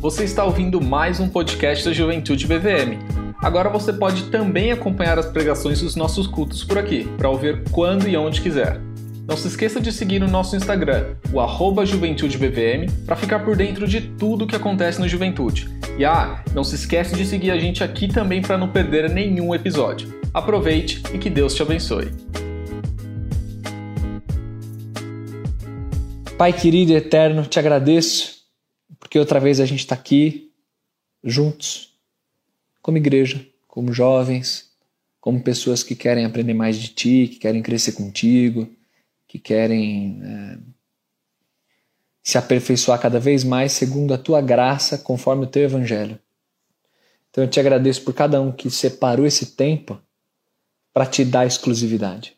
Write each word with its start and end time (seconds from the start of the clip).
Você 0.00 0.24
está 0.24 0.46
ouvindo 0.46 0.80
mais 0.80 1.20
um 1.20 1.28
podcast 1.28 1.84
da 1.84 1.92
Juventude 1.92 2.46
BVM. 2.46 2.96
Agora 3.38 3.68
você 3.68 3.92
pode 3.92 4.30
também 4.30 4.72
acompanhar 4.72 5.18
as 5.18 5.26
pregações 5.26 5.82
dos 5.82 5.94
nossos 5.94 6.26
cultos 6.26 6.64
por 6.64 6.78
aqui, 6.78 7.06
para 7.18 7.28
ouvir 7.28 7.64
quando 7.70 8.08
e 8.08 8.16
onde 8.16 8.40
quiser. 8.40 8.80
Não 9.28 9.36
se 9.36 9.48
esqueça 9.48 9.78
de 9.78 9.92
seguir 9.92 10.18
no 10.18 10.26
nosso 10.26 10.56
Instagram, 10.56 11.16
o 11.30 11.38
arroba 11.38 11.84
JuventudeBVM, 11.84 12.90
para 13.04 13.14
ficar 13.14 13.40
por 13.40 13.54
dentro 13.54 13.86
de 13.86 14.00
tudo 14.00 14.46
que 14.46 14.56
acontece 14.56 14.98
no 14.98 15.06
Juventude. 15.06 15.68
E 15.98 16.04
ah, 16.06 16.42
não 16.54 16.64
se 16.64 16.76
esqueça 16.76 17.14
de 17.14 17.26
seguir 17.26 17.50
a 17.50 17.58
gente 17.58 17.84
aqui 17.84 18.08
também 18.08 18.40
para 18.40 18.56
não 18.56 18.68
perder 18.68 19.10
nenhum 19.10 19.54
episódio. 19.54 20.18
Aproveite 20.32 21.02
e 21.12 21.18
que 21.18 21.28
Deus 21.28 21.54
te 21.54 21.60
abençoe. 21.60 22.10
Pai 26.38 26.54
querido 26.54 26.92
e 26.92 26.94
eterno, 26.94 27.42
te 27.42 27.58
agradeço 27.58 28.39
porque 29.10 29.18
outra 29.18 29.40
vez 29.40 29.58
a 29.58 29.66
gente 29.66 29.80
está 29.80 29.96
aqui 29.96 30.52
juntos, 31.24 31.98
como 32.80 32.96
igreja, 32.96 33.44
como 33.66 33.92
jovens, 33.92 34.70
como 35.20 35.42
pessoas 35.42 35.82
que 35.82 35.96
querem 35.96 36.24
aprender 36.24 36.54
mais 36.54 36.76
de 36.76 36.90
ti, 36.90 37.26
que 37.26 37.40
querem 37.40 37.60
crescer 37.60 37.90
contigo, 37.90 38.72
que 39.26 39.36
querem 39.36 40.20
é, 40.22 40.58
se 42.22 42.38
aperfeiçoar 42.38 43.00
cada 43.00 43.18
vez 43.18 43.42
mais 43.42 43.72
segundo 43.72 44.14
a 44.14 44.18
tua 44.18 44.40
graça, 44.40 44.96
conforme 44.96 45.42
o 45.44 45.48
teu 45.48 45.64
evangelho. 45.64 46.16
Então 47.30 47.42
eu 47.42 47.50
te 47.50 47.58
agradeço 47.58 48.04
por 48.04 48.14
cada 48.14 48.40
um 48.40 48.52
que 48.52 48.70
separou 48.70 49.26
esse 49.26 49.56
tempo 49.56 50.00
para 50.92 51.04
te 51.04 51.24
dar 51.24 51.44
exclusividade. 51.44 52.36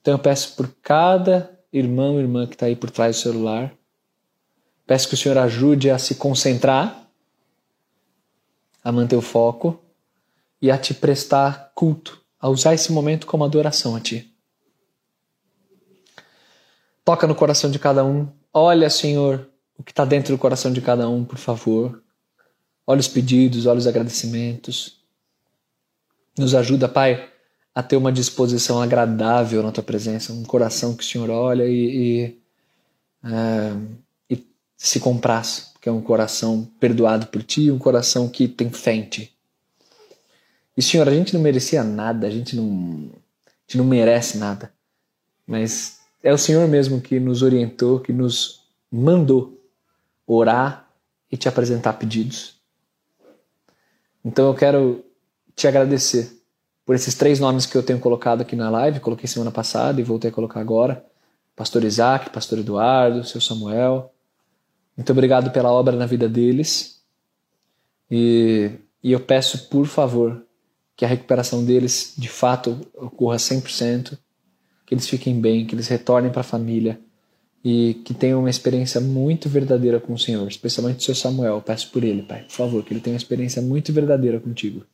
Então 0.00 0.14
eu 0.14 0.18
peço 0.18 0.56
por 0.56 0.74
cada 0.82 1.56
irmão 1.72 2.18
e 2.18 2.22
irmã 2.22 2.44
que 2.44 2.56
está 2.56 2.66
aí 2.66 2.74
por 2.74 2.90
trás 2.90 3.14
do 3.14 3.22
celular. 3.22 3.72
Peço 4.86 5.08
que 5.08 5.14
o 5.14 5.16
Senhor 5.16 5.38
ajude 5.38 5.90
a 5.90 5.98
se 5.98 6.16
concentrar, 6.16 7.06
a 8.82 8.90
manter 8.90 9.16
o 9.16 9.22
foco 9.22 9.80
e 10.60 10.70
a 10.70 10.78
te 10.78 10.92
prestar 10.92 11.72
culto, 11.74 12.20
a 12.40 12.48
usar 12.48 12.74
esse 12.74 12.92
momento 12.92 13.26
como 13.26 13.44
adoração 13.44 13.94
a 13.94 14.00
Ti. 14.00 14.32
Toca 17.04 17.26
no 17.26 17.34
coração 17.34 17.70
de 17.70 17.78
cada 17.78 18.04
um. 18.04 18.28
Olha, 18.52 18.88
Senhor, 18.90 19.48
o 19.76 19.82
que 19.82 19.92
está 19.92 20.04
dentro 20.04 20.34
do 20.34 20.38
coração 20.38 20.72
de 20.72 20.80
cada 20.80 21.08
um, 21.08 21.24
por 21.24 21.38
favor. 21.38 22.02
Olha 22.86 23.00
os 23.00 23.08
pedidos, 23.08 23.66
olha 23.66 23.78
os 23.78 23.86
agradecimentos. 23.86 25.00
Nos 26.38 26.54
ajuda, 26.54 26.88
Pai, 26.88 27.28
a 27.74 27.82
ter 27.82 27.96
uma 27.96 28.12
disposição 28.12 28.80
agradável 28.80 29.62
na 29.62 29.72
tua 29.72 29.82
presença, 29.82 30.32
um 30.32 30.44
coração 30.44 30.94
que 30.94 31.02
o 31.02 31.06
Senhor 31.06 31.30
olha 31.30 31.66
e, 31.66 31.72
e, 32.24 32.42
é, 33.24 33.72
se 34.82 34.98
compraz, 34.98 35.72
que 35.80 35.88
é 35.88 35.92
um 35.92 36.02
coração 36.02 36.68
perdoado 36.80 37.28
por 37.28 37.40
ti, 37.44 37.70
um 37.70 37.78
coração 37.78 38.28
que 38.28 38.48
tem 38.48 38.68
fé 38.68 38.92
em 38.92 39.04
ti. 39.04 39.32
E 40.76 40.82
Senhor, 40.82 41.08
a 41.08 41.14
gente 41.14 41.32
não 41.32 41.40
merecia 41.40 41.84
nada, 41.84 42.26
a 42.26 42.30
gente 42.30 42.56
não, 42.56 43.08
a 43.46 43.62
gente 43.64 43.78
não 43.78 43.84
merece 43.84 44.38
nada, 44.38 44.72
mas 45.46 46.00
é 46.20 46.32
o 46.32 46.38
Senhor 46.38 46.66
mesmo 46.66 47.00
que 47.00 47.20
nos 47.20 47.42
orientou, 47.42 48.00
que 48.00 48.12
nos 48.12 48.64
mandou 48.90 49.56
orar 50.26 50.88
e 51.30 51.36
te 51.36 51.48
apresentar 51.48 51.92
pedidos. 51.92 52.56
Então 54.24 54.48
eu 54.48 54.54
quero 54.54 55.04
te 55.54 55.68
agradecer 55.68 56.42
por 56.84 56.96
esses 56.96 57.14
três 57.14 57.38
nomes 57.38 57.66
que 57.66 57.76
eu 57.76 57.84
tenho 57.84 58.00
colocado 58.00 58.40
aqui 58.40 58.56
na 58.56 58.68
live, 58.68 58.98
coloquei 58.98 59.28
semana 59.28 59.52
passada 59.52 60.00
e 60.00 60.04
voltei 60.04 60.30
a 60.30 60.34
colocar 60.34 60.60
agora. 60.60 61.06
Pastor 61.54 61.84
Isaac, 61.84 62.30
Pastor 62.30 62.58
Eduardo, 62.58 63.22
seu 63.22 63.40
Samuel. 63.40 64.11
Muito 64.96 65.10
obrigado 65.10 65.50
pela 65.50 65.72
obra 65.72 65.96
na 65.96 66.06
vida 66.06 66.28
deles. 66.28 67.02
E, 68.10 68.70
e 69.02 69.12
eu 69.12 69.20
peço, 69.20 69.68
por 69.68 69.86
favor, 69.86 70.44
que 70.96 71.04
a 71.04 71.08
recuperação 71.08 71.64
deles 71.64 72.14
de 72.16 72.28
fato 72.28 72.78
ocorra 72.94 73.36
100%, 73.36 74.18
que 74.86 74.94
eles 74.94 75.08
fiquem 75.08 75.40
bem, 75.40 75.66
que 75.66 75.74
eles 75.74 75.88
retornem 75.88 76.30
para 76.30 76.42
a 76.42 76.44
família 76.44 77.00
e 77.64 77.94
que 78.04 78.12
tenham 78.12 78.40
uma 78.40 78.50
experiência 78.50 79.00
muito 79.00 79.48
verdadeira 79.48 80.00
com 80.00 80.12
o 80.12 80.18
Senhor, 80.18 80.46
especialmente 80.48 80.98
o 80.98 81.02
seu 81.02 81.14
Samuel. 81.14 81.54
Eu 81.54 81.62
peço 81.62 81.90
por 81.90 82.02
ele, 82.02 82.22
Pai, 82.22 82.42
por 82.42 82.52
favor, 82.52 82.84
que 82.84 82.92
ele 82.92 83.00
tenha 83.00 83.14
uma 83.14 83.18
experiência 83.18 83.62
muito 83.62 83.92
verdadeira 83.92 84.40
contigo. 84.40 84.84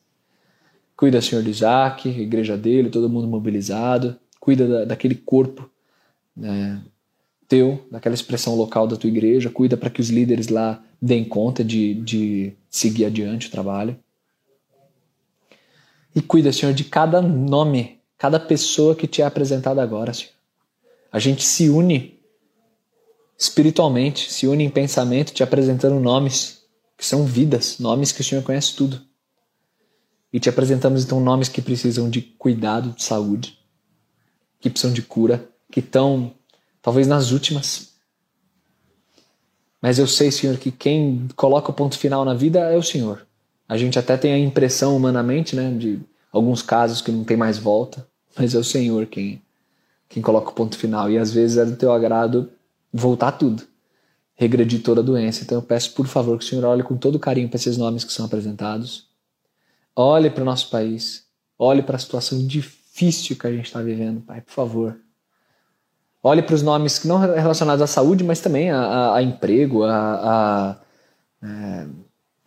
Cuida, 0.96 1.20
Senhor, 1.20 1.42
de 1.42 1.50
Isaac, 1.50 2.08
igreja 2.08 2.56
dele, 2.56 2.90
todo 2.90 3.08
mundo 3.08 3.26
mobilizado. 3.26 4.16
Cuida 4.38 4.66
da, 4.66 4.84
daquele 4.84 5.14
corpo 5.14 5.70
né, 6.36 6.82
teu, 7.48 7.86
daquela 7.90 8.14
expressão 8.14 8.54
local 8.54 8.86
da 8.86 8.96
tua 8.96 9.08
igreja. 9.08 9.50
Cuida 9.50 9.76
para 9.76 9.90
que 9.90 10.00
os 10.00 10.10
líderes 10.10 10.48
lá 10.48 10.84
deem 11.00 11.24
conta 11.24 11.64
de, 11.64 11.94
de 11.94 12.52
seguir 12.68 13.06
adiante 13.06 13.48
o 13.48 13.50
trabalho. 13.50 13.98
E 16.14 16.20
cuida, 16.20 16.52
Senhor, 16.52 16.74
de 16.74 16.84
cada 16.84 17.22
nome, 17.22 18.00
cada 18.18 18.38
pessoa 18.38 18.94
que 18.94 19.06
te 19.06 19.22
é 19.22 19.24
apresentada 19.24 19.82
agora, 19.82 20.12
Senhor. 20.12 20.32
A 21.10 21.18
gente 21.18 21.42
se 21.42 21.70
une 21.70 22.18
espiritualmente, 23.38 24.30
se 24.30 24.46
une 24.46 24.64
em 24.64 24.70
pensamento, 24.70 25.32
te 25.32 25.42
apresentando 25.42 25.98
nomes 26.00 26.64
que 26.96 27.06
são 27.06 27.24
vidas, 27.24 27.78
nomes 27.78 28.10
que 28.10 28.20
o 28.20 28.24
Senhor 28.24 28.42
conhece 28.42 28.74
tudo. 28.74 29.00
E 30.32 30.40
te 30.40 30.48
apresentamos 30.48 31.04
então 31.04 31.20
nomes 31.20 31.48
que 31.48 31.62
precisam 31.62 32.10
de 32.10 32.20
cuidado 32.20 32.90
de 32.90 33.02
saúde, 33.02 33.58
que 34.60 34.68
precisam 34.68 34.92
de 34.92 35.02
cura, 35.02 35.48
que 35.70 35.80
estão 35.80 36.34
talvez 36.82 37.06
nas 37.06 37.30
últimas. 37.30 37.88
Mas 39.80 39.98
eu 39.98 40.06
sei, 40.06 40.30
Senhor, 40.30 40.56
que 40.56 40.70
quem 40.70 41.28
coloca 41.36 41.70
o 41.70 41.74
ponto 41.74 41.96
final 41.96 42.24
na 42.24 42.34
vida 42.34 42.58
é 42.60 42.76
o 42.76 42.82
Senhor. 42.82 43.26
A 43.68 43.76
gente 43.76 43.98
até 43.98 44.16
tem 44.16 44.32
a 44.32 44.38
impressão 44.38 44.96
humanamente, 44.96 45.54
né, 45.54 45.70
de 45.70 46.00
alguns 46.32 46.62
casos 46.62 47.00
que 47.00 47.12
não 47.12 47.24
tem 47.24 47.36
mais 47.36 47.58
volta, 47.58 48.06
mas 48.36 48.54
é 48.54 48.58
o 48.58 48.64
Senhor 48.64 49.06
quem 49.06 49.40
quem 50.08 50.22
coloca 50.22 50.48
o 50.48 50.54
ponto 50.54 50.78
final 50.78 51.10
e 51.10 51.18
às 51.18 51.30
vezes 51.30 51.58
é 51.58 51.66
do 51.66 51.76
teu 51.76 51.92
agrado 51.92 52.50
voltar 52.90 53.32
tudo, 53.32 53.62
regredir 54.34 54.82
toda 54.82 55.02
a 55.02 55.04
doença. 55.04 55.42
Então 55.42 55.58
eu 55.58 55.62
peço 55.62 55.92
por 55.92 56.06
favor 56.06 56.38
que 56.38 56.44
o 56.46 56.48
Senhor 56.48 56.64
olhe 56.64 56.82
com 56.82 56.96
todo 56.96 57.18
carinho 57.18 57.46
para 57.46 57.56
esses 57.56 57.76
nomes 57.76 58.04
que 58.04 58.12
são 58.12 58.24
apresentados 58.24 59.08
Olhe 60.00 60.30
para 60.30 60.42
o 60.42 60.44
nosso 60.44 60.70
país. 60.70 61.26
Olhe 61.58 61.82
para 61.82 61.96
a 61.96 61.98
situação 61.98 62.46
difícil 62.46 63.34
que 63.34 63.48
a 63.48 63.50
gente 63.50 63.66
está 63.66 63.82
vivendo, 63.82 64.20
Pai, 64.20 64.40
por 64.40 64.52
favor. 64.52 64.96
Olhe 66.22 66.42
para 66.42 66.54
os 66.54 66.62
nomes 66.62 66.98
que 66.98 67.06
não 67.06 67.18
relacionados 67.18 67.82
à 67.82 67.86
saúde, 67.86 68.24
mas 68.24 68.40
também 68.40 68.70
a, 68.70 68.80
a, 68.80 69.16
a 69.16 69.22
emprego, 69.22 69.84
a, 69.84 70.76
a 71.42 71.46
é, 71.46 71.86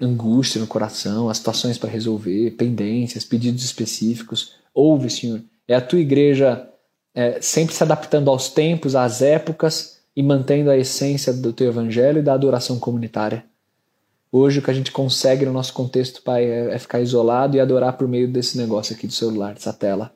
angústia 0.02 0.60
no 0.60 0.68
coração, 0.68 1.30
as 1.30 1.38
situações 1.38 1.78
para 1.78 1.90
resolver, 1.90 2.52
pendências, 2.52 3.24
pedidos 3.24 3.64
específicos. 3.64 4.56
Ouve, 4.74 5.10
Senhor. 5.10 5.42
É 5.68 5.76
a 5.76 5.82
tua 5.82 6.00
igreja 6.00 6.68
é, 7.14 7.40
sempre 7.42 7.74
se 7.74 7.84
adaptando 7.84 8.30
aos 8.30 8.50
tempos, 8.50 8.96
às 8.96 9.22
épocas 9.22 10.02
e 10.16 10.22
mantendo 10.22 10.70
a 10.70 10.78
essência 10.78 11.32
do 11.32 11.54
teu 11.54 11.68
evangelho 11.68 12.20
e 12.20 12.24
da 12.24 12.34
adoração 12.34 12.78
comunitária. 12.78 13.46
Hoje 14.32 14.60
o 14.60 14.62
que 14.62 14.72
a 14.72 14.74
gente 14.74 14.92
consegue 14.92 15.46
no 15.46 15.54
nosso 15.54 15.74
contexto, 15.74 16.22
Pai, 16.22 16.46
é, 16.46 16.74
é 16.74 16.80
ficar 16.80 17.00
isolado 17.00 17.56
e 17.56 17.60
adorar 17.60 17.94
por 17.94 18.08
meio 18.08 18.28
desse 18.28 18.58
negócio 18.58 18.96
aqui 18.96 19.08
do 19.08 19.14
celular, 19.14 19.54
dessa 19.54 19.74
tela. 19.74 20.14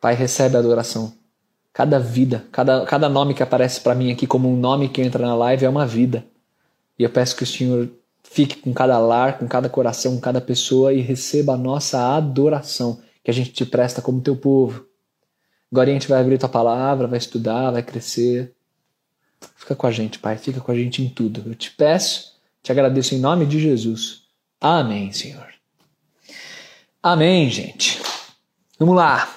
Pai, 0.00 0.14
recebe 0.14 0.56
a 0.56 0.60
adoração. 0.60 1.12
Cada 1.78 2.00
vida, 2.00 2.44
cada, 2.50 2.84
cada 2.84 3.08
nome 3.08 3.34
que 3.34 3.42
aparece 3.42 3.80
para 3.80 3.94
mim 3.94 4.10
aqui 4.10 4.26
como 4.26 4.52
um 4.52 4.56
nome 4.56 4.88
que 4.88 5.00
entra 5.00 5.24
na 5.24 5.36
live 5.36 5.64
é 5.64 5.68
uma 5.68 5.86
vida. 5.86 6.26
E 6.98 7.04
eu 7.04 7.08
peço 7.08 7.36
que 7.36 7.44
o 7.44 7.46
Senhor 7.46 7.88
fique 8.24 8.56
com 8.56 8.74
cada 8.74 8.98
lar, 8.98 9.38
com 9.38 9.46
cada 9.46 9.68
coração, 9.68 10.16
com 10.16 10.20
cada 10.20 10.40
pessoa 10.40 10.92
e 10.92 11.00
receba 11.00 11.54
a 11.54 11.56
nossa 11.56 12.16
adoração 12.16 13.00
que 13.22 13.30
a 13.30 13.34
gente 13.34 13.52
te 13.52 13.64
presta 13.64 14.02
como 14.02 14.20
teu 14.20 14.34
povo. 14.34 14.86
Agora 15.70 15.88
a 15.88 15.92
gente 15.92 16.08
vai 16.08 16.20
abrir 16.20 16.36
tua 16.36 16.48
palavra, 16.48 17.06
vai 17.06 17.18
estudar, 17.18 17.70
vai 17.70 17.84
crescer. 17.84 18.52
Fica 19.54 19.76
com 19.76 19.86
a 19.86 19.92
gente, 19.92 20.18
Pai, 20.18 20.36
fica 20.36 20.60
com 20.60 20.72
a 20.72 20.74
gente 20.74 21.00
em 21.00 21.08
tudo. 21.08 21.44
Eu 21.46 21.54
te 21.54 21.70
peço 21.70 22.36
te 22.60 22.72
agradeço 22.72 23.14
em 23.14 23.18
nome 23.18 23.46
de 23.46 23.60
Jesus. 23.60 24.24
Amém, 24.60 25.12
Senhor. 25.12 25.46
Amém, 27.00 27.48
gente. 27.48 28.00
Vamos 28.78 28.96
lá. 28.96 29.32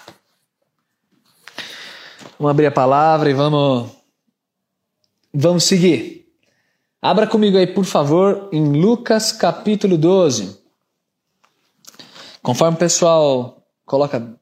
Vamos 2.41 2.53
abrir 2.53 2.65
a 2.65 2.71
palavra 2.71 3.29
e 3.29 3.35
vamos 3.35 3.91
vamos 5.31 5.63
seguir. 5.63 6.25
Abra 6.99 7.27
comigo 7.27 7.55
aí, 7.55 7.67
por 7.67 7.85
favor, 7.85 8.49
em 8.51 8.81
Lucas 8.81 9.31
capítulo 9.31 9.95
12. 9.95 10.57
Conforme 12.41 12.77
o 12.77 12.79
pessoal 12.79 13.63
coloca 13.85 14.35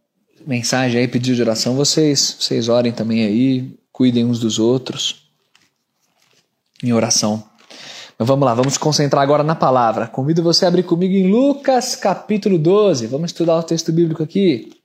mensagem 0.48 1.02
aí, 1.02 1.10
pedido 1.10 1.36
de 1.36 1.42
oração, 1.42 1.76
vocês, 1.76 2.38
vocês 2.40 2.70
orem 2.70 2.94
também 2.94 3.26
aí, 3.26 3.78
cuidem 3.92 4.24
uns 4.24 4.40
dos 4.40 4.60
outros 4.60 5.30
em 6.82 6.94
oração. 6.94 7.44
Mas 8.18 8.26
vamos 8.26 8.46
lá, 8.46 8.54
vamos 8.54 8.78
concentrar 8.78 9.24
agora 9.24 9.44
na 9.44 9.56
palavra. 9.56 10.08
Convido 10.08 10.42
você 10.42 10.64
a 10.64 10.70
abrir 10.70 10.84
comigo 10.84 11.16
em 11.16 11.30
Lucas 11.30 11.98
capítulo 11.98 12.58
12. 12.58 13.08
Vamos 13.08 13.32
estudar 13.32 13.58
o 13.58 13.64
texto 13.64 13.92
bíblico 13.92 14.24
aqui. 14.24 14.79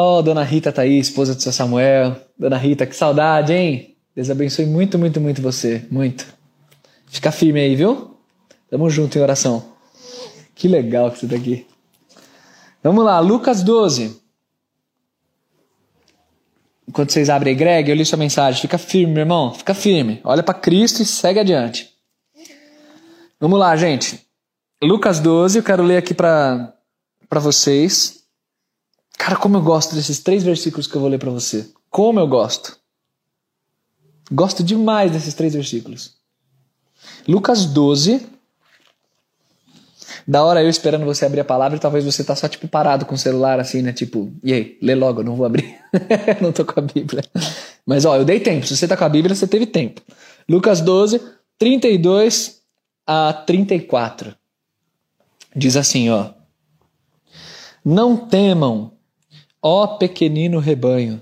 Oh, 0.00 0.22
dona 0.22 0.44
Rita 0.44 0.70
tá 0.70 0.82
aí, 0.82 0.96
esposa 0.96 1.34
do 1.34 1.42
seu 1.42 1.50
Samuel. 1.50 2.16
Dona 2.38 2.56
Rita, 2.56 2.86
que 2.86 2.94
saudade, 2.94 3.52
hein? 3.52 3.96
Deus 4.14 4.30
abençoe 4.30 4.64
muito, 4.64 4.96
muito, 4.96 5.20
muito 5.20 5.42
você. 5.42 5.84
Muito. 5.90 6.24
Fica 7.08 7.32
firme 7.32 7.58
aí, 7.58 7.74
viu? 7.74 8.16
Tamo 8.70 8.88
junto 8.88 9.18
em 9.18 9.20
oração. 9.20 9.72
Que 10.54 10.68
legal 10.68 11.10
que 11.10 11.18
você 11.18 11.26
tá 11.26 11.34
aqui. 11.34 11.66
Vamos 12.80 13.04
lá, 13.04 13.18
Lucas 13.18 13.64
12. 13.64 14.22
Enquanto 16.86 17.12
vocês 17.12 17.28
abrem 17.28 17.56
Greg, 17.56 17.90
eu 17.90 17.96
li 17.96 18.04
sua 18.04 18.18
mensagem. 18.18 18.60
Fica 18.60 18.78
firme, 18.78 19.14
meu 19.14 19.22
irmão. 19.22 19.52
Fica 19.52 19.74
firme. 19.74 20.20
Olha 20.22 20.44
para 20.44 20.54
Cristo 20.54 21.02
e 21.02 21.04
segue 21.04 21.40
adiante. 21.40 21.92
Vamos 23.40 23.58
lá, 23.58 23.74
gente. 23.74 24.24
Lucas 24.80 25.18
12, 25.18 25.58
eu 25.58 25.64
quero 25.64 25.82
ler 25.82 25.96
aqui 25.96 26.14
para 26.14 26.72
vocês. 27.32 28.18
Cara, 29.18 29.36
como 29.36 29.56
eu 29.56 29.62
gosto 29.62 29.96
desses 29.96 30.20
três 30.20 30.44
versículos 30.44 30.86
que 30.86 30.94
eu 30.94 31.00
vou 31.00 31.10
ler 31.10 31.18
para 31.18 31.30
você. 31.30 31.68
Como 31.90 32.20
eu 32.20 32.28
gosto. 32.28 32.78
Gosto 34.30 34.62
demais 34.62 35.10
desses 35.10 35.34
três 35.34 35.54
versículos. 35.54 36.14
Lucas 37.26 37.64
12. 37.66 38.24
Da 40.26 40.44
hora 40.44 40.62
eu 40.62 40.68
esperando 40.68 41.04
você 41.04 41.24
abrir 41.24 41.40
a 41.40 41.44
palavra 41.44 41.76
e 41.76 41.80
talvez 41.80 42.04
você 42.04 42.22
tá 42.22 42.36
só 42.36 42.48
tipo 42.48 42.68
parado 42.68 43.06
com 43.06 43.14
o 43.14 43.18
celular 43.18 43.58
assim, 43.58 43.82
né? 43.82 43.92
Tipo, 43.92 44.30
e 44.42 44.52
aí, 44.52 44.78
lê 44.80 44.94
logo, 44.94 45.20
eu 45.20 45.24
não 45.24 45.34
vou 45.34 45.46
abrir. 45.46 45.78
não 46.40 46.52
tô 46.52 46.64
com 46.64 46.78
a 46.78 46.82
Bíblia. 46.82 47.24
Mas 47.84 48.04
ó, 48.04 48.16
eu 48.16 48.24
dei 48.24 48.38
tempo. 48.38 48.66
Se 48.66 48.76
você 48.76 48.86
tá 48.86 48.96
com 48.96 49.04
a 49.04 49.08
Bíblia, 49.08 49.34
você 49.34 49.46
teve 49.46 49.66
tempo. 49.66 50.02
Lucas 50.48 50.80
12, 50.80 51.20
32 51.58 52.60
a 53.06 53.32
34. 53.32 54.34
Diz 55.56 55.76
assim, 55.76 56.10
ó: 56.10 56.30
Não 57.82 58.16
temam, 58.16 58.92
ó 59.62 59.86
pequenino 59.98 60.58
rebanho, 60.58 61.20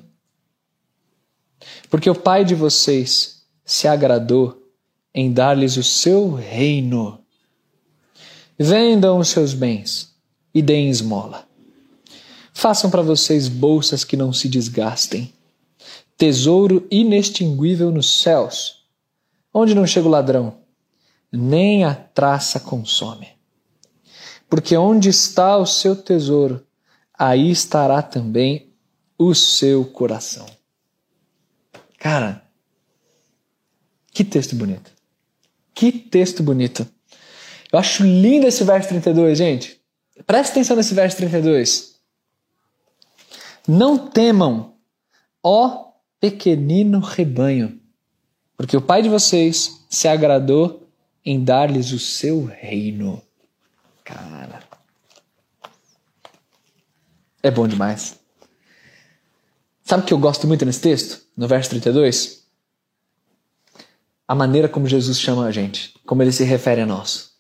porque 1.90 2.10
o 2.10 2.14
Pai 2.14 2.44
de 2.44 2.54
vocês 2.54 3.42
se 3.64 3.88
agradou 3.88 4.62
em 5.14 5.32
dar-lhes 5.32 5.76
o 5.76 5.82
seu 5.82 6.34
reino. 6.34 7.18
Vendam 8.58 9.18
os 9.18 9.28
seus 9.28 9.54
bens 9.54 10.14
e 10.54 10.60
deem 10.60 10.90
esmola. 10.90 11.46
Façam 12.52 12.90
para 12.90 13.02
vocês 13.02 13.48
bolsas 13.48 14.04
que 14.04 14.16
não 14.16 14.32
se 14.32 14.48
desgastem, 14.48 15.32
tesouro 16.16 16.86
inextinguível 16.90 17.90
nos 17.90 18.20
céus, 18.20 18.86
onde 19.52 19.74
não 19.74 19.86
chega 19.86 20.06
o 20.06 20.10
ladrão, 20.10 20.58
nem 21.30 21.84
a 21.84 21.94
traça 21.94 22.58
consome. 22.58 23.28
Porque 24.48 24.76
onde 24.76 25.08
está 25.08 25.56
o 25.56 25.66
seu 25.66 25.94
tesouro, 25.94 26.65
aí 27.18 27.50
estará 27.50 28.02
também 28.02 28.72
o 29.18 29.34
seu 29.34 29.84
coração. 29.84 30.46
Cara, 31.98 32.44
que 34.12 34.24
texto 34.24 34.54
bonito. 34.54 34.90
Que 35.74 35.92
texto 35.92 36.42
bonito. 36.42 36.86
Eu 37.72 37.78
acho 37.78 38.02
lindo 38.02 38.46
esse 38.46 38.64
verso 38.64 38.88
32, 38.88 39.38
gente. 39.38 39.80
Presta 40.26 40.52
atenção 40.52 40.76
nesse 40.76 40.94
verso 40.94 41.16
32. 41.16 41.96
Não 43.68 43.98
temam, 44.08 44.74
ó 45.42 45.86
pequenino 46.20 47.00
rebanho, 47.00 47.80
porque 48.56 48.76
o 48.76 48.80
Pai 48.80 49.02
de 49.02 49.08
vocês 49.08 49.84
se 49.90 50.08
agradou 50.08 50.88
em 51.24 51.42
dar-lhes 51.42 51.92
o 51.92 51.98
seu 51.98 52.44
reino. 52.44 53.20
Cara. 54.04 54.65
É 57.46 57.50
bom 57.52 57.69
demais. 57.69 58.19
Sabe 59.84 60.02
o 60.02 60.06
que 60.06 60.12
eu 60.12 60.19
gosto 60.19 60.48
muito 60.48 60.64
nesse 60.64 60.81
texto? 60.81 61.25
No 61.37 61.46
verso 61.46 61.70
32? 61.70 62.44
A 64.26 64.34
maneira 64.34 64.69
como 64.69 64.88
Jesus 64.88 65.20
chama 65.20 65.46
a 65.46 65.52
gente, 65.52 65.94
como 66.04 66.25
ele 66.25 66.32
se 66.32 66.43
refere 66.43 66.81
a 66.81 66.87
nós. 66.87 67.37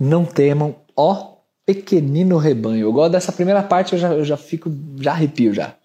Não 0.00 0.24
temam, 0.24 0.80
ó 0.96 1.42
pequenino 1.66 2.38
rebanho. 2.38 2.86
Eu 2.86 2.92
gosto 2.94 3.12
dessa 3.12 3.32
primeira 3.32 3.62
parte, 3.62 3.92
eu 3.92 3.98
já, 3.98 4.14
eu 4.14 4.24
já 4.24 4.38
fico, 4.38 4.72
já 4.98 5.12
arrepio 5.12 5.52
já. 5.52 5.76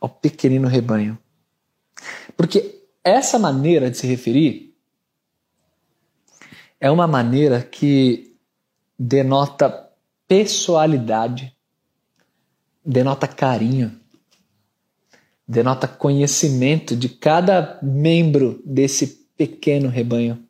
Ó 0.00 0.06
pequenino 0.06 0.68
rebanho. 0.68 1.18
Porque 2.36 2.84
essa 3.02 3.36
maneira 3.36 3.90
de 3.90 3.96
se 3.96 4.06
referir 4.06 4.76
é 6.78 6.88
uma 6.88 7.08
maneira 7.08 7.60
que 7.62 8.36
denota 8.96 9.87
pessoalidade 10.28 11.52
denota 12.84 13.26
carinho, 13.26 13.98
denota 15.46 15.88
conhecimento 15.88 16.94
de 16.94 17.08
cada 17.08 17.78
membro 17.82 18.62
desse 18.64 19.26
pequeno 19.36 19.88
rebanho. 19.88 20.42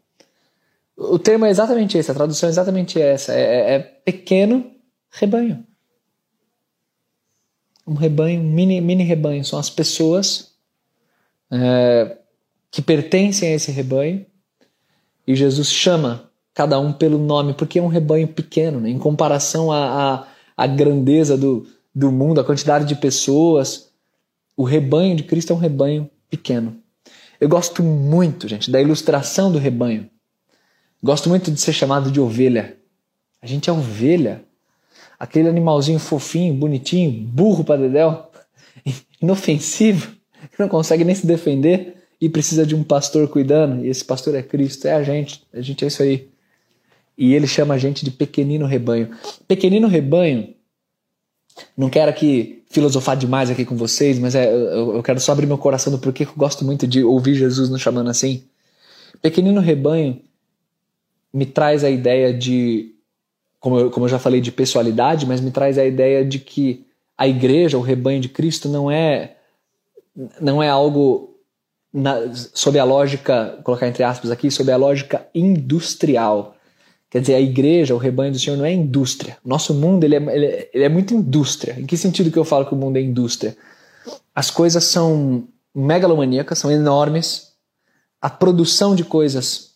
O 0.96 1.19
termo 1.19 1.46
é 1.46 1.50
exatamente 1.50 1.96
esse, 1.96 2.10
a 2.10 2.14
tradução 2.14 2.48
é 2.48 2.50
exatamente 2.50 3.00
essa: 3.00 3.32
é, 3.32 3.40
é, 3.40 3.75
é 3.75 3.78
pequeno 3.78 4.70
rebanho. 5.10 5.64
Um 7.86 7.94
rebanho, 7.94 8.40
um 8.40 8.50
mini, 8.50 8.80
mini 8.80 9.04
rebanho, 9.04 9.44
são 9.44 9.58
as 9.58 9.70
pessoas 9.70 10.54
é, 11.50 12.19
que 12.70 12.82
pertencem 12.82 13.48
a 13.48 13.54
esse 13.54 13.70
rebanho 13.70 14.26
e 15.26 15.34
Jesus 15.34 15.70
chama 15.70 16.27
cada 16.58 16.81
um 16.81 16.93
pelo 16.93 17.19
nome, 17.19 17.55
porque 17.55 17.78
é 17.78 17.82
um 17.82 17.87
rebanho 17.87 18.26
pequeno, 18.26 18.81
né? 18.81 18.90
em 18.90 18.99
comparação 18.99 19.70
à, 19.70 20.26
à, 20.56 20.64
à 20.64 20.66
grandeza 20.66 21.38
do, 21.38 21.64
do 21.94 22.10
mundo, 22.10 22.40
a 22.40 22.44
quantidade 22.44 22.84
de 22.84 22.96
pessoas. 22.96 23.93
O 24.56 24.64
rebanho 24.64 25.14
de 25.14 25.22
Cristo 25.22 25.52
é 25.52 25.55
um 25.55 25.58
rebanho 25.60 26.10
pequeno. 26.28 26.76
Eu 27.40 27.49
gosto 27.49 27.81
muito, 27.81 28.49
gente, 28.49 28.72
da 28.72 28.82
ilustração 28.82 29.52
do 29.52 29.58
rebanho. 29.58 30.10
Gosto 31.00 31.28
muito 31.28 31.49
de 31.49 31.60
ser 31.60 31.72
chamado 31.72 32.10
de 32.10 32.20
ovelha. 32.20 32.76
A 33.40 33.46
gente 33.46 33.70
é 33.70 33.72
ovelha. 33.72 34.43
Aquele 35.16 35.49
animalzinho 35.49 36.00
fofinho, 36.00 36.54
bonitinho, 36.54 37.25
burro 37.25 37.62
para 37.62 37.82
dedéu, 37.82 38.32
inofensivo, 39.22 40.11
que 40.50 40.58
não 40.58 40.69
consegue 40.69 41.04
nem 41.04 41.14
se 41.14 41.25
defender 41.25 41.99
e 42.20 42.28
precisa 42.28 42.66
de 42.66 42.75
um 42.75 42.82
pastor 42.82 43.28
cuidando. 43.28 43.84
E 43.84 43.88
esse 43.88 44.04
pastor 44.04 44.34
é 44.34 44.43
Cristo, 44.43 44.88
é 44.88 44.94
a 44.94 45.04
gente. 45.04 45.44
A 45.54 45.61
gente 45.61 45.84
é 45.84 45.87
isso 45.87 46.02
aí. 46.02 46.28
E 47.18 47.34
ele 47.34 47.48
chama 47.48 47.74
a 47.74 47.78
gente 47.78 48.04
de 48.04 48.12
pequenino 48.12 48.64
rebanho. 48.64 49.10
Pequenino 49.48 49.88
rebanho 49.88 50.54
não 51.76 51.90
quero 51.90 52.10
aqui 52.10 52.62
filosofar 52.70 53.16
demais 53.16 53.50
aqui 53.50 53.64
com 53.64 53.76
vocês, 53.76 54.18
mas 54.18 54.34
é, 54.34 54.52
eu, 54.52 54.96
eu 54.96 55.02
quero 55.02 55.18
só 55.18 55.32
abrir 55.32 55.46
meu 55.46 55.58
coração 55.58 55.92
do 55.92 55.98
porquê 55.98 56.24
que 56.24 56.30
eu 56.30 56.36
gosto 56.36 56.64
muito 56.64 56.86
de 56.86 57.02
ouvir 57.02 57.34
Jesus 57.34 57.68
nos 57.68 57.80
chamando 57.80 58.10
assim. 58.10 58.44
Pequenino 59.20 59.60
rebanho 59.60 60.20
me 61.32 61.46
traz 61.46 61.84
a 61.84 61.90
ideia 61.90 62.32
de, 62.32 62.94
como 63.58 63.78
eu, 63.78 63.90
como 63.90 64.06
eu 64.06 64.10
já 64.10 64.18
falei, 64.18 64.40
de 64.40 64.52
pessoalidade, 64.52 65.26
mas 65.26 65.40
me 65.40 65.50
traz 65.50 65.78
a 65.78 65.84
ideia 65.84 66.25
de 66.25 66.38
que 66.38 66.87
a 67.16 67.26
igreja, 67.26 67.76
o 67.76 67.82
rebanho 67.82 68.20
de 68.20 68.28
Cristo, 68.28 68.68
não 68.68 68.90
é, 68.90 69.37
não 70.40 70.62
é 70.62 70.68
algo 70.68 71.37
na, 71.92 72.32
sob 72.32 72.78
a 72.78 72.84
lógica, 72.84 73.58
colocar 73.64 73.88
entre 73.88 74.04
aspas 74.04 74.30
aqui, 74.30 74.50
sob 74.50 74.70
a 74.70 74.76
lógica 74.76 75.26
industrial. 75.34 76.54
Quer 77.10 77.20
dizer, 77.22 77.34
a 77.34 77.40
igreja, 77.40 77.94
o 77.94 77.98
rebanho 77.98 78.32
do 78.32 78.38
Senhor 78.38 78.56
não 78.56 78.64
é 78.64 78.72
indústria. 78.72 79.38
Nosso 79.44 79.72
mundo 79.72 80.04
ele 80.04 80.16
é, 80.16 80.36
ele, 80.36 80.46
é, 80.46 80.70
ele 80.74 80.84
é 80.84 80.88
muito 80.88 81.14
indústria. 81.14 81.78
Em 81.78 81.86
que 81.86 81.96
sentido 81.96 82.30
que 82.30 82.38
eu 82.38 82.44
falo 82.44 82.66
que 82.66 82.74
o 82.74 82.76
mundo 82.76 82.98
é 82.98 83.00
indústria? 83.00 83.56
As 84.34 84.50
coisas 84.50 84.84
são 84.84 85.48
megalomaníacas, 85.74 86.58
são 86.58 86.70
enormes. 86.70 87.48
A 88.20 88.28
produção 88.28 88.94
de 88.94 89.04
coisas 89.04 89.68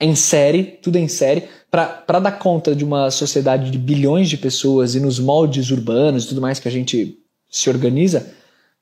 em 0.00 0.14
série, 0.14 0.64
tudo 0.82 0.96
em 0.96 1.06
série, 1.06 1.48
para 1.70 2.18
dar 2.18 2.38
conta 2.38 2.74
de 2.74 2.84
uma 2.84 3.10
sociedade 3.10 3.70
de 3.70 3.78
bilhões 3.78 4.28
de 4.28 4.36
pessoas 4.36 4.94
e 4.94 5.00
nos 5.00 5.18
moldes 5.18 5.70
urbanos 5.70 6.24
e 6.24 6.28
tudo 6.28 6.40
mais 6.40 6.58
que 6.58 6.68
a 6.68 6.70
gente 6.70 7.18
se 7.50 7.68
organiza, 7.68 8.32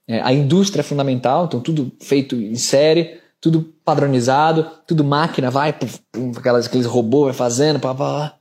é, 0.06 0.20
a 0.20 0.32
indústria 0.32 0.80
é 0.80 0.84
fundamental, 0.84 1.46
então 1.46 1.60
tudo 1.60 1.92
feito 2.00 2.34
em 2.36 2.54
série 2.54 3.21
tudo 3.42 3.74
padronizado, 3.84 4.70
tudo 4.86 5.02
máquina, 5.02 5.50
vai, 5.50 5.72
pum, 5.72 5.88
pum, 6.12 6.32
aquelas, 6.36 6.66
aqueles 6.66 6.86
robôs 6.86 7.24
vai 7.24 7.34
fazendo, 7.34 7.80
pá, 7.80 7.92
pá. 7.92 8.36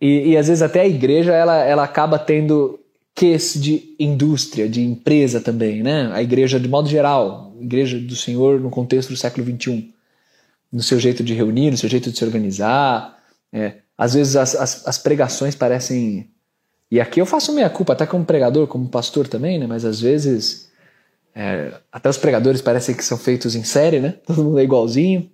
E, 0.00 0.30
e 0.30 0.36
às 0.38 0.48
vezes 0.48 0.62
até 0.62 0.80
a 0.80 0.88
igreja 0.88 1.34
ela, 1.34 1.62
ela 1.62 1.84
acaba 1.84 2.18
tendo 2.18 2.80
ques 3.14 3.60
de 3.60 3.94
indústria, 4.00 4.66
de 4.66 4.80
empresa 4.80 5.38
também, 5.38 5.82
né? 5.82 6.10
A 6.14 6.22
igreja 6.22 6.58
de 6.58 6.66
modo 6.66 6.88
geral, 6.88 7.54
igreja 7.60 7.98
do 7.98 8.16
Senhor 8.16 8.58
no 8.58 8.70
contexto 8.70 9.10
do 9.10 9.18
século 9.18 9.46
XXI, 9.46 9.92
no 10.72 10.82
seu 10.82 10.98
jeito 10.98 11.22
de 11.22 11.34
reunir, 11.34 11.70
no 11.70 11.76
seu 11.76 11.90
jeito 11.90 12.10
de 12.10 12.16
se 12.16 12.24
organizar. 12.24 13.18
É. 13.52 13.74
Às 13.98 14.14
vezes 14.14 14.34
as, 14.34 14.54
as, 14.54 14.88
as 14.88 14.96
pregações 14.96 15.54
parecem 15.54 16.26
e 16.90 16.98
aqui 16.98 17.20
eu 17.20 17.26
faço 17.26 17.52
minha 17.52 17.68
culpa, 17.68 17.92
até 17.92 18.06
como 18.06 18.24
pregador, 18.24 18.66
como 18.66 18.88
pastor 18.88 19.28
também, 19.28 19.58
né? 19.58 19.66
Mas 19.66 19.84
às 19.84 20.00
vezes 20.00 20.71
é, 21.34 21.72
até 21.90 22.08
os 22.08 22.18
pregadores 22.18 22.60
parecem 22.60 22.94
que 22.94 23.04
são 23.04 23.16
feitos 23.16 23.54
em 23.54 23.64
série, 23.64 24.00
né? 24.00 24.14
Todo 24.26 24.44
mundo 24.44 24.58
é 24.58 24.64
igualzinho. 24.64 25.30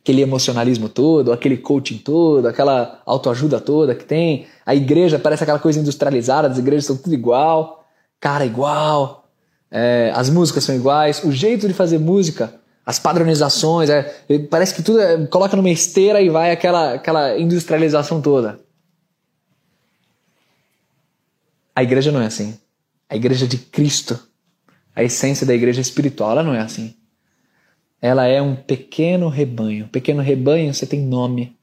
Aquele 0.00 0.22
emocionalismo 0.22 0.88
todo, 0.88 1.32
aquele 1.32 1.56
coaching 1.56 1.98
todo, 1.98 2.46
aquela 2.46 3.02
autoajuda 3.04 3.60
toda 3.60 3.94
que 3.94 4.04
tem. 4.04 4.46
A 4.64 4.74
igreja 4.74 5.18
parece 5.18 5.42
aquela 5.42 5.58
coisa 5.58 5.80
industrializada, 5.80 6.48
as 6.48 6.58
igrejas 6.58 6.86
são 6.86 6.96
tudo 6.96 7.14
igual, 7.14 7.84
cara 8.20 8.46
igual. 8.46 9.28
é, 9.70 10.12
as 10.14 10.30
músicas 10.30 10.64
são 10.64 10.74
iguais, 10.74 11.22
o 11.24 11.32
jeito 11.32 11.66
de 11.66 11.74
fazer 11.74 11.98
música, 11.98 12.54
as 12.84 12.98
padronizações, 12.98 13.90
é, 13.90 14.14
parece 14.48 14.74
que 14.74 14.82
tudo 14.82 15.00
é, 15.00 15.26
coloca 15.26 15.56
numa 15.56 15.70
esteira 15.70 16.20
e 16.20 16.28
vai 16.28 16.52
aquela, 16.52 16.94
aquela 16.94 17.38
industrialização 17.38 18.22
toda. 18.22 18.60
A 21.74 21.82
igreja 21.82 22.10
não 22.10 22.22
é 22.22 22.26
assim. 22.26 22.58
A 23.08 23.16
igreja 23.16 23.46
de 23.46 23.58
Cristo, 23.58 24.18
a 24.96 25.04
essência 25.04 25.46
da 25.46 25.54
igreja 25.54 25.82
espiritual, 25.82 26.32
ela 26.32 26.42
não 26.42 26.54
é 26.54 26.60
assim. 26.60 26.94
Ela 28.00 28.26
é 28.26 28.40
um 28.40 28.56
pequeno 28.56 29.28
rebanho. 29.28 29.88
Pequeno 29.88 30.22
rebanho, 30.22 30.72
você 30.72 30.86
tem 30.86 31.00
nome. 31.00 31.54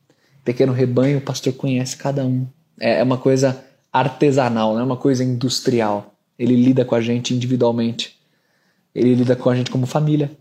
Pequeno 0.46 0.72
rebanho, 0.72 1.18
o 1.18 1.22
pastor 1.22 1.52
conhece 1.54 1.98
cada 1.98 2.24
um. 2.24 2.46
É, 2.80 3.00
é 3.00 3.04
uma 3.04 3.18
coisa 3.18 3.64
artesanal, 3.92 4.74
não 4.74 4.82
é 4.82 4.84
uma 4.84 4.98
coisa 4.98 5.24
industrial. 5.24 6.14
Ele 6.38 6.56
lida 6.56 6.86
com 6.86 6.94
a 6.94 7.02
gente 7.02 7.34
individualmente. 7.34 8.20
Ele 8.94 9.16
lida 9.16 9.36
com 9.36 9.50
a 9.50 9.56
gente 9.56 9.72
como 9.72 9.88
família. 9.88 10.32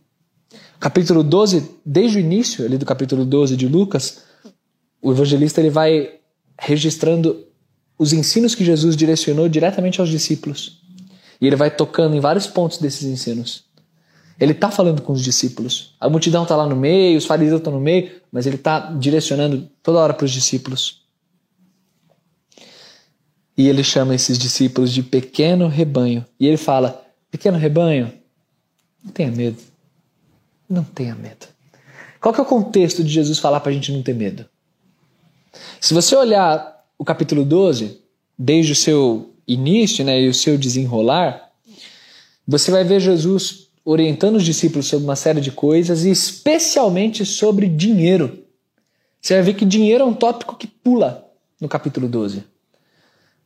Capítulo 0.79 1.23
12, 1.23 1.71
desde 1.87 2.19
o 2.19 2.21
início 2.21 2.65
ali 2.65 2.77
do 2.77 2.85
capítulo 2.85 3.25
12 3.25 3.57
de 3.57 3.69
Lucas, 3.69 4.25
o 5.01 5.13
evangelista 5.13 5.61
ele 5.61 5.71
vai 5.71 6.15
registrando 6.59 7.47
os 7.99 8.13
ensinos 8.13 8.55
que 8.55 8.65
Jesus 8.65 8.97
direcionou 8.97 9.49
diretamente 9.49 10.01
aos 10.01 10.11
discípulos. 10.11 10.82
E 11.43 11.47
ele 11.49 11.57
vai 11.57 11.73
tocando 11.73 12.15
em 12.15 12.21
vários 12.21 12.47
pontos 12.47 12.79
desses 12.79 13.03
ensinos. 13.03 13.65
Ele 14.39 14.53
está 14.53 14.71
falando 14.71 15.03
com 15.03 15.13
os 15.13 15.21
discípulos. 15.21 15.97
A 15.99 16.09
multidão 16.09 16.45
está 16.45 16.55
lá 16.55 16.69
no 16.69 16.77
meio, 16.77 17.19
os 17.19 17.27
fariseus 17.27 17.59
estão 17.59 17.73
no 17.73 17.81
meio, 17.81 18.13
mas 18.31 18.47
ele 18.47 18.55
está 18.55 18.79
direcionando 18.93 19.69
toda 19.83 19.99
hora 19.99 20.15
para 20.15 20.25
os 20.25 20.31
discípulos. 20.31 21.03
E 23.59 23.69
ele 23.69 23.83
chama 23.83 24.15
esses 24.15 24.39
discípulos 24.39 24.93
de 24.93 25.03
pequeno 25.03 25.67
rebanho. 25.67 26.25
E 26.39 26.47
ele 26.47 26.57
fala: 26.57 27.05
pequeno 27.29 27.59
rebanho, 27.59 28.13
não 29.03 29.11
tenha 29.11 29.33
medo. 29.33 29.59
Não 30.69 30.85
tenha 30.85 31.17
medo. 31.17 31.49
Qual 32.21 32.33
que 32.33 32.39
é 32.39 32.43
o 32.45 32.47
contexto 32.47 33.03
de 33.03 33.11
Jesus 33.11 33.41
falar 33.41 33.59
para 33.59 33.73
a 33.73 33.75
gente 33.75 33.91
não 33.91 34.01
ter 34.01 34.15
medo? 34.15 34.47
Se 35.81 35.93
você 35.93 36.15
olhar 36.15 36.85
o 36.97 37.05
capítulo 37.05 37.45
12, 37.45 38.01
desde 38.39 38.73
o 38.73 38.77
seu 38.77 39.32
início 39.53 40.05
né, 40.05 40.21
e 40.21 40.29
o 40.29 40.35
seu 40.35 40.57
desenrolar, 40.57 41.51
você 42.47 42.71
vai 42.71 42.85
ver 42.85 43.01
Jesus 43.01 43.69
orientando 43.85 44.37
os 44.37 44.45
discípulos 44.45 44.87
sobre 44.87 45.05
uma 45.05 45.17
série 45.17 45.41
de 45.41 45.51
coisas 45.51 46.05
e 46.05 46.11
especialmente 46.11 47.25
sobre 47.25 47.67
dinheiro. 47.67 48.45
Você 49.21 49.35
vai 49.35 49.43
ver 49.43 49.55
que 49.55 49.65
dinheiro 49.65 50.05
é 50.05 50.07
um 50.07 50.15
tópico 50.15 50.57
que 50.57 50.67
pula 50.67 51.27
no 51.61 51.69
capítulo 51.69 52.09
12 52.09 52.53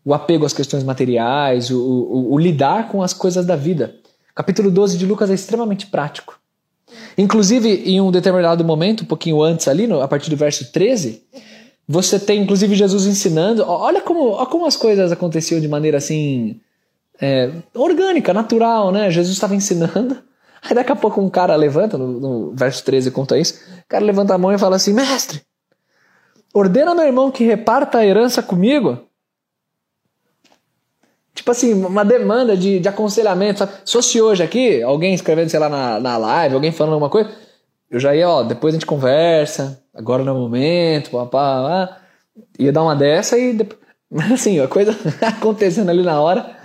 o 0.07 0.15
apego 0.15 0.47
às 0.47 0.53
questões 0.53 0.85
materiais, 0.85 1.69
o, 1.69 1.81
o, 1.81 2.35
o, 2.35 2.39
lidar 2.39 2.89
com 2.89 3.03
as 3.03 3.13
coisas 3.13 3.45
da 3.45 3.57
vida. 3.57 3.97
Capítulo 4.37 4.71
12 4.71 4.97
de 4.97 5.05
Lucas 5.05 5.29
é 5.33 5.35
extremamente 5.35 5.89
prático. 5.89 6.39
Inclusive, 7.19 7.69
em 7.69 8.01
um 8.01 8.13
determinado 8.13 8.65
momento, 8.65 9.03
um 9.03 9.07
pouquinho 9.07 9.43
antes 9.43 9.67
ali, 9.67 9.89
no, 9.89 10.01
a 10.01 10.07
partir 10.07 10.31
do 10.31 10.37
verso 10.37 10.71
13, 10.71 11.25
você 11.89 12.19
tem 12.19 12.43
inclusive 12.43 12.75
Jesus 12.75 13.07
ensinando. 13.07 13.65
Olha 13.67 14.01
como, 14.01 14.31
olha 14.31 14.47
como 14.47 14.67
as 14.67 14.77
coisas 14.77 15.13
aconteciam 15.13 15.61
de 15.61 15.69
maneira 15.69 15.99
assim. 15.99 16.61
É, 17.21 17.51
orgânica, 17.75 18.35
natural, 18.35 18.93
né? 18.93 19.11
Jesus 19.11 19.35
estava 19.35 19.55
ensinando. 19.55 20.23
Aí 20.63 20.75
daqui 20.75 20.93
a 20.93 20.97
pouco 20.97 21.21
um 21.21 21.31
cara 21.31 21.55
levanta, 21.55 21.97
no, 21.97 22.09
no 22.21 22.53
verso 22.55 22.85
13 22.85 23.11
conta 23.11 23.39
isso. 23.39 23.55
O 23.55 23.89
cara 23.89 24.05
levanta 24.05 24.35
a 24.35 24.39
mão 24.39 24.53
e 24.53 24.59
fala 24.59 24.77
assim: 24.77 24.93
Mestre, 24.93 25.41
ordena 26.53 26.95
meu 26.95 27.05
irmão 27.05 27.31
que 27.31 27.45
reparta 27.45 27.99
a 27.99 28.07
herança 28.07 28.43
comigo 28.43 29.07
tipo 31.37 31.51
assim, 31.51 31.75
uma 31.75 32.05
demanda 32.05 32.57
de, 32.57 32.81
de 32.81 32.89
aconselhamento. 32.89 33.61
Sabe? 33.61 33.73
Se 33.85 33.93
fosse 33.93 34.21
hoje 34.21 34.43
aqui, 34.43 34.83
alguém 34.83 35.15
escrevendo, 35.15 35.49
sei 35.49 35.61
lá, 35.61 35.69
na, 35.69 36.01
na 36.01 36.17
live, 36.17 36.55
alguém 36.57 36.73
falando 36.73 36.95
alguma 36.95 37.11
coisa, 37.11 37.31
eu 37.91 38.01
já 38.01 38.15
ia, 38.15 38.29
ó, 38.29 38.43
depois 38.43 38.75
a 38.75 38.77
gente 38.77 38.87
conversa, 38.87 39.83
agora 39.95 40.25
no 40.25 40.35
momento, 40.35 41.11
pá, 41.11 41.27
pá, 41.27 41.29
pá. 41.29 42.01
ia 42.59 42.73
dar 42.73 42.83
uma 42.83 42.97
dessa 42.97 43.39
e 43.39 43.53
depois... 43.53 43.81
Assim, 44.33 44.61
a 44.61 44.69
coisa 44.69 44.97
acontecendo 45.23 45.91
ali 45.91 46.03
na 46.03 46.21
hora. 46.21 46.57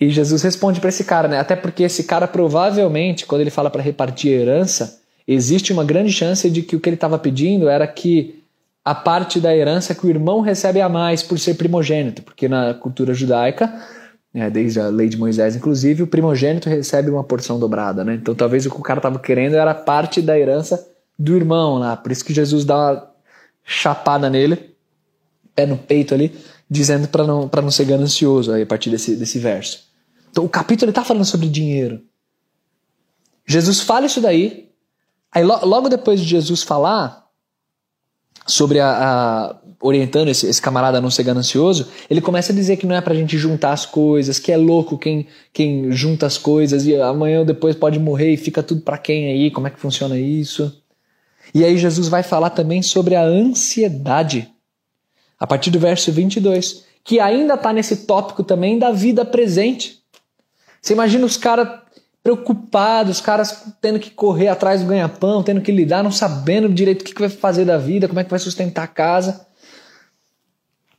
E 0.00 0.08
Jesus 0.08 0.42
responde 0.42 0.80
para 0.80 0.88
esse 0.88 1.04
cara, 1.04 1.28
né? 1.28 1.38
Até 1.38 1.54
porque 1.54 1.82
esse 1.82 2.04
cara 2.04 2.26
provavelmente, 2.26 3.26
quando 3.26 3.42
ele 3.42 3.50
fala 3.50 3.68
para 3.68 3.82
repartir 3.82 4.32
a 4.32 4.42
herança, 4.42 5.00
existe 5.28 5.72
uma 5.72 5.84
grande 5.84 6.12
chance 6.12 6.48
de 6.48 6.62
que 6.62 6.74
o 6.74 6.80
que 6.80 6.88
ele 6.88 6.96
estava 6.96 7.18
pedindo 7.18 7.68
era 7.68 7.86
que 7.86 8.42
a 8.82 8.94
parte 8.94 9.38
da 9.38 9.54
herança 9.54 9.94
que 9.94 10.06
o 10.06 10.10
irmão 10.10 10.40
recebe 10.40 10.80
a 10.80 10.88
mais 10.88 11.22
por 11.22 11.38
ser 11.38 11.54
primogênito, 11.54 12.22
porque 12.22 12.48
na 12.48 12.72
cultura 12.72 13.12
judaica, 13.12 13.72
né, 14.32 14.48
desde 14.48 14.80
a 14.80 14.88
lei 14.88 15.08
de 15.08 15.16
Moisés 15.16 15.56
inclusive, 15.56 16.02
o 16.02 16.06
primogênito 16.06 16.68
recebe 16.68 17.10
uma 17.10 17.24
porção 17.24 17.58
dobrada, 17.58 18.04
né? 18.04 18.14
Então 18.14 18.34
talvez 18.34 18.66
o 18.66 18.70
que 18.70 18.76
o 18.76 18.82
cara 18.82 18.98
estava 18.98 19.18
querendo 19.18 19.54
era 19.54 19.74
parte 19.74 20.22
da 20.22 20.38
herança 20.38 20.88
do 21.18 21.36
irmão 21.36 21.78
lá, 21.78 21.96
por 21.96 22.12
isso 22.12 22.24
que 22.24 22.32
Jesus 22.32 22.64
dá 22.64 22.76
uma 22.76 23.10
chapada 23.64 24.30
nele, 24.30 24.74
pé 25.54 25.66
no 25.66 25.76
peito 25.76 26.14
ali, 26.14 26.34
dizendo 26.68 27.08
para 27.08 27.26
não, 27.26 27.50
não 27.52 27.70
ser 27.70 27.84
ganancioso 27.84 28.52
aí, 28.52 28.62
a 28.62 28.66
partir 28.66 28.90
desse, 28.90 29.16
desse 29.16 29.38
verso. 29.38 29.90
Então 30.30 30.44
o 30.44 30.48
capítulo 30.48 30.90
está 30.90 31.04
falando 31.04 31.24
sobre 31.24 31.48
dinheiro. 31.48 32.00
Jesus 33.46 33.80
fala 33.80 34.06
isso 34.06 34.20
daí, 34.20 34.70
aí 35.32 35.44
logo 35.44 35.88
depois 35.88 36.20
de 36.20 36.26
Jesus 36.26 36.62
falar, 36.62 37.19
sobre 38.50 38.80
a, 38.80 38.90
a 38.90 39.56
orientando 39.80 40.28
esse, 40.28 40.46
esse, 40.46 40.60
camarada 40.60 40.98
a 40.98 41.00
não 41.00 41.10
ser 41.10 41.22
ganancioso, 41.22 41.88
ele 42.10 42.20
começa 42.20 42.52
a 42.52 42.54
dizer 42.54 42.76
que 42.76 42.86
não 42.86 42.94
é 42.94 43.00
pra 43.00 43.14
gente 43.14 43.38
juntar 43.38 43.72
as 43.72 43.86
coisas, 43.86 44.38
que 44.38 44.52
é 44.52 44.56
louco 44.56 44.98
quem, 44.98 45.26
quem 45.52 45.90
junta 45.92 46.26
as 46.26 46.36
coisas 46.36 46.86
e 46.86 46.94
amanhã 47.00 47.40
ou 47.40 47.44
depois 47.46 47.74
pode 47.74 47.98
morrer 47.98 48.32
e 48.32 48.36
fica 48.36 48.62
tudo 48.62 48.82
para 48.82 48.98
quem 48.98 49.30
aí, 49.30 49.50
como 49.50 49.66
é 49.66 49.70
que 49.70 49.80
funciona 49.80 50.18
isso? 50.18 50.82
E 51.54 51.64
aí 51.64 51.78
Jesus 51.78 52.08
vai 52.08 52.22
falar 52.22 52.50
também 52.50 52.82
sobre 52.82 53.14
a 53.14 53.22
ansiedade, 53.22 54.48
a 55.38 55.46
partir 55.46 55.70
do 55.70 55.80
verso 55.80 56.12
22, 56.12 56.84
que 57.02 57.18
ainda 57.18 57.54
está 57.54 57.72
nesse 57.72 58.04
tópico 58.04 58.44
também 58.44 58.78
da 58.78 58.92
vida 58.92 59.24
presente. 59.24 60.00
Você 60.82 60.92
imagina 60.92 61.24
os 61.24 61.38
caras 61.38 61.80
preocupados, 62.22 63.16
os 63.16 63.20
caras 63.20 63.64
tendo 63.80 63.98
que 63.98 64.10
correr 64.10 64.48
atrás 64.48 64.82
do 64.82 64.86
ganha-pão, 64.86 65.42
tendo 65.42 65.60
que 65.60 65.72
lidar, 65.72 66.02
não 66.02 66.12
sabendo 66.12 66.68
direito 66.68 67.02
o 67.02 67.04
que, 67.04 67.18
vai 67.18 67.30
fazer 67.30 67.64
da 67.64 67.78
vida, 67.78 68.08
como 68.08 68.20
é 68.20 68.24
que 68.24 68.30
vai 68.30 68.38
sustentar 68.38 68.84
a 68.84 68.88
casa. 68.88 69.46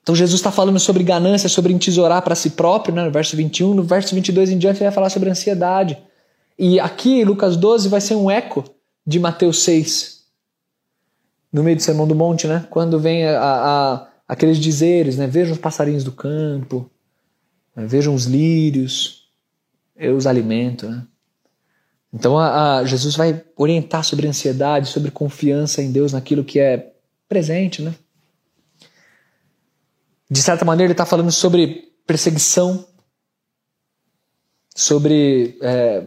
Então 0.02 0.16
Jesus 0.16 0.40
está 0.40 0.52
falando 0.52 0.80
sobre 0.80 1.04
ganância, 1.04 1.48
sobre 1.48 1.72
entesourar 1.72 2.24
para 2.24 2.34
si 2.34 2.52
próprio, 2.52 2.94
né, 2.94 3.04
no 3.04 3.12
verso 3.12 3.36
21. 3.36 3.74
No 3.74 3.84
verso 3.84 4.16
22 4.16 4.50
em 4.50 4.58
diante 4.58 4.78
ele 4.78 4.86
vai 4.86 4.92
falar 4.92 5.10
sobre 5.10 5.30
ansiedade. 5.30 5.98
E 6.58 6.80
aqui, 6.80 7.24
Lucas 7.24 7.56
12, 7.56 7.88
vai 7.88 8.02
ser 8.02 8.16
um 8.16 8.30
eco 8.30 8.64
de 9.06 9.20
Mateus 9.20 9.64
6. 9.64 10.22
No 11.54 11.64
meio 11.64 11.76
do 11.76 11.84
Sermão 11.84 12.08
do 12.08 12.16
Monte, 12.16 12.48
né? 12.48 12.66
Quando 12.70 13.00
vem 13.00 13.28
a, 13.28 13.40
a, 13.40 14.08
aqueles 14.28 14.58
dizeres, 14.58 15.18
né? 15.18 15.28
Vejam 15.28 15.54
os 15.54 15.60
passarinhos 15.60 16.04
do 16.04 16.12
campo, 16.12 16.90
né? 17.76 17.86
vejam 17.86 18.16
os 18.16 18.26
lírios, 18.26 19.28
eu 19.96 20.16
os 20.16 20.26
alimento, 20.26 20.90
né? 20.90 21.04
Então 22.14 22.38
a, 22.38 22.78
a, 22.78 22.86
Jesus 22.86 23.16
vai 23.16 23.44
orientar 23.56 24.04
sobre 24.04 24.28
ansiedade, 24.28 24.90
sobre 24.90 25.12
confiança 25.12 25.82
em 25.82 25.92
Deus 25.92 26.12
naquilo 26.12 26.44
que 26.44 26.60
é 26.60 26.94
presente, 27.28 27.82
né? 27.82 27.96
De 30.30 30.42
certa 30.42 30.66
maneira 30.66 30.88
ele 30.88 30.94
está 30.94 31.06
falando 31.06 31.32
sobre 31.32 31.94
perseguição, 32.06 32.86
sobre 34.76 35.58
é, 35.62 36.06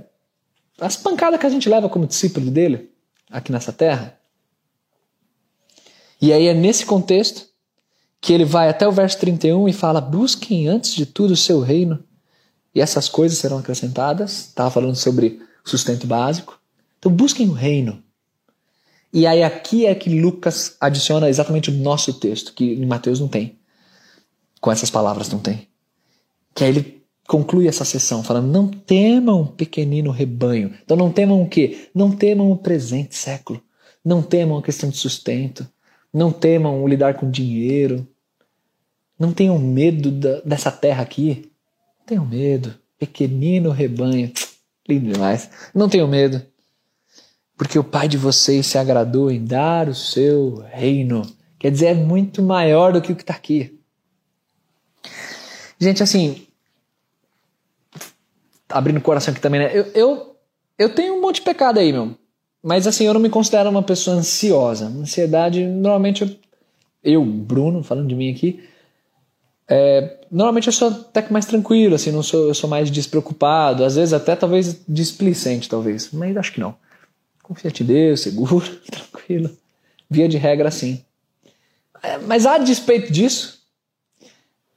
as 0.80 0.96
pancadas 0.96 1.38
que 1.40 1.46
a 1.46 1.50
gente 1.50 1.68
leva 1.68 1.88
como 1.88 2.06
discípulo 2.06 2.50
dele 2.50 2.90
aqui 3.30 3.52
nessa 3.52 3.72
terra. 3.72 4.18
E 6.20 6.32
aí 6.32 6.46
é 6.46 6.54
nesse 6.54 6.86
contexto 6.86 7.48
que 8.20 8.32
ele 8.32 8.44
vai 8.44 8.68
até 8.68 8.88
o 8.88 8.92
verso 8.92 9.18
31 9.18 9.68
e 9.68 9.72
fala: 9.72 10.00
busquem 10.00 10.68
antes 10.68 10.94
de 10.94 11.04
tudo 11.04 11.32
o 11.32 11.36
seu 11.36 11.60
reino 11.60 12.02
e 12.74 12.80
essas 12.80 13.08
coisas 13.08 13.38
serão 13.38 13.58
acrescentadas. 13.58 14.46
Estava 14.46 14.70
falando 14.70 14.96
sobre 14.96 15.40
sustento 15.64 16.06
básico. 16.06 16.60
Então 16.98 17.10
busquem 17.10 17.48
o 17.48 17.52
reino. 17.52 18.02
E 19.12 19.26
aí 19.26 19.42
aqui 19.42 19.86
é 19.86 19.94
que 19.94 20.20
Lucas 20.20 20.76
adiciona 20.80 21.28
exatamente 21.28 21.70
o 21.70 21.74
nosso 21.74 22.14
texto, 22.14 22.52
que 22.52 22.64
em 22.64 22.84
Mateus 22.84 23.20
não 23.20 23.28
tem. 23.28 23.56
Com 24.60 24.72
essas 24.72 24.90
palavras 24.90 25.28
não 25.28 25.38
tem. 25.38 25.68
Que 26.54 26.64
aí 26.64 26.70
ele 26.70 27.04
conclui 27.26 27.68
essa 27.68 27.84
sessão 27.84 28.22
falando: 28.22 28.50
não 28.50 28.68
temam 28.68 29.46
pequenino 29.46 30.10
rebanho. 30.10 30.74
Então 30.82 30.96
não 30.96 31.12
temam 31.12 31.40
o 31.42 31.48
quê? 31.48 31.88
Não 31.94 32.10
temam 32.10 32.50
o 32.50 32.56
presente 32.56 33.14
século. 33.14 33.62
Não 34.04 34.22
temam 34.22 34.58
a 34.58 34.62
questão 34.62 34.90
de 34.90 34.96
sustento. 34.96 35.66
Não 36.12 36.30
temam 36.30 36.82
o 36.82 36.88
lidar 36.88 37.14
com 37.14 37.30
dinheiro. 37.30 38.06
Não 39.18 39.32
tenham 39.32 39.58
medo 39.58 40.10
da, 40.10 40.40
dessa 40.40 40.70
terra 40.70 41.02
aqui. 41.02 41.50
Não 41.98 42.06
tenham 42.06 42.26
medo. 42.26 42.74
Pequenino 42.98 43.70
rebanho. 43.70 44.32
Lindo 44.88 45.12
demais. 45.12 45.50
Não 45.74 45.88
tenham 45.88 46.06
medo, 46.06 46.44
porque 47.56 47.78
o 47.78 47.84
Pai 47.84 48.08
de 48.08 48.18
vocês 48.18 48.66
se 48.66 48.76
agradou 48.76 49.30
em 49.30 49.44
dar 49.44 49.88
o 49.88 49.94
seu 49.94 50.64
reino. 50.70 51.22
Quer 51.58 51.70
dizer, 51.70 51.86
é 51.86 51.94
muito 51.94 52.42
maior 52.42 52.92
do 52.92 53.00
que 53.00 53.12
o 53.12 53.16
que 53.16 53.22
está 53.22 53.34
aqui. 53.34 53.78
Gente, 55.78 56.02
assim, 56.02 56.46
abrindo 58.68 58.98
o 58.98 59.02
coração 59.02 59.32
aqui 59.32 59.40
também, 59.40 59.60
né? 59.60 59.70
Eu, 59.72 59.84
eu, 59.94 60.36
eu 60.78 60.94
tenho 60.94 61.14
um 61.14 61.20
monte 61.20 61.36
de 61.36 61.42
pecado 61.42 61.78
aí, 61.78 61.92
meu. 61.92 62.16
Mas 62.62 62.86
assim, 62.86 63.04
eu 63.04 63.14
não 63.14 63.20
me 63.20 63.30
considero 63.30 63.70
uma 63.70 63.82
pessoa 63.82 64.16
ansiosa. 64.16 64.86
Ansiedade, 64.86 65.64
normalmente 65.66 66.22
eu, 66.22 66.36
eu 67.02 67.24
Bruno, 67.24 67.82
falando 67.82 68.08
de 68.08 68.14
mim 68.14 68.30
aqui, 68.32 68.62
é, 69.68 70.18
normalmente 70.30 70.66
eu 70.66 70.72
sou 70.72 70.88
até 70.88 71.22
que 71.22 71.32
mais 71.32 71.46
tranquilo, 71.46 71.94
assim, 71.94 72.10
não 72.10 72.22
sou, 72.22 72.48
eu 72.48 72.54
sou 72.54 72.68
mais 72.68 72.90
despreocupado, 72.90 73.84
às 73.84 73.96
vezes 73.96 74.12
até 74.12 74.36
talvez 74.36 74.80
displicente, 74.86 75.68
talvez, 75.68 76.10
mas 76.12 76.36
acho 76.36 76.52
que 76.52 76.60
não. 76.60 76.74
Confia 77.42 77.70
em 77.78 77.84
Deus, 77.84 78.20
seguro, 78.20 78.62
tranquilo. 78.90 79.50
Via 80.08 80.28
de 80.28 80.36
regra, 80.36 80.70
sim. 80.70 81.02
É, 82.02 82.18
mas 82.18 82.44
a 82.44 82.58
despeito 82.58 83.12
disso, 83.12 83.62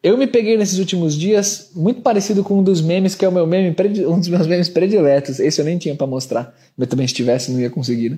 eu 0.02 0.18
me 0.18 0.28
peguei 0.28 0.58
nesses 0.58 0.80
últimos 0.80 1.16
dias 1.16 1.72
muito 1.76 2.02
parecido 2.02 2.44
com 2.44 2.60
um 2.60 2.64
dos 2.64 2.82
memes 2.82 3.14
que 3.14 3.26
é 3.26 3.30
o 3.30 3.32
meu 3.32 3.46
meme, 3.46 3.76
um 4.08 4.20
dos 4.20 4.30
meus 4.30 4.48
memes 4.48 4.70
prediletos. 4.70 5.40
Esse 5.40 5.60
eu 5.60 5.66
nem 5.66 5.78
tinha 5.78 5.96
para 5.96 6.08
mostrar, 6.08 6.56
mas 6.78 6.88
também 6.88 7.08
se 7.08 7.14
tivesse 7.14 7.52
não 7.52 7.60
ia 7.60 7.70
conseguir. 7.70 8.12
Né? 8.12 8.18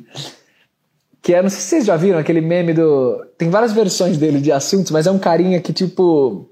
Que 1.21 1.33
é, 1.33 1.41
não 1.41 1.49
sei 1.49 1.59
se 1.59 1.67
vocês 1.67 1.85
já 1.85 1.97
viram 1.97 2.19
aquele 2.19 2.41
meme 2.41 2.73
do. 2.73 3.25
Tem 3.37 3.49
várias 3.49 3.73
versões 3.73 4.17
dele 4.17 4.39
de 4.39 4.51
assuntos, 4.51 4.91
mas 4.91 5.07
é 5.07 5.11
um 5.11 5.19
carinha 5.19 5.59
que 5.59 5.73
tipo 5.73 6.49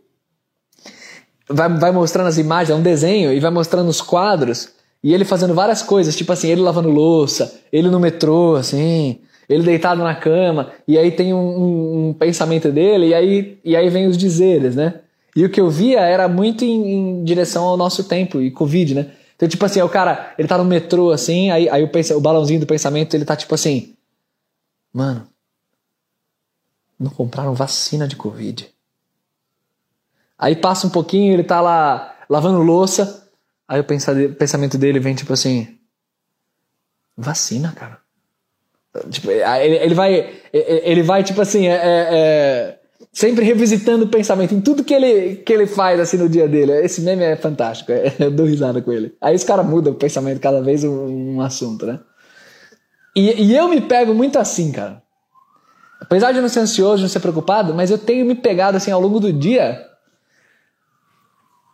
vai, 1.49 1.69
vai 1.77 1.91
mostrando 1.91 2.27
as 2.27 2.37
imagens, 2.37 2.69
é 2.69 2.75
um 2.75 2.81
desenho, 2.81 3.31
e 3.33 3.39
vai 3.39 3.51
mostrando 3.51 3.89
os 3.89 4.01
quadros, 4.01 4.69
e 5.03 5.13
ele 5.13 5.25
fazendo 5.25 5.53
várias 5.53 5.81
coisas, 5.81 6.15
tipo 6.15 6.31
assim, 6.31 6.49
ele 6.49 6.61
lavando 6.61 6.89
louça, 6.89 7.61
ele 7.71 7.89
no 7.89 7.99
metrô, 7.99 8.55
assim, 8.55 9.19
ele 9.47 9.63
deitado 9.63 10.03
na 10.03 10.15
cama, 10.15 10.71
e 10.87 10.97
aí 10.97 11.11
tem 11.11 11.33
um, 11.33 11.37
um, 11.37 12.07
um 12.09 12.13
pensamento 12.13 12.71
dele, 12.71 13.07
e 13.07 13.13
aí, 13.13 13.57
e 13.63 13.75
aí 13.75 13.89
vem 13.89 14.07
os 14.07 14.17
dizeres, 14.17 14.75
né? 14.75 15.01
E 15.35 15.45
o 15.45 15.49
que 15.49 15.61
eu 15.61 15.69
via 15.69 16.01
era 16.01 16.27
muito 16.27 16.65
em, 16.65 16.93
em, 16.93 17.23
direção 17.23 17.63
ao 17.63 17.77
nosso 17.77 18.03
tempo 18.03 18.41
e 18.41 18.49
Covid, 18.49 18.95
né? 18.95 19.11
Então, 19.35 19.47
tipo 19.47 19.63
assim, 19.63 19.79
o 19.81 19.89
cara, 19.89 20.33
ele 20.37 20.47
tá 20.47 20.57
no 20.57 20.65
metrô, 20.65 21.11
assim, 21.11 21.51
aí, 21.51 21.69
aí 21.69 21.83
o, 21.83 22.17
o 22.17 22.19
balãozinho 22.19 22.59
do 22.59 22.65
pensamento, 22.65 23.13
ele 23.13 23.23
tá 23.23 23.35
tipo 23.35 23.53
assim, 23.53 23.93
mano, 24.91 25.27
não 26.99 27.11
compraram 27.11 27.53
vacina 27.53 28.07
de 28.07 28.15
Covid. 28.15 28.67
Aí 30.37 30.55
passa 30.55 30.85
um 30.85 30.89
pouquinho, 30.89 31.33
ele 31.33 31.43
tá 31.43 31.59
lá 31.61 32.15
lavando 32.29 32.61
louça. 32.61 33.27
Aí 33.67 33.79
o 33.79 33.83
pensamento 33.83 34.77
dele 34.77 34.99
vem 34.99 35.15
tipo 35.15 35.33
assim: 35.33 35.77
vacina, 37.17 37.73
cara. 37.75 37.97
Tipo, 39.09 39.29
ele, 39.31 39.75
ele 39.75 39.93
vai, 39.93 40.29
ele 40.51 41.03
vai 41.03 41.23
tipo 41.23 41.41
assim, 41.41 41.67
é, 41.67 41.75
é, 41.75 42.07
é, 42.11 42.79
sempre 43.11 43.43
revisitando 43.43 44.05
o 44.05 44.09
pensamento 44.09 44.55
em 44.55 44.61
tudo 44.61 44.83
que 44.83 44.93
ele, 44.93 45.35
que 45.37 45.53
ele 45.53 45.67
faz 45.67 45.99
assim 45.99 46.17
no 46.17 46.29
dia 46.29 46.47
dele. 46.47 46.71
Esse 46.83 47.01
meme 47.01 47.23
é 47.23 47.35
fantástico, 47.35 47.91
é, 47.91 48.13
eu 48.19 48.31
dou 48.31 48.45
risada 48.45 48.81
com 48.81 48.91
ele. 48.91 49.15
Aí 49.21 49.35
os 49.35 49.43
caras 49.43 49.65
mudam 49.65 49.93
o 49.93 49.97
pensamento 49.97 50.39
cada 50.39 50.61
vez 50.61 50.83
um, 50.83 51.35
um 51.35 51.41
assunto, 51.41 51.85
né? 51.85 51.99
E, 53.15 53.43
e 53.43 53.55
eu 53.55 53.67
me 53.67 53.81
pego 53.81 54.13
muito 54.13 54.37
assim, 54.37 54.71
cara. 54.71 55.01
Apesar 55.99 56.31
de 56.31 56.39
não 56.39 56.49
ser 56.49 56.59
ansioso, 56.59 57.01
não 57.01 57.09
ser 57.09 57.19
preocupado, 57.19 57.73
mas 57.73 57.89
eu 57.89 57.97
tenho 57.97 58.25
me 58.25 58.35
pegado 58.35 58.77
assim 58.77 58.91
ao 58.91 59.01
longo 59.01 59.19
do 59.19 59.33
dia 59.33 59.83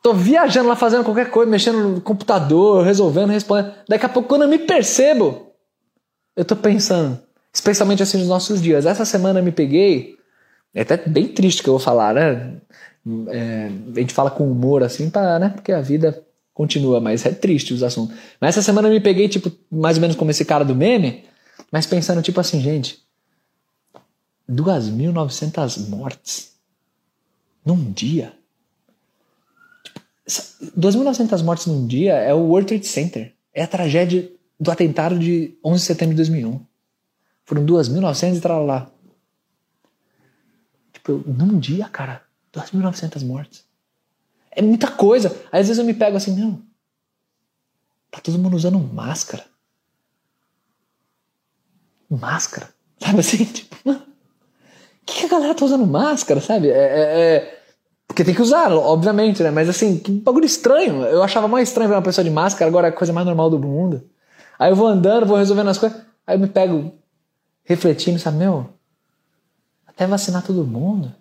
Tô 0.03 0.13
viajando 0.13 0.67
lá 0.67 0.75
fazendo 0.75 1.05
qualquer 1.05 1.31
coisa, 1.31 1.49
mexendo 1.49 1.77
no 1.77 2.01
computador, 2.01 2.83
resolvendo, 2.83 3.29
respondendo. 3.29 3.73
Daqui 3.87 4.05
a 4.05 4.09
pouco, 4.09 4.27
quando 4.27 4.41
eu 4.41 4.49
me 4.49 4.59
percebo, 4.59 5.53
eu 6.35 6.43
tô 6.43 6.57
pensando, 6.57 7.17
especialmente 7.53 8.03
assim 8.03 8.17
nos 8.17 8.27
nossos 8.27 8.61
dias. 8.61 8.85
Essa 8.85 9.05
semana 9.05 9.39
eu 9.39 9.43
me 9.43 9.51
peguei, 9.53 10.17
é 10.73 10.81
até 10.81 10.97
bem 10.97 11.29
triste 11.29 11.63
que 11.63 11.69
eu 11.69 11.75
vou 11.75 11.79
falar, 11.79 12.13
né? 12.13 12.57
É, 13.29 13.69
a 13.95 13.99
gente 14.01 14.13
fala 14.13 14.29
com 14.29 14.51
humor 14.51 14.83
assim, 14.83 15.09
pra, 15.09 15.39
né? 15.39 15.47
Porque 15.47 15.71
a 15.71 15.79
vida 15.79 16.21
continua, 16.53 16.99
mas 16.99 17.25
é 17.25 17.31
triste 17.31 17.73
os 17.73 17.81
assuntos. 17.81 18.13
Mas 18.41 18.49
essa 18.49 18.61
semana 18.61 18.89
eu 18.89 18.91
me 18.93 18.99
peguei, 18.99 19.29
tipo, 19.29 19.49
mais 19.71 19.95
ou 19.95 20.01
menos 20.01 20.17
como 20.17 20.31
esse 20.31 20.43
cara 20.43 20.65
do 20.65 20.75
meme, 20.75 21.23
mas 21.71 21.85
pensando, 21.85 22.21
tipo 22.21 22.41
assim, 22.41 22.59
gente, 22.59 23.01
2.900 24.51 25.87
mortes 25.87 26.51
num 27.65 27.89
dia. 27.89 28.33
2.900 30.27 31.43
mortes 31.43 31.65
num 31.65 31.85
dia 31.85 32.13
é 32.13 32.33
o 32.33 32.39
World 32.39 32.67
Trade 32.67 32.87
Center. 32.87 33.33
É 33.53 33.63
a 33.63 33.67
tragédia 33.67 34.31
do 34.59 34.71
atentado 34.71 35.19
de 35.19 35.57
11 35.63 35.79
de 35.79 35.85
setembro 35.85 36.15
de 36.15 36.17
2001. 36.17 36.65
Foram 37.45 37.65
2.900 37.65 38.43
e 38.43 38.65
lá. 38.65 38.89
Tipo, 40.93 41.23
num 41.27 41.59
dia, 41.59 41.89
cara, 41.89 42.23
2.900 42.53 43.25
mortes. 43.25 43.65
É 44.51 44.61
muita 44.61 44.89
coisa. 44.89 45.29
Às 45.51 45.67
vezes 45.67 45.77
eu 45.77 45.83
me 45.83 45.93
pego 45.93 46.15
assim, 46.15 46.35
não. 46.35 46.61
Tá 48.09 48.21
todo 48.21 48.39
mundo 48.39 48.55
usando 48.55 48.79
máscara. 48.79 49.45
Máscara. 52.09 52.69
Sabe 52.99 53.19
assim? 53.19 53.43
Tipo, 53.51 53.75
mano. 53.83 54.03
que, 55.05 55.19
que 55.19 55.25
a 55.25 55.29
galera 55.29 55.55
tá 55.55 55.65
usando 55.65 55.85
máscara, 55.85 56.39
sabe? 56.39 56.69
É, 56.69 56.77
é, 56.77 57.35
é 57.35 57.62
porque 58.13 58.23
tem 58.23 58.35
que 58.35 58.43
usar, 58.43 58.71
obviamente, 58.71 59.41
né? 59.41 59.49
Mas 59.49 59.67
assim, 59.67 59.97
que 59.97 60.11
bagulho 60.11 60.45
estranho. 60.45 61.01
Eu 61.01 61.23
achava 61.23 61.47
mais 61.47 61.69
estranho 61.69 61.89
ver 61.89 61.95
uma 61.95 62.01
pessoa 62.03 62.23
de 62.23 62.29
máscara, 62.29 62.69
agora 62.69 62.87
é 62.87 62.89
a 62.91 62.93
coisa 62.93 63.11
mais 63.11 63.25
normal 63.25 63.49
do 63.49 63.57
mundo. 63.57 64.07
Aí 64.59 64.71
eu 64.71 64.75
vou 64.75 64.85
andando, 64.85 65.25
vou 65.25 65.35
resolvendo 65.35 65.69
as 65.69 65.79
coisas, 65.79 65.99
aí 66.25 66.35
eu 66.35 66.39
me 66.39 66.45
pego 66.45 66.93
refletindo, 67.63 68.19
sabe, 68.19 68.37
meu, 68.37 68.69
até 69.87 70.05
vacinar 70.05 70.43
todo 70.43 70.63
mundo. 70.63 71.11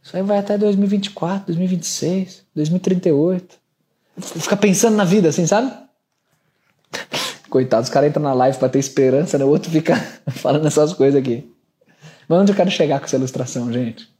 Isso 0.00 0.16
aí 0.16 0.22
vai 0.22 0.38
até 0.38 0.56
2024, 0.56 1.46
2026, 1.46 2.44
2038. 2.54 3.56
Fica 4.18 4.56
pensando 4.56 4.96
na 4.96 5.04
vida, 5.04 5.30
assim, 5.30 5.48
sabe? 5.48 5.72
Coitado, 7.50 7.82
os 7.82 7.90
caras 7.90 8.10
entram 8.10 8.22
na 8.22 8.34
live 8.34 8.56
pra 8.56 8.68
ter 8.68 8.78
esperança, 8.78 9.36
né? 9.36 9.44
O 9.44 9.48
outro 9.48 9.68
fica 9.68 9.96
falando 10.30 10.64
essas 10.64 10.92
coisas 10.92 11.20
aqui. 11.20 11.52
Mas 12.28 12.38
onde 12.38 12.52
eu 12.52 12.56
quero 12.56 12.70
chegar 12.70 13.00
com 13.00 13.06
essa 13.06 13.16
ilustração, 13.16 13.72
gente? 13.72 14.11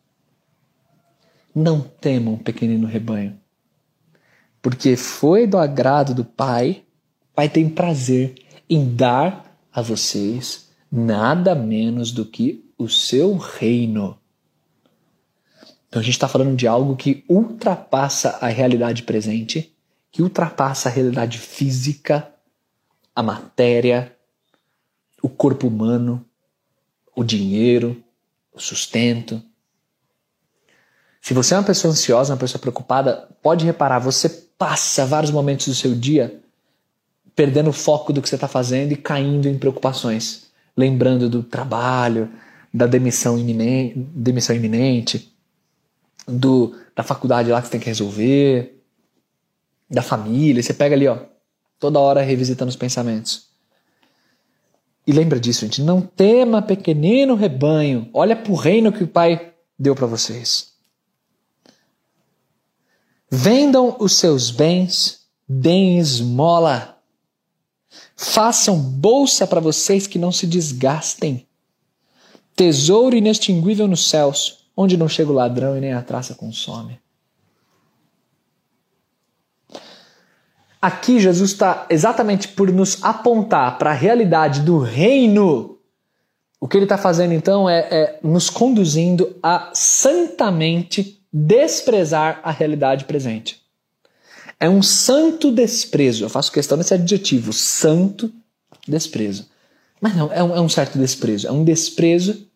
Não 1.55 1.81
temam, 1.81 2.37
pequenino 2.37 2.87
rebanho, 2.87 3.39
porque 4.61 4.97
foi 4.97 5.47
do 5.47 5.59
agrado 5.59 6.15
do 6.15 6.25
Pai, 6.25 6.83
Pai 7.35 7.49
tem 7.49 7.69
prazer 7.69 8.35
em 8.69 8.95
dar 8.95 9.59
a 9.73 9.83
vocês 9.83 10.71
nada 10.91 11.55
menos 11.55 12.13
do 12.13 12.25
que 12.25 12.65
o 12.77 12.89
seu 12.89 13.37
reino. 13.37 14.19
Então 15.89 16.01
a 16.01 16.05
gente 16.05 16.15
está 16.15 16.29
falando 16.29 16.57
de 16.57 16.67
algo 16.67 16.97
que 16.97 17.25
ultrapassa 17.29 18.39
a 18.41 18.49
realidade 18.49 19.03
presente, 19.03 19.75
que 20.11 20.23
ultrapassa 20.23 20.89
a 20.89 20.93
realidade 20.93 21.39
física, 21.39 22.33
a 23.15 23.23
matéria, 23.23 24.17
o 25.23 25.29
corpo 25.29 25.67
humano, 25.67 26.25
o 27.15 27.23
dinheiro, 27.23 28.03
o 28.53 28.61
sustento. 28.61 29.43
Se 31.23 31.33
você 31.33 31.55
é 31.55 31.57
uma 31.59 31.63
pessoa 31.63 31.93
ansiosa, 31.93 32.33
uma 32.33 32.39
pessoa 32.39 32.61
preocupada, 32.61 33.29
pode 33.41 33.65
reparar, 33.65 34.01
você 34.01 34.29
passa 34.59 35.07
vários 35.07 35.31
momentos 35.31 35.69
do 35.69 35.75
seu 35.75 35.95
dia 35.95 36.41
perdendo 37.37 37.71
o 37.71 37.73
foco 37.73 38.13
do 38.13 38.21
que 38.21 38.29
você 38.29 38.35
está 38.35 38.49
fazendo 38.49 38.91
e 38.91 38.97
caindo 38.97 39.49
em 39.49 39.57
preocupações. 39.57 40.51
Lembrando 40.77 41.31
do 41.31 41.45
trabalho, 41.45 42.29
da 42.75 42.87
demissão 42.87 43.39
iminente, 43.39 43.95
demissão 43.97 44.57
iminente 44.57 45.33
do, 46.27 46.75
da 46.95 47.05
faculdade 47.05 47.53
lá 47.53 47.61
que 47.61 47.69
você 47.69 47.73
tem 47.73 47.81
que 47.81 47.87
resolver, 47.87 48.83
da 49.89 50.03
família. 50.03 50.61
Você 50.61 50.75
pega 50.75 50.97
ali, 50.97 51.07
ó, 51.07 51.19
toda 51.79 52.01
hora 52.01 52.21
revisitando 52.21 52.69
os 52.69 52.77
pensamentos. 52.77 53.47
E 55.07 55.13
lembra 55.13 55.39
disso, 55.39 55.61
gente. 55.61 55.81
Não 55.81 56.01
tema, 56.01 56.61
pequenino 56.61 57.37
rebanho. 57.37 58.11
Olha 58.13 58.35
para 58.35 58.53
o 58.53 58.57
reino 58.57 58.93
que 58.93 59.05
o 59.05 59.09
Pai 59.09 59.53
deu 59.79 59.95
para 59.95 60.07
vocês. 60.09 60.72
Vendam 63.35 63.97
os 63.99 64.13
seus 64.13 64.51
bens, 64.51 65.21
deem 65.49 65.99
esmola. 65.99 66.99
Façam 68.15 68.79
bolsa 68.79 69.47
para 69.47 69.59
vocês 69.59 70.07
que 70.07 70.19
não 70.19 70.31
se 70.31 70.47
desgastem. 70.47 71.49
Tesouro 72.55 73.17
inextinguível 73.17 73.89
nos 73.89 74.07
céus, 74.07 74.67
onde 74.77 74.99
não 74.99 75.09
chega 75.09 75.31
o 75.31 75.35
ladrão 75.35 75.79
e 75.79 75.81
nem 75.81 75.95
a 75.95 76.03
traça 76.03 76.35
consome. 76.35 77.01
Aqui 80.81 81.19
Jesus 81.19 81.53
está 81.53 81.87
exatamente 81.89 82.49
por 82.49 82.71
nos 82.71 83.03
apontar 83.03 83.79
para 83.79 83.93
a 83.93 83.95
realidade 83.95 84.61
do 84.61 84.79
reino. 84.79 85.79
O 86.61 86.69
que 86.69 86.77
ele 86.77 86.85
está 86.85 86.99
fazendo 86.99 87.33
então 87.33 87.67
é, 87.67 87.79
é 87.91 88.21
nos 88.23 88.51
conduzindo 88.51 89.35
a 89.43 89.71
santamente 89.73 91.22
desprezar 91.33 92.41
a 92.43 92.51
realidade 92.51 93.05
presente. 93.05 93.63
É 94.61 94.69
um 94.69 94.83
santo 94.83 95.51
desprezo. 95.51 96.25
Eu 96.25 96.29
faço 96.29 96.53
questão 96.53 96.77
desse 96.77 96.95
adjetivo, 96.95 97.53
santo 97.53 98.33
desprezo. 98.87 99.49
Mas 100.01 100.15
não, 100.15 100.33
é 100.33 100.43
um, 100.43 100.57
é 100.57 100.61
um 100.61 100.69
certo 100.69 100.99
desprezo. 100.99 101.49
É 101.49 101.53
um 101.53 101.65
desprezo 101.65 102.47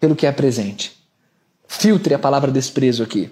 pelo 0.00 0.16
que 0.16 0.26
é 0.26 0.32
presente. 0.32 0.96
Filtre 1.66 2.14
a 2.14 2.18
palavra 2.18 2.50
desprezo 2.50 3.02
aqui. 3.02 3.30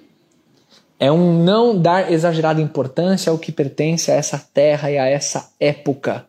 É 0.98 1.10
um 1.10 1.42
não 1.44 1.78
dar 1.78 2.12
exagerada 2.12 2.60
importância 2.60 3.30
ao 3.30 3.38
que 3.38 3.52
pertence 3.52 4.10
a 4.10 4.14
essa 4.14 4.38
terra 4.38 4.90
e 4.90 4.98
a 4.98 5.06
essa 5.06 5.50
época. 5.58 6.26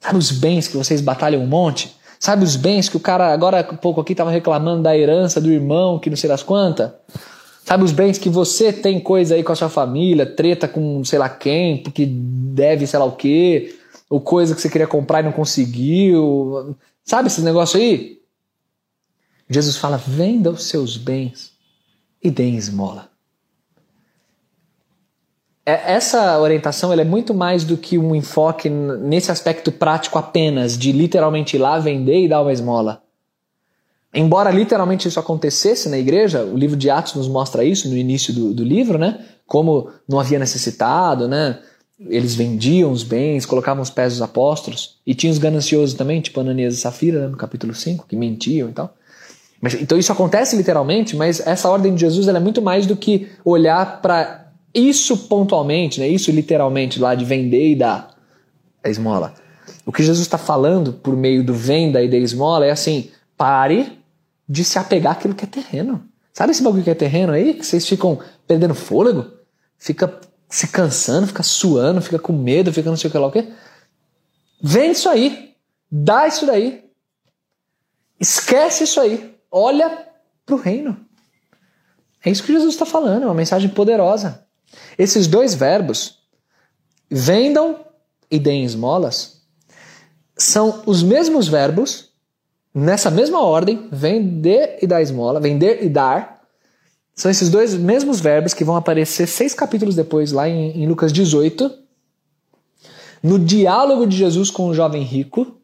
Sabe 0.00 0.18
os 0.18 0.30
bens 0.30 0.66
que 0.66 0.76
vocês 0.76 1.00
batalham 1.00 1.42
um 1.42 1.46
monte? 1.46 1.94
Sabe 2.20 2.44
os 2.44 2.54
bens 2.54 2.86
que 2.86 2.98
o 2.98 3.00
cara 3.00 3.32
agora 3.32 3.60
há 3.60 3.64
pouco 3.64 3.98
aqui 3.98 4.12
estava 4.12 4.30
reclamando 4.30 4.82
da 4.82 4.96
herança 4.96 5.40
do 5.40 5.50
irmão, 5.50 5.98
que 5.98 6.10
não 6.10 6.18
sei 6.18 6.28
das 6.28 6.42
quantas? 6.42 6.92
Sabe 7.64 7.82
os 7.82 7.92
bens 7.92 8.18
que 8.18 8.28
você 8.28 8.70
tem 8.74 9.00
coisa 9.00 9.34
aí 9.34 9.42
com 9.42 9.52
a 9.52 9.56
sua 9.56 9.70
família, 9.70 10.26
treta 10.26 10.68
com 10.68 11.02
sei 11.02 11.18
lá 11.18 11.30
quem, 11.30 11.82
porque 11.82 12.04
deve 12.06 12.86
sei 12.86 12.98
lá 12.98 13.06
o 13.06 13.12
quê, 13.12 13.74
ou 14.10 14.20
coisa 14.20 14.54
que 14.54 14.60
você 14.60 14.68
queria 14.68 14.86
comprar 14.86 15.20
e 15.20 15.22
não 15.22 15.32
conseguiu. 15.32 16.76
Sabe 17.02 17.28
esse 17.28 17.40
negócio 17.40 17.80
aí? 17.80 18.20
Jesus 19.48 19.78
fala: 19.78 19.96
venda 19.96 20.50
os 20.50 20.64
seus 20.64 20.98
bens 20.98 21.52
e 22.22 22.30
dê 22.30 22.50
esmola. 22.50 23.09
É, 25.70 25.92
essa 25.92 26.36
orientação 26.40 26.92
é 26.92 27.04
muito 27.04 27.32
mais 27.32 27.62
do 27.62 27.76
que 27.76 27.96
um 27.96 28.12
enfoque 28.12 28.68
nesse 28.68 29.30
aspecto 29.30 29.70
prático 29.70 30.18
apenas, 30.18 30.76
de 30.76 30.90
literalmente 30.90 31.56
ir 31.56 31.60
lá 31.60 31.78
vender 31.78 32.24
e 32.24 32.28
dar 32.28 32.42
uma 32.42 32.52
esmola. 32.52 33.00
Embora 34.12 34.50
literalmente 34.50 35.06
isso 35.06 35.20
acontecesse 35.20 35.88
na 35.88 35.96
igreja, 35.96 36.42
o 36.42 36.56
livro 36.56 36.76
de 36.76 36.90
Atos 36.90 37.14
nos 37.14 37.28
mostra 37.28 37.62
isso 37.62 37.88
no 37.88 37.96
início 37.96 38.34
do, 38.34 38.52
do 38.52 38.64
livro, 38.64 38.98
né? 38.98 39.20
Como 39.46 39.88
não 40.08 40.18
havia 40.18 40.40
necessitado, 40.40 41.28
né? 41.28 41.60
Eles 42.08 42.34
vendiam 42.34 42.90
os 42.90 43.04
bens, 43.04 43.46
colocavam 43.46 43.80
os 43.80 43.90
pés 43.90 44.14
dos 44.14 44.22
apóstolos. 44.22 44.96
E 45.06 45.14
tinha 45.14 45.30
os 45.30 45.38
gananciosos 45.38 45.94
também, 45.94 46.20
tipo 46.20 46.40
Ananias 46.40 46.74
e 46.74 46.78
Safira, 46.78 47.20
né? 47.20 47.26
no 47.28 47.36
capítulo 47.36 47.72
5, 47.72 48.06
que 48.08 48.16
mentiam 48.16 48.70
e 48.70 48.72
tal. 48.72 48.92
Mas, 49.60 49.74
então 49.74 49.96
isso 49.96 50.10
acontece 50.10 50.56
literalmente, 50.56 51.14
mas 51.14 51.38
essa 51.46 51.70
ordem 51.70 51.94
de 51.94 52.00
Jesus 52.00 52.26
é 52.26 52.40
muito 52.40 52.60
mais 52.60 52.86
do 52.86 52.96
que 52.96 53.28
olhar 53.44 54.00
para 54.02 54.49
isso 54.74 55.16
pontualmente, 55.28 56.00
né? 56.00 56.08
isso 56.08 56.30
literalmente 56.30 56.98
lá 56.98 57.14
de 57.14 57.24
vender 57.24 57.72
e 57.72 57.76
dar 57.76 58.14
a 58.82 58.88
esmola. 58.88 59.34
O 59.84 59.92
que 59.92 60.02
Jesus 60.02 60.20
está 60.20 60.38
falando 60.38 60.92
por 60.92 61.16
meio 61.16 61.44
do 61.44 61.54
venda 61.54 62.02
e 62.02 62.08
da 62.08 62.16
esmola 62.16 62.66
é 62.66 62.70
assim: 62.70 63.10
pare 63.36 63.98
de 64.48 64.64
se 64.64 64.78
apegar 64.78 65.12
àquilo 65.12 65.34
que 65.34 65.44
é 65.44 65.48
terreno. 65.48 66.04
Sabe 66.32 66.52
esse 66.52 66.62
bagulho 66.62 66.84
que 66.84 66.90
é 66.90 66.94
terreno 66.94 67.32
aí? 67.32 67.54
Que 67.54 67.66
vocês 67.66 67.86
ficam 67.88 68.18
perdendo 68.46 68.74
fôlego? 68.74 69.26
Fica 69.78 70.20
se 70.48 70.68
cansando, 70.68 71.26
fica 71.26 71.42
suando, 71.42 72.00
fica 72.00 72.18
com 72.18 72.32
medo, 72.32 72.72
fica 72.72 72.90
não 72.90 72.96
sei 72.96 73.08
o 73.08 73.10
que 73.10 73.18
lá 73.18 73.26
o 73.26 73.32
quê? 73.32 73.48
Vende 74.62 74.92
isso 74.92 75.08
aí. 75.08 75.54
Dá 75.90 76.26
isso 76.26 76.46
daí. 76.46 76.84
Esquece 78.18 78.84
isso 78.84 79.00
aí. 79.00 79.34
Olha 79.50 80.06
para 80.44 80.54
o 80.54 80.58
reino. 80.58 80.96
É 82.24 82.30
isso 82.30 82.42
que 82.42 82.52
Jesus 82.52 82.74
está 82.74 82.84
falando, 82.84 83.22
é 83.22 83.26
uma 83.26 83.34
mensagem 83.34 83.70
poderosa. 83.70 84.46
Esses 84.98 85.26
dois 85.26 85.54
verbos, 85.54 86.18
vendam 87.10 87.80
e 88.30 88.38
deem 88.38 88.64
esmolas, 88.64 89.40
são 90.36 90.82
os 90.86 91.02
mesmos 91.02 91.48
verbos, 91.48 92.08
nessa 92.74 93.10
mesma 93.10 93.40
ordem, 93.40 93.88
vender 93.92 94.78
e 94.80 94.86
dar 94.86 95.02
esmola, 95.02 95.40
vender 95.40 95.84
e 95.84 95.88
dar. 95.88 96.40
São 97.14 97.30
esses 97.30 97.50
dois 97.50 97.74
mesmos 97.74 98.20
verbos 98.20 98.54
que 98.54 98.64
vão 98.64 98.76
aparecer 98.76 99.26
seis 99.26 99.52
capítulos 99.52 99.94
depois, 99.94 100.32
lá 100.32 100.48
em, 100.48 100.82
em 100.82 100.88
Lucas 100.88 101.12
18, 101.12 101.70
no 103.22 103.38
diálogo 103.38 104.06
de 104.06 104.16
Jesus 104.16 104.50
com 104.50 104.68
o 104.68 104.74
jovem 104.74 105.02
rico. 105.02 105.58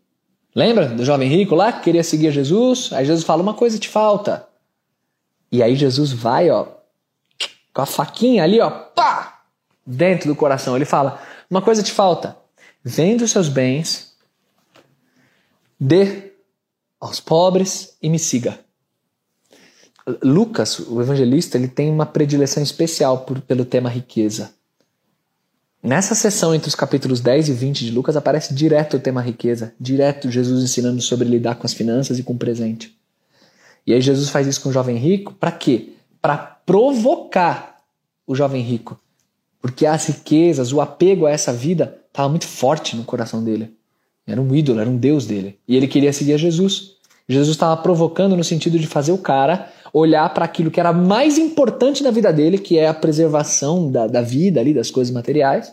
Lembra 0.55 0.89
do 0.89 1.05
jovem 1.05 1.29
rico 1.29 1.55
lá 1.55 1.73
que 1.73 1.85
queria 1.85 2.05
seguir 2.05 2.33
Jesus? 2.33 2.91
Aí 2.93 3.07
Jesus 3.07 3.25
fala: 3.25 3.43
Uma 3.43 3.55
coisa 3.55 3.79
te 3.79 3.89
falta. 3.89 4.47
E 5.51 5.63
aí 5.63 5.77
Jesus 5.77 6.13
vai, 6.13 6.51
ó, 6.51 6.67
com 7.77 7.83
a 7.83 7.87
faquinha 7.87 8.43
ali, 8.43 8.59
ó, 8.59 8.71
pá, 8.71 9.43
dentro 9.87 10.29
do 10.29 10.35
coração. 10.35 10.75
Ele 10.75 10.87
fala: 10.87 11.21
Uma 11.51 11.61
coisa 11.61 11.83
te 11.83 11.93
falta. 11.93 12.35
Vende 12.83 13.23
os 13.23 13.31
seus 13.31 13.51
bens, 13.51 14.15
dê 15.79 16.33
aos 16.99 17.21
pobres 17.21 17.95
e 18.01 18.09
me 18.09 18.19
siga. 18.19 18.59
Lucas, 20.23 20.79
o 20.79 21.03
evangelista, 21.03 21.59
ele 21.59 21.69
tem 21.69 21.91
uma 21.91 22.07
predileção 22.07 22.63
especial 22.63 23.27
por, 23.27 23.43
pelo 23.43 23.65
tema 23.67 23.91
riqueza. 23.91 24.55
Nessa 25.83 26.15
sessão 26.15 26.55
entre 26.55 26.69
os 26.69 26.75
capítulos 26.75 27.21
10 27.21 27.51
e 27.51 27.53
20 27.53 27.85
de 27.85 27.91
Lucas 27.91 28.17
aparece 28.17 28.55
direto 28.55 28.97
o 28.97 29.01
tema 29.01 29.21
riqueza, 29.21 29.75
direto 29.79 30.31
Jesus 30.31 30.65
ensinando 30.65 31.03
sobre 31.03 31.29
lidar 31.29 31.57
com 31.57 31.67
as 31.67 31.75
finanças 31.75 32.19
e 32.19 32.23
com 32.23 32.33
o 32.33 32.39
presente. 32.39 32.97
E 33.87 33.93
aí 33.93 34.01
Jesus 34.01 34.31
faz 34.31 34.47
isso 34.47 34.63
com 34.63 34.71
o 34.71 34.73
jovem 34.73 34.97
rico, 34.97 35.35
para 35.35 35.53
quê? 35.53 35.93
Para 36.23 36.56
provocar 36.67 37.77
o 38.27 38.35
jovem 38.35 38.61
rico. 38.61 39.01
Porque 39.63 39.87
as 39.87 40.07
riquezas, 40.07 40.73
o 40.73 40.81
apego 40.81 41.25
a 41.25 41.31
essa 41.31 41.53
vida 41.53 41.99
estava 42.09 42.29
muito 42.29 42.47
forte 42.47 42.97
no 42.97 43.05
coração 43.05 43.43
dele. 43.43 43.75
Era 44.27 44.43
um 44.43 44.55
ídolo, 44.55 44.81
era 44.81 44.91
um 44.91 44.97
deus 44.97 45.25
dele. 45.25 45.59
E 45.67 45.77
ele 45.77 45.87
queria 45.87 46.13
seguir 46.13 46.35
a 46.35 46.37
Jesus. 46.37 46.97
Jesus 47.29 47.51
estava 47.51 47.81
provocando 47.81 48.37
no 48.37 48.45
sentido 48.45 48.79
de 48.79 48.87
fazer 48.87 49.13
o 49.13 49.19
cara 49.19 49.73
olhar 49.93 50.33
para 50.35 50.45
aquilo 50.45 50.71
que 50.71 50.81
era 50.81 50.93
mais 50.93 51.39
importante 51.39 52.03
na 52.03 52.11
vida 52.11 52.33
dele, 52.33 52.59
que 52.59 52.79
é 52.79 52.89
a 52.89 52.95
preservação 52.95 53.91
da, 53.91 54.07
da 54.07 54.21
vida 54.21 54.61
ali, 54.61 54.75
das 54.75 54.91
coisas 54.91 55.13
materiais. 55.13 55.73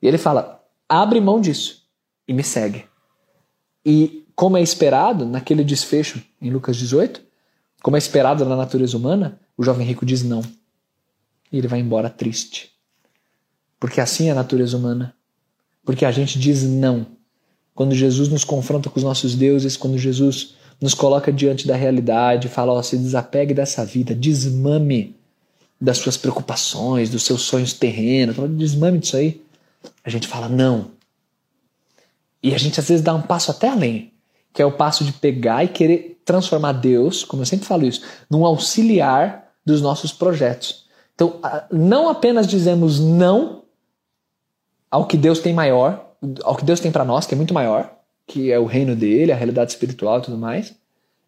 E 0.00 0.06
ele 0.06 0.18
fala: 0.18 0.62
abre 0.88 1.20
mão 1.20 1.40
disso 1.40 1.82
e 2.26 2.32
me 2.32 2.42
segue. 2.42 2.84
E 3.84 4.24
como 4.34 4.56
é 4.56 4.62
esperado 4.62 5.26
naquele 5.26 5.62
desfecho 5.62 6.22
em 6.40 6.50
Lucas 6.50 6.76
18, 6.76 7.22
como 7.84 7.96
é 7.96 7.98
esperado 7.98 8.46
na 8.46 8.56
natureza 8.56 8.96
humana, 8.96 9.38
o 9.58 9.62
jovem 9.62 9.86
rico 9.86 10.06
diz 10.06 10.22
não. 10.22 10.40
E 11.52 11.58
ele 11.58 11.68
vai 11.68 11.80
embora 11.80 12.08
triste. 12.08 12.70
Porque 13.78 14.00
assim 14.00 14.28
é 14.28 14.30
a 14.30 14.34
natureza 14.34 14.78
humana. 14.78 15.14
Porque 15.84 16.06
a 16.06 16.10
gente 16.10 16.38
diz 16.38 16.62
não. 16.62 17.06
Quando 17.74 17.94
Jesus 17.94 18.30
nos 18.30 18.42
confronta 18.42 18.88
com 18.88 18.96
os 18.96 19.04
nossos 19.04 19.34
deuses, 19.34 19.76
quando 19.76 19.98
Jesus 19.98 20.54
nos 20.80 20.94
coloca 20.94 21.30
diante 21.30 21.66
da 21.66 21.76
realidade, 21.76 22.48
fala: 22.48 22.72
ó, 22.72 22.82
se 22.82 22.96
desapegue 22.96 23.52
dessa 23.52 23.84
vida, 23.84 24.14
desmame 24.14 25.14
das 25.78 25.98
suas 25.98 26.16
preocupações, 26.16 27.10
dos 27.10 27.22
seus 27.22 27.42
sonhos 27.42 27.74
terrenos, 27.74 28.36
desmame 28.56 28.98
disso 28.98 29.18
aí. 29.18 29.42
A 30.02 30.08
gente 30.08 30.26
fala: 30.26 30.48
não. 30.48 30.90
E 32.42 32.54
a 32.54 32.58
gente 32.58 32.80
às 32.80 32.88
vezes 32.88 33.04
dá 33.04 33.12
um 33.12 33.20
passo 33.20 33.50
até 33.50 33.68
além, 33.68 34.10
que 34.54 34.62
é 34.62 34.64
o 34.64 34.72
passo 34.72 35.04
de 35.04 35.12
pegar 35.12 35.64
e 35.64 35.68
querer 35.68 36.22
transformar 36.24 36.72
Deus, 36.72 37.24
como 37.24 37.42
eu 37.42 37.46
sempre 37.46 37.66
falo 37.66 37.84
isso, 37.84 38.02
num 38.30 38.46
auxiliar 38.46 39.50
dos 39.66 39.82
nossos 39.82 40.12
projetos. 40.12 40.84
Então, 41.14 41.40
não 41.70 42.08
apenas 42.08 42.46
dizemos 42.46 43.00
não 43.00 43.64
ao 44.90 45.06
que 45.06 45.16
Deus 45.16 45.40
tem 45.40 45.52
maior, 45.52 46.12
ao 46.44 46.54
que 46.54 46.64
Deus 46.64 46.80
tem 46.80 46.92
para 46.92 47.04
nós, 47.04 47.26
que 47.26 47.34
é 47.34 47.36
muito 47.36 47.52
maior, 47.52 47.92
que 48.26 48.50
é 48.52 48.58
o 48.58 48.64
reino 48.64 48.94
dele, 48.94 49.32
a 49.32 49.36
realidade 49.36 49.72
espiritual 49.72 50.18
e 50.18 50.22
tudo 50.22 50.38
mais. 50.38 50.72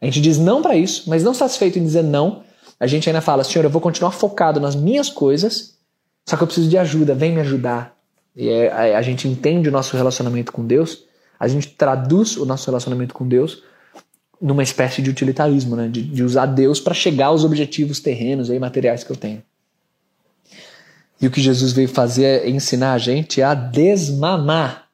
A 0.01 0.05
gente 0.05 0.21
diz 0.21 0.39
não 0.39 0.63
para 0.63 0.77
isso, 0.77 1.11
mas 1.11 1.25
não 1.25 1.35
satisfeito 1.35 1.79
em 1.79 1.85
dizer 1.85 2.05
não, 2.05 2.45
a 2.79 2.87
gente 2.87 3.09
ainda 3.09 3.21
fala, 3.21 3.43
Senhor, 3.43 3.65
eu 3.65 3.71
vou 3.71 3.81
continuar 3.81 4.13
focado 4.13 4.61
nas 4.61 4.77
minhas 4.77 5.09
coisas, 5.09 5.77
só 6.25 6.37
que 6.37 6.43
eu 6.43 6.47
preciso 6.47 6.69
de 6.69 6.79
ajuda, 6.79 7.15
vem 7.15 7.33
me 7.33 7.41
ajudar. 7.41 7.97
E 8.37 8.49
é, 8.49 8.95
a 8.95 9.03
gente 9.03 9.27
entende 9.27 9.69
o 9.69 9.73
nosso 9.73 9.97
relacionamento 9.97 10.53
com 10.53 10.65
Deus, 10.65 11.06
a 11.39 11.49
gente 11.49 11.69
traduz 11.69 12.37
o 12.37 12.45
nosso 12.45 12.67
relacionamento 12.67 13.15
com 13.15 13.27
Deus 13.27 13.63
numa 14.41 14.63
espécie 14.63 15.01
de 15.01 15.11
utilitarismo, 15.11 15.77
né? 15.77 15.89
de, 15.89 16.03
de 16.03 16.23
usar 16.23 16.47
Deus 16.47 16.79
para 16.81 16.95
chegar 16.95 17.27
aos 17.27 17.45
objetivos 17.45 18.01
terrenos 18.01 18.51
e 18.51 18.59
materiais 18.59 19.03
que 19.03 19.11
eu 19.11 19.17
tenho. 19.17 19.43
E 21.21 21.27
o 21.27 21.31
que 21.31 21.41
Jesus 21.41 21.73
veio 21.73 21.89
fazer 21.89 22.25
é 22.25 22.51
ensinar 22.51 22.93
a 22.93 22.99
gente 22.99 23.41
a 23.43 23.55
desmamar 23.55 24.89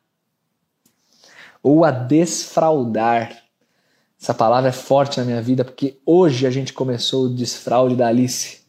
ou 1.63 1.85
a 1.85 1.91
desfraudar. 1.91 3.43
Essa 4.21 4.33
palavra 4.33 4.71
é 4.71 4.73
forte 4.73 5.19
na 5.19 5.25
minha 5.25 5.43
vida 5.43 5.65
porque 5.65 5.99
hoje 6.07 6.47
a 6.47 6.51
gente 6.51 6.73
começou 6.73 7.27
o 7.27 7.35
desfraude 7.35 7.97
da 7.97 8.07
Alice. 8.07 8.61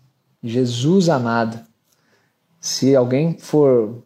Jesus 0.44 1.10
amado. 1.10 1.60
Se 2.60 2.96
alguém 2.96 3.38
for 3.38 4.04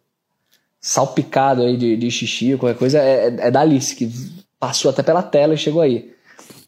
salpicado 0.88 1.64
aí 1.64 1.76
de, 1.76 1.98
de 1.98 2.10
xixi 2.10 2.54
ou 2.54 2.60
qualquer 2.60 2.80
coisa, 2.80 3.00
é, 3.00 3.26
é 3.40 3.52
da 3.52 3.60
Alice, 3.60 3.94
que 3.94 4.10
passou 4.58 4.90
até 4.90 5.04
pela 5.04 5.22
tela 5.22 5.54
e 5.54 5.58
chegou 5.58 5.82
aí. 5.82 6.14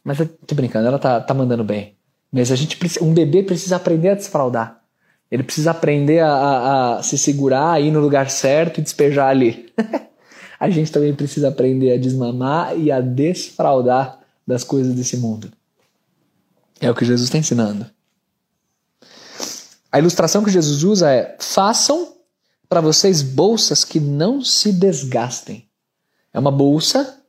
Mas 0.04 0.18
tô 0.46 0.54
brincando, 0.54 0.86
ela 0.86 0.98
tá, 0.98 1.18
tá 1.22 1.32
mandando 1.32 1.64
bem. 1.64 1.96
Mas 2.30 2.52
a 2.52 2.54
gente 2.54 2.78
um 3.00 3.14
bebê 3.14 3.42
precisa 3.42 3.76
aprender 3.76 4.10
a 4.10 4.14
desfraudar. 4.14 4.82
Ele 5.30 5.42
precisa 5.42 5.70
aprender 5.70 6.20
a, 6.20 6.32
a, 6.32 6.98
a 6.98 7.02
se 7.02 7.16
segurar, 7.16 7.80
ir 7.80 7.90
no 7.90 7.98
lugar 7.98 8.28
certo 8.28 8.78
e 8.78 8.82
despejar 8.82 9.30
ali. 9.30 9.72
a 10.60 10.68
gente 10.68 10.92
também 10.92 11.14
precisa 11.14 11.48
aprender 11.48 11.90
a 11.92 11.98
desmamar 11.98 12.78
e 12.78 12.92
a 12.92 13.00
desfraudar 13.00 14.20
das 14.46 14.62
coisas 14.62 14.94
desse 14.94 15.16
mundo. 15.16 15.50
É 16.78 16.90
o 16.90 16.94
que 16.94 17.06
Jesus 17.06 17.28
está 17.28 17.38
ensinando. 17.38 17.86
A 19.90 19.98
ilustração 19.98 20.44
que 20.44 20.50
Jesus 20.50 20.84
usa 20.84 21.10
é: 21.10 21.36
façam 21.40 22.19
para 22.70 22.80
vocês 22.80 23.20
bolsas 23.20 23.84
que 23.84 23.98
não 23.98 24.42
se 24.42 24.72
desgastem. 24.72 25.68
É 26.32 26.38
uma 26.38 26.52
bolsa 26.52 27.20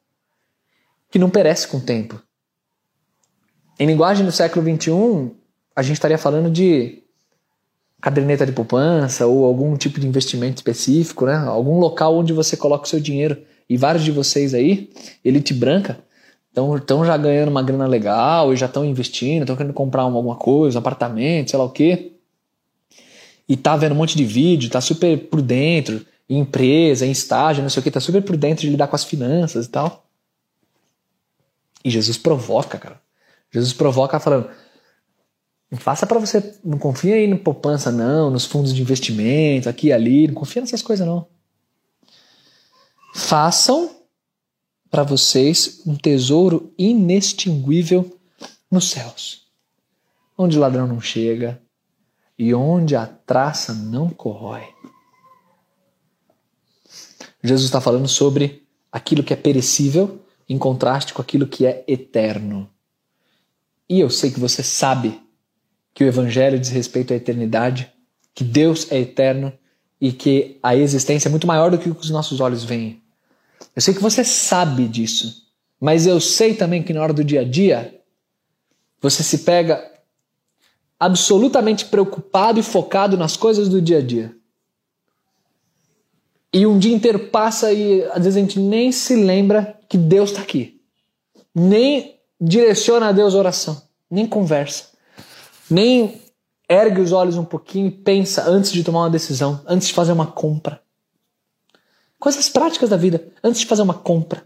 que 1.09 1.17
não 1.17 1.31
perece 1.31 1.67
com 1.67 1.77
o 1.77 1.81
tempo. 1.81 2.21
Em 3.79 3.87
linguagem 3.87 4.23
do 4.23 4.31
século 4.31 4.63
XXI, 4.63 5.31
a 5.75 5.81
gente 5.81 5.95
estaria 5.95 6.19
falando 6.19 6.51
de 6.51 7.01
caderneta 7.99 8.45
de 8.45 8.51
poupança 8.51 9.25
ou 9.25 9.43
algum 9.43 9.75
tipo 9.75 9.99
de 9.99 10.07
investimento 10.07 10.57
específico, 10.57 11.25
né? 11.25 11.35
Algum 11.37 11.79
local 11.79 12.15
onde 12.15 12.33
você 12.33 12.55
coloca 12.55 12.85
o 12.85 12.87
seu 12.87 12.99
dinheiro. 12.99 13.41
E 13.67 13.75
vários 13.77 14.03
de 14.03 14.11
vocês 14.11 14.53
aí, 14.53 14.91
elite 15.25 15.55
branca, 15.55 15.97
estão 16.51 17.03
já 17.03 17.17
ganhando 17.17 17.49
uma 17.49 17.63
grana 17.63 17.87
legal 17.87 18.53
e 18.53 18.55
já 18.55 18.67
estão 18.67 18.85
investindo, 18.85 19.41
estão 19.41 19.55
querendo 19.55 19.73
comprar 19.73 20.03
alguma 20.03 20.35
coisa, 20.35 20.77
um 20.77 20.81
apartamento, 20.81 21.49
sei 21.49 21.57
lá 21.57 21.65
o 21.65 21.71
quê. 21.71 22.11
E 23.51 23.57
tá 23.57 23.75
vendo 23.75 23.91
um 23.91 23.95
monte 23.95 24.15
de 24.15 24.23
vídeo, 24.23 24.69
tá 24.69 24.79
super 24.79 25.27
por 25.27 25.41
dentro, 25.41 26.05
em 26.29 26.39
empresa, 26.39 27.05
em 27.05 27.11
estágio, 27.11 27.61
não 27.61 27.69
sei 27.69 27.81
o 27.81 27.83
que, 27.83 27.91
tá 27.91 27.99
super 27.99 28.23
por 28.23 28.37
dentro 28.37 28.61
de 28.61 28.69
lidar 28.69 28.87
com 28.87 28.95
as 28.95 29.03
finanças 29.03 29.65
e 29.65 29.69
tal. 29.69 30.05
E 31.83 31.89
Jesus 31.89 32.17
provoca, 32.17 32.77
cara. 32.77 33.01
Jesus 33.51 33.73
provoca 33.73 34.21
falando: 34.21 34.49
faça 35.73 36.07
para 36.07 36.17
você, 36.17 36.55
não 36.63 36.77
confia 36.77 37.15
aí 37.15 37.27
no 37.27 37.37
poupança 37.37 37.91
não, 37.91 38.29
nos 38.29 38.45
fundos 38.45 38.73
de 38.73 38.81
investimento, 38.81 39.67
aqui 39.67 39.87
e 39.87 39.91
ali, 39.91 40.27
não 40.27 40.33
confia 40.33 40.61
nessas 40.61 40.81
coisas 40.81 41.05
não. 41.05 41.27
Façam 43.13 43.97
para 44.89 45.03
vocês 45.03 45.81
um 45.85 45.97
tesouro 45.97 46.73
inextinguível 46.77 48.17
nos 48.71 48.89
céus, 48.89 49.45
onde 50.37 50.57
o 50.57 50.61
ladrão 50.61 50.87
não 50.87 51.01
chega 51.01 51.61
e 52.41 52.55
onde 52.55 52.95
a 52.95 53.05
traça 53.05 53.71
não 53.71 54.09
corrói. 54.09 54.63
Jesus 57.43 57.65
está 57.65 57.79
falando 57.79 58.07
sobre 58.07 58.63
aquilo 58.91 59.23
que 59.23 59.31
é 59.31 59.35
perecível 59.35 60.19
em 60.49 60.57
contraste 60.57 61.13
com 61.13 61.21
aquilo 61.21 61.45
que 61.45 61.67
é 61.67 61.83
eterno. 61.87 62.67
E 63.87 63.99
eu 63.99 64.09
sei 64.09 64.31
que 64.31 64.39
você 64.39 64.63
sabe 64.63 65.21
que 65.93 66.03
o 66.03 66.07
Evangelho 66.07 66.59
diz 66.59 66.69
respeito 66.69 67.13
à 67.13 67.15
eternidade, 67.15 67.93
que 68.33 68.43
Deus 68.43 68.91
é 68.91 68.99
eterno 68.99 69.53
e 69.99 70.11
que 70.11 70.57
a 70.63 70.75
existência 70.75 71.29
é 71.29 71.31
muito 71.31 71.45
maior 71.45 71.69
do 71.69 71.77
que 71.77 71.91
os 71.91 72.09
nossos 72.09 72.39
olhos 72.39 72.63
veem. 72.63 73.03
Eu 73.75 73.83
sei 73.83 73.93
que 73.93 74.01
você 74.01 74.23
sabe 74.23 74.87
disso, 74.87 75.47
mas 75.79 76.07
eu 76.07 76.19
sei 76.19 76.55
também 76.55 76.81
que 76.81 76.91
na 76.91 77.03
hora 77.03 77.13
do 77.13 77.23
dia 77.23 77.41
a 77.41 77.47
dia 77.47 78.01
você 78.99 79.21
se 79.21 79.39
pega 79.39 79.90
absolutamente 81.01 81.85
preocupado 81.85 82.59
e 82.59 82.63
focado 82.63 83.17
nas 83.17 83.35
coisas 83.35 83.67
do 83.67 83.81
dia 83.81 83.97
a 83.97 84.01
dia. 84.03 84.35
E 86.53 86.67
um 86.67 86.77
dia 86.77 86.93
inteiro 86.93 87.17
passa 87.17 87.73
e 87.73 88.03
às 88.03 88.23
vezes 88.23 88.37
a 88.37 88.39
gente 88.39 88.59
nem 88.59 88.91
se 88.91 89.15
lembra 89.15 89.79
que 89.89 89.97
Deus 89.97 90.29
está 90.29 90.43
aqui. 90.43 90.79
Nem 91.55 92.19
direciona 92.39 93.07
a 93.07 93.11
Deus 93.11 93.33
a 93.33 93.39
oração, 93.39 93.81
nem 94.11 94.27
conversa, 94.27 94.89
nem 95.67 96.21
ergue 96.69 97.01
os 97.01 97.11
olhos 97.11 97.35
um 97.35 97.45
pouquinho 97.45 97.87
e 97.87 97.91
pensa 97.91 98.47
antes 98.47 98.71
de 98.71 98.83
tomar 98.83 98.99
uma 98.99 99.09
decisão, 99.09 99.59
antes 99.65 99.87
de 99.87 99.95
fazer 99.95 100.11
uma 100.11 100.27
compra. 100.27 100.83
Coisas 102.19 102.47
práticas 102.47 102.89
da 102.89 102.97
vida, 102.97 103.27
antes 103.43 103.61
de 103.61 103.65
fazer 103.65 103.81
uma 103.81 103.95
compra, 103.95 104.45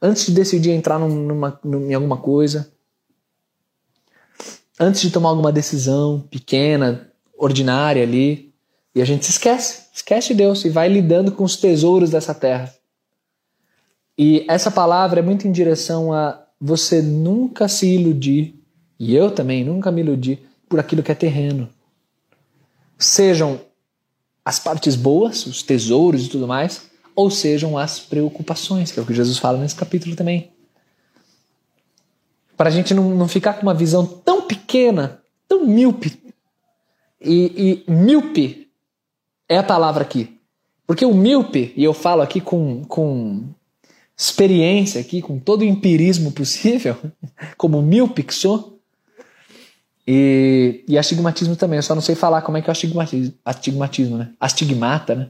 antes 0.00 0.26
de 0.26 0.32
decidir 0.32 0.70
entrar 0.70 1.00
numa, 1.00 1.58
em 1.64 1.94
alguma 1.94 2.16
coisa, 2.16 2.72
antes 4.78 5.00
de 5.00 5.10
tomar 5.10 5.30
alguma 5.30 5.52
decisão 5.52 6.20
pequena, 6.30 7.10
ordinária 7.36 8.02
ali, 8.02 8.52
e 8.94 9.02
a 9.02 9.04
gente 9.04 9.24
se 9.26 9.32
esquece, 9.32 9.84
esquece 9.92 10.28
de 10.28 10.34
Deus 10.34 10.64
e 10.64 10.70
vai 10.70 10.88
lidando 10.88 11.32
com 11.32 11.44
os 11.44 11.56
tesouros 11.56 12.10
dessa 12.10 12.34
terra. 12.34 12.74
E 14.18 14.44
essa 14.48 14.70
palavra 14.70 15.20
é 15.20 15.22
muito 15.22 15.46
em 15.46 15.52
direção 15.52 16.12
a 16.12 16.42
você 16.58 17.02
nunca 17.02 17.68
se 17.68 17.86
iludir, 17.86 18.54
e 18.98 19.14
eu 19.14 19.30
também 19.30 19.62
nunca 19.62 19.92
me 19.92 20.00
iludi 20.00 20.38
por 20.68 20.80
aquilo 20.80 21.02
que 21.02 21.12
é 21.12 21.14
terreno. 21.14 21.68
Sejam 22.98 23.60
as 24.42 24.58
partes 24.58 24.96
boas, 24.96 25.44
os 25.44 25.62
tesouros 25.62 26.24
e 26.24 26.28
tudo 26.28 26.48
mais, 26.48 26.86
ou 27.14 27.30
sejam 27.30 27.76
as 27.76 27.98
preocupações, 27.98 28.90
que 28.90 28.98
é 28.98 29.02
o 29.02 29.06
que 29.06 29.12
Jesus 29.14 29.38
fala 29.38 29.58
nesse 29.58 29.74
capítulo 29.74 30.16
também. 30.16 30.50
Para 32.56 32.70
a 32.70 32.72
gente 32.72 32.94
não, 32.94 33.10
não 33.10 33.28
ficar 33.28 33.54
com 33.54 33.62
uma 33.62 33.74
visão 33.74 34.06
tão 34.06 34.40
pequena, 34.76 35.20
tão 35.48 35.64
míope. 35.64 36.20
E, 37.20 37.84
e 37.88 37.90
míope 37.90 38.68
é 39.48 39.56
a 39.56 39.62
palavra 39.62 40.02
aqui. 40.02 40.38
Porque 40.86 41.04
o 41.04 41.14
míope, 41.14 41.72
e 41.76 41.82
eu 41.82 41.94
falo 41.94 42.22
aqui 42.22 42.40
com, 42.40 42.84
com 42.84 43.44
experiência, 44.16 45.00
aqui, 45.00 45.20
com 45.22 45.38
todo 45.38 45.62
o 45.62 45.64
empirismo 45.64 46.30
possível, 46.30 46.96
como 47.56 47.82
míope 47.82 48.22
que 48.22 48.34
sou, 48.34 48.78
e, 50.06 50.84
e 50.86 50.96
astigmatismo 50.96 51.56
também. 51.56 51.78
Eu 51.78 51.82
só 51.82 51.94
não 51.94 52.02
sei 52.02 52.14
falar 52.14 52.42
como 52.42 52.56
é 52.56 52.62
que 52.62 52.68
é 52.68 52.70
o 52.70 52.72
astigmatismo, 52.72 53.34
astigmatismo 53.44 54.18
né? 54.18 54.30
Astigmata, 54.38 55.14
né? 55.16 55.28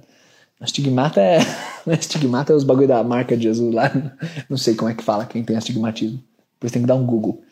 Astigmata 0.61 1.21
é. 1.21 1.39
Astigmata 1.91 2.53
é 2.53 2.57
os 2.57 2.65
bagulho 2.65 2.89
da 2.89 3.03
marca 3.03 3.37
de 3.37 3.45
Jesus 3.45 3.73
lá. 3.73 3.91
Não 4.51 4.57
sei 4.57 4.75
como 4.75 4.91
é 4.91 4.95
que 4.95 5.05
fala 5.05 5.25
quem 5.25 5.45
tem 5.45 5.57
astigmatismo. 5.57 6.21
Depois 6.55 6.73
tem 6.73 6.83
que 6.83 6.89
dar 6.89 6.95
um 6.95 7.07
Google. 7.07 7.43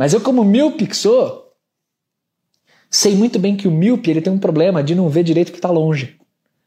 Mas 0.00 0.14
eu, 0.14 0.20
como 0.20 0.42
míope 0.42 0.86
que 0.86 0.96
sou, 0.96 1.50
Sei 2.90 3.14
muito 3.14 3.38
bem 3.38 3.56
que 3.56 3.68
o 3.68 3.70
míope 3.70 4.10
ele 4.10 4.20
tem 4.20 4.32
um 4.32 4.38
problema 4.38 4.82
de 4.82 4.96
não 4.96 5.08
ver 5.08 5.22
direito 5.22 5.50
o 5.50 5.52
que 5.52 5.58
está 5.58 5.70
longe. 5.70 6.18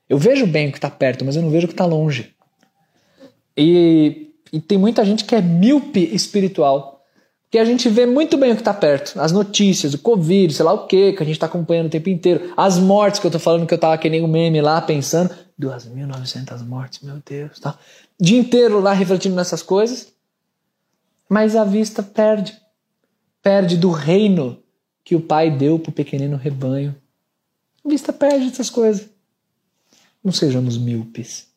Eu 0.08 0.18
vejo 0.18 0.48
bem 0.48 0.70
o 0.70 0.72
que 0.72 0.78
está 0.78 0.90
perto, 0.90 1.26
mas 1.26 1.36
eu 1.36 1.42
não 1.42 1.50
vejo 1.50 1.66
o 1.66 1.68
que 1.68 1.74
está 1.74 1.86
longe. 1.86 2.34
E, 3.58 4.32
e, 4.52 4.62
tem 4.62 4.78
muita 4.78 5.04
gente 5.04 5.26
que 5.26 5.36
é 5.36 5.42
míope 5.42 6.00
espiritual. 6.16 7.04
Que 7.52 7.60
a 7.60 7.66
gente 7.66 7.90
vê 7.90 8.06
muito 8.06 8.38
bem 8.38 8.52
o 8.52 8.56
que 8.56 8.62
está 8.62 8.74
perto. 8.74 9.20
As 9.20 9.32
notícias, 9.32 9.94
o 9.94 10.00
Covid, 10.00 10.54
sei 10.54 10.66
lá 10.66 10.74
o 10.74 10.88
que, 10.88 11.12
que 11.12 11.22
a 11.22 11.26
gente 11.26 11.36
está 11.36 11.46
acompanhando 11.46 11.88
o 11.88 11.90
tempo 11.90 12.10
inteiro. 12.10 12.54
As 12.56 12.80
mortes 12.80 13.20
que 13.20 13.28
eu 13.28 13.30
estou 13.30 13.42
falando 13.42 13.68
que 13.68 13.74
eu 13.74 13.76
estava 13.76 13.98
que 13.98 14.10
nem 14.10 14.24
um 14.24 14.28
meme 14.28 14.62
lá 14.62 14.82
pensando. 14.82 15.30
2.900 15.60 16.66
mortes, 16.66 17.02
meu 17.02 17.22
Deus. 17.24 17.60
Tá? 17.60 17.78
Dia 18.20 18.40
inteiro 18.40 18.80
lá 18.80 18.94
refletindo 18.94 19.36
nessas 19.36 19.62
coisas. 19.62 20.08
Mas 21.30 21.56
a 21.56 21.64
vista 21.64 22.02
perde. 22.02 22.58
Perde 23.44 23.78
do 23.78 23.92
reino 23.92 24.58
que 25.04 25.16
o 25.16 25.22
pai 25.22 25.52
deu 25.52 25.78
para 25.78 25.90
o 25.90 25.94
pequenino 25.94 26.38
rebanho. 26.38 26.96
A 27.86 27.90
vista 27.90 28.12
perde 28.12 28.48
essas 28.48 28.70
coisas. 28.70 29.10
Não 30.24 30.32
sejamos 30.32 30.78
míopes. 30.78 31.48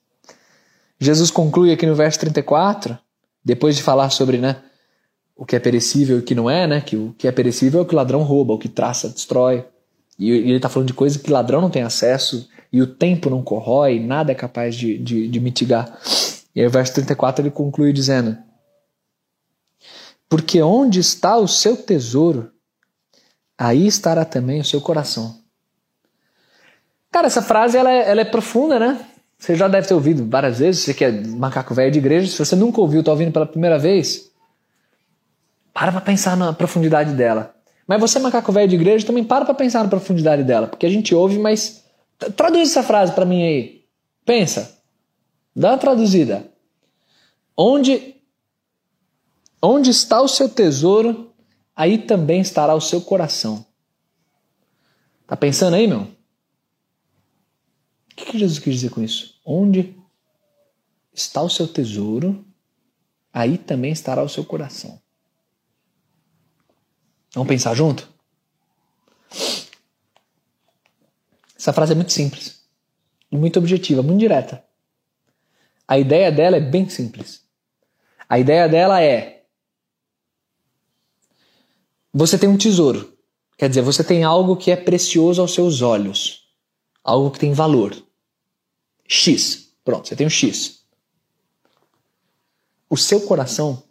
Jesus 0.99 1.31
conclui 1.31 1.73
aqui 1.73 1.87
no 1.87 1.95
verso 1.95 2.19
34, 2.19 2.99
depois 3.45 3.77
de 3.77 3.83
falar 3.83 4.11
sobre 4.11 4.39
né, 4.39 4.57
o 5.37 5.47
que 5.47 5.55
é 5.55 5.61
perecível 5.61 6.17
e 6.17 6.21
o 6.21 6.23
que 6.23 6.35
não 6.35 6.51
é, 6.51 6.67
né, 6.67 6.81
que 6.81 6.97
o 6.97 7.15
que 7.17 7.29
é 7.29 7.33
perecível 7.33 7.81
é 7.81 7.83
o 7.85 7.87
que 7.87 7.95
o 7.95 7.97
ladrão 7.97 8.23
rouba, 8.23 8.55
o 8.55 8.59
que 8.59 8.69
traça, 8.69 9.09
destrói. 9.09 9.65
E 10.19 10.31
ele 10.31 10.57
está 10.57 10.69
falando 10.69 10.89
de 10.89 10.95
coisas 10.95 11.21
que 11.21 11.31
ladrão 11.31 11.61
não 11.61 11.71
tem 11.71 11.83
acesso 11.83 12.49
e 12.73 12.83
o 12.83 12.87
tempo 12.87 13.31
não 13.31 13.43
corrói, 13.43 14.01
nada 14.01 14.33
é 14.33 14.35
capaz 14.35 14.75
de, 14.75 14.99
de, 14.99 15.29
de 15.29 15.41
mitigar. 15.41 16.01
E 16.55 16.61
aí 16.61 16.67
o 16.67 16.71
verso 16.71 16.95
34 16.95 17.43
ele 17.43 17.51
conclui 17.51 17.93
dizendo: 17.93 18.37
Porque 20.29 20.61
onde 20.61 21.01
está 21.01 21.37
o 21.37 21.47
seu 21.47 21.77
tesouro, 21.77 22.51
aí 23.57 23.87
estará 23.87 24.25
também 24.25 24.61
o 24.61 24.65
seu 24.65 24.81
coração. 24.81 25.39
Cara, 27.11 27.29
essa 27.29 27.43
frase 27.43 27.79
ela 27.79 27.91
é, 27.91 28.11
ela 28.11 28.21
é 28.21 28.25
profunda, 28.25 28.79
né? 28.79 29.07
Você 29.39 29.55
já 29.55 29.69
deve 29.69 29.87
ter 29.87 29.95
ouvido 29.95 30.29
várias 30.29 30.59
vezes, 30.59 30.83
você 30.83 30.95
que 30.95 31.05
é 31.05 31.13
macaco 31.13 31.75
velho 31.75 31.93
de 31.93 31.99
igreja, 31.99 32.27
se 32.27 32.39
você 32.39 32.57
nunca 32.57 32.81
ouviu, 32.81 33.01
está 33.01 33.13
ouvindo 33.13 33.33
pela 33.33 33.47
primeira 33.47 33.79
vez, 33.79 34.31
para 35.73 35.93
para 35.93 36.01
pensar 36.01 36.37
na 36.37 36.53
profundidade 36.53 37.13
dela. 37.15 37.55
Mas 37.87 38.01
você, 38.01 38.19
macaco 38.19 38.51
velho 38.51 38.69
de 38.69 38.75
igreja, 38.75 39.07
também 39.07 39.23
para 39.23 39.45
para 39.45 39.55
pensar 39.55 39.83
na 39.83 39.89
profundidade 39.89 40.43
dela, 40.43 40.67
porque 40.67 40.87
a 40.87 40.91
gente 40.91 41.15
ouve, 41.15 41.39
mas 41.39 41.85
traduz 42.35 42.71
essa 42.71 42.83
frase 42.83 43.13
para 43.13 43.25
mim 43.25 43.43
aí. 43.43 43.85
Pensa. 44.25 44.77
Dá 45.55 45.71
uma 45.71 45.79
traduzida. 45.79 46.45
Onde 47.57 48.16
onde 49.61 49.91
está 49.91 50.21
o 50.21 50.29
seu 50.29 50.49
tesouro, 50.49 51.33
aí 51.75 51.99
também 51.99 52.41
estará 52.41 52.75
o 52.75 52.81
seu 52.81 53.01
coração. 53.01 53.67
Tá 55.27 55.37
pensando 55.37 55.75
aí, 55.75 55.87
meu? 55.87 56.03
O 56.03 56.09
que, 58.17 58.27
que 58.27 58.39
Jesus 58.39 58.59
quis 58.59 58.75
dizer 58.75 58.91
com 58.91 59.03
isso? 59.03 59.41
Onde 59.45 59.97
está 61.13 61.43
o 61.43 61.51
seu 61.51 61.67
tesouro, 61.67 62.45
aí 63.33 63.59
também 63.59 63.93
estará 63.93 64.23
o 64.23 64.29
seu 64.29 64.45
coração. 64.45 65.01
Vamos 67.35 67.49
pensar 67.49 67.75
junto? 67.75 68.09
Essa 71.59 71.73
frase 71.73 71.93
é 71.93 71.95
muito 71.95 72.13
simples, 72.13 72.63
muito 73.31 73.59
objetiva, 73.59 74.03
muito 74.03 74.21
direta. 74.21 74.65
A 75.89 75.99
ideia 75.99 76.31
dela 76.31 76.57
é 76.57 76.61
bem 76.61 76.89
simples. 76.89 77.45
A 78.29 78.39
ideia 78.39 78.69
dela 78.69 79.03
é 79.03 79.36
você 82.19 82.39
tem 82.39 82.49
um 82.49 82.57
tesouro. 82.57 83.13
Quer 83.59 83.69
dizer, 83.69 83.83
você 83.83 84.03
tem 84.03 84.25
algo 84.25 84.57
que 84.57 84.71
é 84.71 84.77
precioso 84.77 85.41
aos 85.41 85.53
seus 85.53 85.83
olhos. 85.83 86.47
Algo 87.03 87.31
que 87.31 87.39
tem 87.39 87.53
valor. 87.53 87.97
X. 89.07 89.73
Pronto, 89.85 90.09
você 90.09 90.17
tem 90.17 90.27
um 90.27 90.31
X. 90.31 90.85
O 92.89 92.97
seu 92.97 93.21
coração 93.21 93.83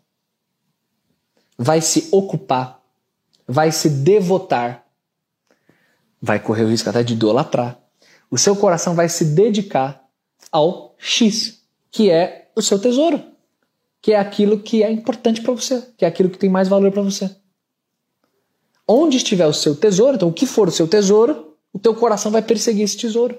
vai 1.58 1.82
se 1.82 2.10
ocupar, 2.12 2.82
vai 3.48 3.72
se 3.72 3.90
devotar 3.90 4.86
vai 6.26 6.40
correr 6.40 6.64
o 6.64 6.70
risco 6.70 6.90
até 6.90 7.04
de 7.04 7.14
idolatrar. 7.14 7.80
O 8.32 8.38
seu 8.38 8.56
coração 8.56 8.96
vai 8.96 9.08
se 9.08 9.24
dedicar 9.26 10.04
ao 10.52 10.96
X, 10.98 11.62
que 11.92 12.10
é 12.10 12.50
o 12.56 12.62
seu 12.64 12.80
tesouro, 12.80 13.24
que 14.02 14.12
é 14.12 14.20
aquilo 14.20 14.60
que 14.60 14.82
é 14.82 14.90
importante 14.90 15.42
para 15.42 15.54
você, 15.54 15.84
que 15.96 16.04
é 16.04 16.08
aquilo 16.08 16.30
que 16.30 16.40
tem 16.40 16.50
mais 16.50 16.68
valor 16.68 16.92
para 16.92 17.04
você. 17.04 17.30
Onde 18.88 19.18
estiver 19.18 19.48
o 19.48 19.54
seu 19.54 19.76
tesouro, 19.76 20.16
então 20.16 20.30
o 20.30 20.34
que 20.34 20.46
for 20.46 20.68
o 20.68 20.72
seu 20.72 20.88
tesouro, 20.88 21.56
o 21.74 21.80
teu 21.80 21.96
coração 21.96 22.32
vai 22.32 22.42
perseguir 22.42 22.84
esse 22.84 22.98
tesouro. 22.98 23.38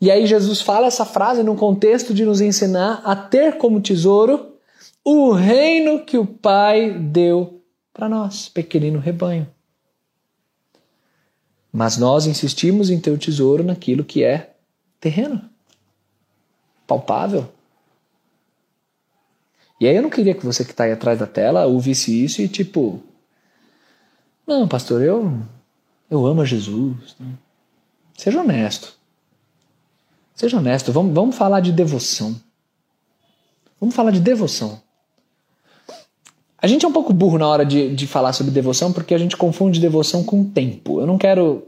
E 0.00 0.10
aí 0.10 0.26
Jesus 0.26 0.62
fala 0.62 0.86
essa 0.86 1.04
frase 1.04 1.42
num 1.42 1.54
contexto 1.54 2.14
de 2.14 2.24
nos 2.24 2.40
ensinar 2.40 3.02
a 3.04 3.14
ter 3.14 3.58
como 3.58 3.80
tesouro 3.80 4.54
o 5.04 5.32
reino 5.32 6.04
que 6.04 6.16
o 6.16 6.26
Pai 6.26 6.90
deu 6.98 7.62
para 7.92 8.08
nós, 8.08 8.48
pequenino 8.48 8.98
rebanho. 8.98 9.46
Mas 11.70 11.98
nós 11.98 12.26
insistimos 12.26 12.88
em 12.88 12.98
ter 12.98 13.10
o 13.10 13.18
tesouro 13.18 13.62
naquilo 13.62 14.04
que 14.04 14.24
é 14.24 14.54
terreno, 14.98 15.48
palpável. 16.86 17.48
E 19.78 19.86
aí 19.86 19.94
eu 19.94 20.02
não 20.02 20.10
queria 20.10 20.34
que 20.34 20.44
você 20.44 20.64
que 20.64 20.72
está 20.72 20.84
aí 20.84 20.92
atrás 20.92 21.18
da 21.18 21.26
tela 21.26 21.66
ouvisse 21.66 22.24
isso 22.24 22.42
e 22.42 22.48
tipo, 22.48 23.02
não, 24.46 24.66
pastor, 24.66 25.02
eu 25.02 25.40
eu 26.10 26.26
amo 26.26 26.42
a 26.42 26.44
Jesus. 26.44 27.14
Né? 27.18 27.34
Seja 28.16 28.40
honesto. 28.40 28.94
Seja 30.34 30.56
honesto. 30.56 30.92
Vamos, 30.92 31.14
vamos 31.14 31.36
falar 31.36 31.60
de 31.60 31.70
devoção. 31.70 32.34
Vamos 33.80 33.94
falar 33.94 34.10
de 34.10 34.20
devoção. 34.20 34.80
A 36.58 36.66
gente 36.66 36.84
é 36.84 36.88
um 36.88 36.92
pouco 36.92 37.12
burro 37.12 37.38
na 37.38 37.48
hora 37.48 37.64
de, 37.64 37.94
de 37.94 38.06
falar 38.06 38.32
sobre 38.32 38.52
devoção 38.52 38.92
porque 38.92 39.14
a 39.14 39.18
gente 39.18 39.36
confunde 39.36 39.80
devoção 39.80 40.24
com 40.24 40.44
tempo. 40.44 41.00
Eu 41.00 41.06
não 41.06 41.16
quero 41.16 41.66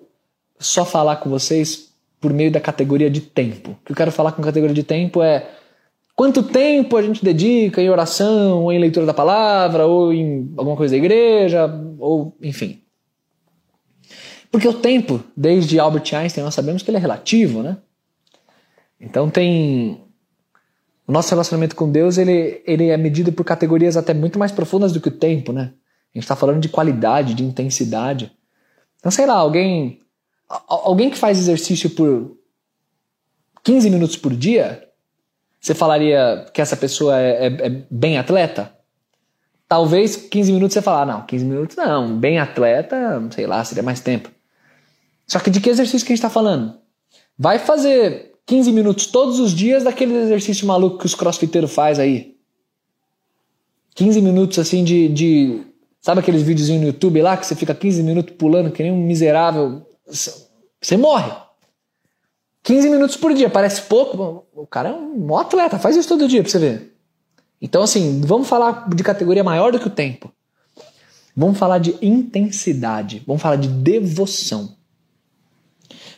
só 0.58 0.84
falar 0.84 1.16
com 1.16 1.30
vocês 1.30 1.90
por 2.20 2.32
meio 2.32 2.50
da 2.50 2.60
categoria 2.60 3.10
de 3.10 3.20
tempo. 3.20 3.70
O 3.70 3.86
que 3.86 3.92
eu 3.92 3.96
quero 3.96 4.12
falar 4.12 4.32
com 4.32 4.42
categoria 4.42 4.74
de 4.74 4.82
tempo 4.82 5.22
é 5.22 5.48
quanto 6.14 6.42
tempo 6.42 6.96
a 6.96 7.02
gente 7.02 7.24
dedica 7.24 7.80
em 7.80 7.90
oração, 7.90 8.62
ou 8.62 8.72
em 8.72 8.78
leitura 8.78 9.06
da 9.06 9.14
palavra, 9.14 9.86
ou 9.86 10.12
em 10.12 10.52
alguma 10.56 10.76
coisa 10.76 10.92
da 10.92 10.98
igreja, 10.98 11.66
ou 11.98 12.36
enfim. 12.42 12.82
Porque 14.50 14.68
o 14.68 14.74
tempo, 14.74 15.22
desde 15.36 15.78
Albert 15.78 16.14
Einstein, 16.14 16.44
nós 16.44 16.54
sabemos 16.54 16.82
que 16.82 16.90
ele 16.90 16.98
é 16.98 17.00
relativo, 17.00 17.62
né? 17.62 17.78
Então 19.00 19.30
tem 19.30 20.04
o 21.06 21.12
nosso 21.12 21.30
relacionamento 21.30 21.74
com 21.74 21.90
Deus, 21.90 22.18
ele, 22.18 22.62
ele 22.66 22.88
é 22.88 22.96
medido 22.96 23.32
por 23.32 23.44
categorias 23.44 23.96
até 23.96 24.14
muito 24.14 24.38
mais 24.38 24.52
profundas 24.52 24.92
do 24.92 25.00
que 25.00 25.08
o 25.08 25.18
tempo, 25.18 25.52
né? 25.52 25.72
A 26.14 26.18
gente 26.18 26.24
está 26.24 26.36
falando 26.36 26.60
de 26.60 26.68
qualidade, 26.68 27.34
de 27.34 27.42
intensidade. 27.42 28.30
Então, 28.98 29.10
sei 29.10 29.26
lá, 29.26 29.34
alguém 29.34 30.02
alguém 30.68 31.10
que 31.10 31.16
faz 31.16 31.38
exercício 31.38 31.90
por 31.90 32.36
15 33.64 33.90
minutos 33.90 34.16
por 34.16 34.34
dia, 34.34 34.86
você 35.62 35.76
falaria 35.76 36.44
que 36.52 36.60
essa 36.60 36.76
pessoa 36.76 37.16
é, 37.20 37.46
é, 37.46 37.66
é 37.66 37.70
bem 37.88 38.18
atleta? 38.18 38.72
Talvez 39.68 40.16
15 40.16 40.52
minutos 40.52 40.74
você 40.74 40.82
falar, 40.82 41.06
não, 41.06 41.24
15 41.24 41.44
minutos 41.44 41.76
não, 41.76 42.18
bem 42.18 42.40
atleta, 42.40 43.22
sei 43.30 43.46
lá, 43.46 43.64
seria 43.64 43.82
mais 43.82 44.00
tempo. 44.00 44.28
Só 45.24 45.38
que 45.38 45.50
de 45.50 45.60
que 45.60 45.70
exercício 45.70 46.04
que 46.04 46.12
a 46.12 46.16
gente 46.16 46.24
está 46.24 46.28
falando? 46.28 46.74
Vai 47.38 47.60
fazer 47.60 48.32
15 48.44 48.72
minutos 48.72 49.06
todos 49.06 49.38
os 49.38 49.52
dias 49.52 49.84
daquele 49.84 50.14
exercício 50.14 50.66
maluco 50.66 50.98
que 50.98 51.06
os 51.06 51.14
crossfiteiros 51.14 51.72
faz 51.72 52.00
aí. 52.00 52.34
15 53.94 54.20
minutos 54.20 54.58
assim 54.58 54.82
de, 54.82 55.08
de. 55.08 55.62
Sabe 56.00 56.20
aqueles 56.20 56.42
videozinhos 56.42 56.80
no 56.80 56.88
YouTube 56.88 57.22
lá 57.22 57.36
que 57.36 57.46
você 57.46 57.54
fica 57.54 57.72
15 57.72 58.02
minutos 58.02 58.34
pulando 58.36 58.72
que 58.72 58.82
nem 58.82 58.90
um 58.90 59.06
miserável? 59.06 59.86
Você 60.08 60.96
morre. 60.96 61.30
15 62.62 62.88
minutos 62.88 63.16
por 63.16 63.34
dia, 63.34 63.50
parece 63.50 63.82
pouco. 63.82 64.46
O 64.54 64.66
cara 64.66 64.90
é 64.90 64.92
um 64.92 65.36
atleta, 65.36 65.78
faz 65.78 65.96
isso 65.96 66.08
todo 66.08 66.28
dia 66.28 66.42
pra 66.42 66.50
você 66.50 66.58
ver. 66.58 66.96
Então, 67.60 67.82
assim, 67.82 68.20
vamos 68.20 68.48
falar 68.48 68.88
de 68.88 69.02
categoria 69.02 69.44
maior 69.44 69.72
do 69.72 69.78
que 69.78 69.86
o 69.86 69.90
tempo. 69.90 70.32
Vamos 71.36 71.58
falar 71.58 71.78
de 71.78 71.96
intensidade, 72.02 73.22
vamos 73.26 73.40
falar 73.40 73.56
de 73.56 73.68
devoção. 73.68 74.76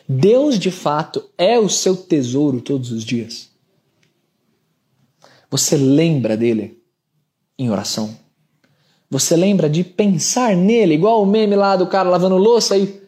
Deus 0.07 0.59
de 0.59 0.69
fato 0.69 1.29
é 1.37 1.57
o 1.57 1.69
seu 1.69 1.95
tesouro 1.95 2.61
todos 2.61 2.91
os 2.91 3.03
dias. 3.03 3.49
Você 5.49 5.77
lembra 5.77 6.35
dele 6.35 6.81
em 7.57 7.69
oração? 7.69 8.15
Você 9.09 9.35
lembra 9.35 9.69
de 9.69 9.83
pensar 9.83 10.55
nele, 10.55 10.95
igual 10.95 11.21
o 11.21 11.25
meme 11.25 11.55
lá 11.55 11.75
do 11.75 11.87
cara 11.87 12.09
lavando 12.09 12.37
louça 12.37 12.77
e 12.77 13.04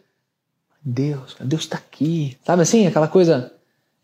Deus, 0.82 1.36
Deus 1.40 1.62
está 1.62 1.76
aqui. 1.76 2.36
Sabe 2.44 2.62
assim, 2.62 2.86
aquela 2.86 3.08
coisa. 3.08 3.52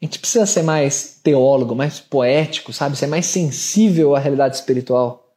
A 0.00 0.04
gente 0.04 0.18
precisa 0.18 0.44
ser 0.44 0.62
mais 0.62 1.18
teólogo, 1.22 1.74
mais 1.74 1.98
poético, 1.98 2.72
sabe? 2.72 2.96
Ser 2.96 3.06
mais 3.06 3.26
sensível 3.26 4.14
à 4.14 4.18
realidade 4.18 4.56
espiritual. 4.56 5.34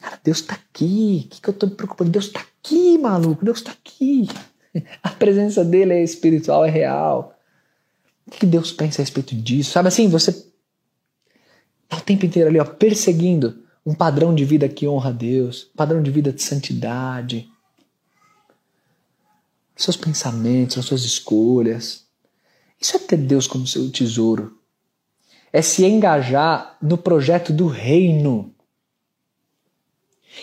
Cara, 0.00 0.20
Deus 0.22 0.38
está 0.38 0.54
aqui. 0.54 1.24
O 1.26 1.28
que, 1.28 1.40
que 1.40 1.48
eu 1.48 1.52
estou 1.52 1.68
me 1.68 1.74
preocupando? 1.74 2.10
Deus 2.10 2.26
está 2.26 2.40
aqui, 2.40 2.96
maluco. 2.98 3.44
Deus 3.44 3.58
está 3.58 3.72
aqui. 3.72 4.28
A 5.02 5.10
presença 5.10 5.64
dele 5.64 5.94
é 5.94 6.02
espiritual, 6.02 6.64
é 6.64 6.70
real. 6.70 7.36
O 8.26 8.30
que 8.30 8.46
Deus 8.46 8.72
pensa 8.72 9.00
a 9.00 9.04
respeito 9.04 9.34
disso? 9.34 9.72
Sabe 9.72 9.88
assim, 9.88 10.08
você 10.08 10.32
tá 11.88 11.96
o 11.96 12.00
tempo 12.00 12.26
inteiro 12.26 12.48
ali, 12.48 12.58
ó, 12.58 12.64
perseguindo 12.64 13.62
um 13.84 13.94
padrão 13.94 14.34
de 14.34 14.44
vida 14.44 14.68
que 14.68 14.88
honra 14.88 15.10
a 15.10 15.12
Deus, 15.12 15.70
padrão 15.76 16.02
de 16.02 16.10
vida 16.10 16.32
de 16.32 16.42
santidade. 16.42 17.48
Seus 19.76 19.96
pensamentos, 19.96 20.78
as 20.78 20.84
suas 20.86 21.04
escolhas. 21.04 22.06
Isso 22.80 22.96
é 22.96 23.00
ter 23.00 23.18
Deus 23.18 23.46
como 23.46 23.66
seu 23.66 23.90
tesouro. 23.90 24.58
É 25.52 25.62
se 25.62 25.84
engajar 25.84 26.76
no 26.80 26.96
projeto 26.96 27.52
do 27.52 27.66
reino. 27.66 28.54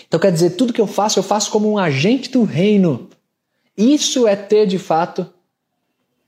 Então 0.06 0.18
quer 0.18 0.32
dizer, 0.32 0.50
tudo 0.50 0.72
que 0.72 0.80
eu 0.80 0.86
faço, 0.86 1.18
eu 1.18 1.22
faço 1.22 1.50
como 1.50 1.70
um 1.70 1.78
agente 1.78 2.30
do 2.30 2.44
reino. 2.44 3.08
Isso 3.76 4.26
é 4.26 4.36
ter 4.36 4.66
de 4.66 4.78
fato 4.78 5.28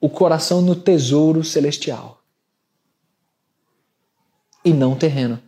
o 0.01 0.09
coração 0.09 0.61
no 0.61 0.75
tesouro 0.75 1.43
celestial 1.43 2.17
e 4.65 4.73
não 4.73 4.97
terreno. 4.97 5.41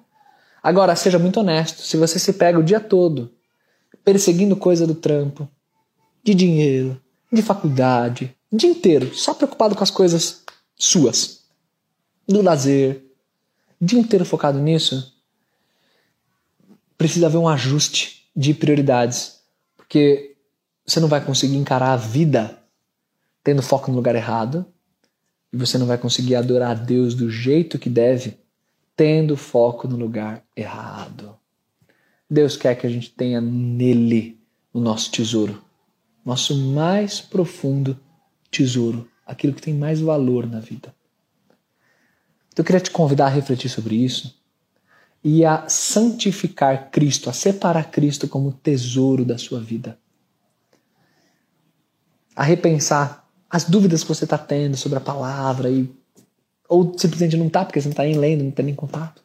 Agora, 0.63 0.95
seja 0.95 1.19
muito 1.19 1.41
honesto: 1.41 1.83
se 1.83 1.97
você 1.97 2.19
se 2.19 2.33
pega 2.33 2.59
o 2.59 2.63
dia 2.63 2.81
todo 2.81 3.33
perseguindo 4.05 4.57
coisa 4.57 4.87
do 4.87 4.95
trampo, 4.95 5.47
de 6.23 6.35
dinheiro, 6.35 6.99
de 7.33 7.43
faculdade, 7.43 8.35
o 8.51 8.57
dia 8.57 8.71
inteiro, 8.71 9.15
só 9.15 9.35
preocupado 9.35 9.75
com 9.75 9.83
as 9.83 9.91
coisas 9.91 10.43
suas, 10.77 11.45
do 12.27 12.43
lazer, 12.43 13.03
o 13.81 13.85
dia 13.85 13.99
inteiro 13.99 14.25
focado 14.25 14.59
nisso, 14.59 15.15
precisa 16.97 17.27
haver 17.27 17.39
um 17.39 17.49
ajuste 17.49 18.29
de 18.35 18.53
prioridades. 18.53 19.39
Porque 19.77 20.37
você 20.85 20.99
não 21.01 21.09
vai 21.09 21.25
conseguir 21.25 21.57
encarar 21.57 21.93
a 21.93 21.97
vida 21.97 22.59
tendo 23.43 23.63
foco 23.63 23.91
no 23.91 23.97
lugar 23.97 24.15
errado. 24.15 24.67
E 25.53 25.57
você 25.57 25.79
não 25.79 25.87
vai 25.87 25.97
conseguir 25.97 26.35
adorar 26.35 26.73
a 26.73 26.75
Deus 26.75 27.15
do 27.15 27.31
jeito 27.31 27.79
que 27.79 27.89
deve, 27.89 28.37
tendo 28.95 29.37
foco 29.37 29.89
no 29.89 29.97
lugar 29.97 30.45
errado. 30.55 31.37
Deus 32.29 32.57
quer 32.57 32.75
que 32.75 32.87
a 32.87 32.91
gente 32.91 33.11
tenha 33.11 33.41
nele 33.41 34.39
o 34.73 34.81
nosso 34.81 35.11
tesouro, 35.11 35.63
nosso 36.29 36.57
mais 36.57 37.21
profundo 37.21 37.99
tesouro, 38.51 39.09
aquilo 39.27 39.53
que 39.53 39.63
tem 39.63 39.75
mais 39.75 40.01
valor 40.01 40.47
na 40.47 40.61
vida. 40.61 40.95
Então 42.49 42.63
eu 42.63 42.65
queria 42.65 42.81
te 42.81 42.91
convidar 42.91 43.27
a 43.27 43.31
refletir 43.31 43.69
sobre 43.69 43.97
isso 43.97 44.39
e 45.23 45.45
a 45.45 45.69
santificar 45.69 46.91
Cristo, 46.91 47.29
a 47.29 47.33
separar 47.33 47.91
Cristo 47.91 48.29
como 48.29 48.53
tesouro 48.53 49.25
da 49.25 49.37
sua 49.37 49.61
vida 49.61 49.99
a 52.39 52.45
repensar 52.45 53.29
as 53.51 53.65
dúvidas 53.65 54.05
que 54.05 54.09
você 54.09 54.23
está 54.23 54.39
tendo 54.39 54.77
sobre 54.77 54.97
a 54.97 55.01
palavra 55.01 55.69
e 55.69 55.91
ou 56.69 56.97
simplesmente 56.97 57.37
não 57.37 57.49
está 57.49 57.65
porque 57.65 57.81
você 57.81 57.89
não 57.89 57.93
está 57.93 58.05
nem 58.05 58.17
lendo, 58.17 58.43
não 58.43 58.51
está 58.51 58.63
nem 58.63 58.73
em 58.73 58.77
contato. 58.77 59.25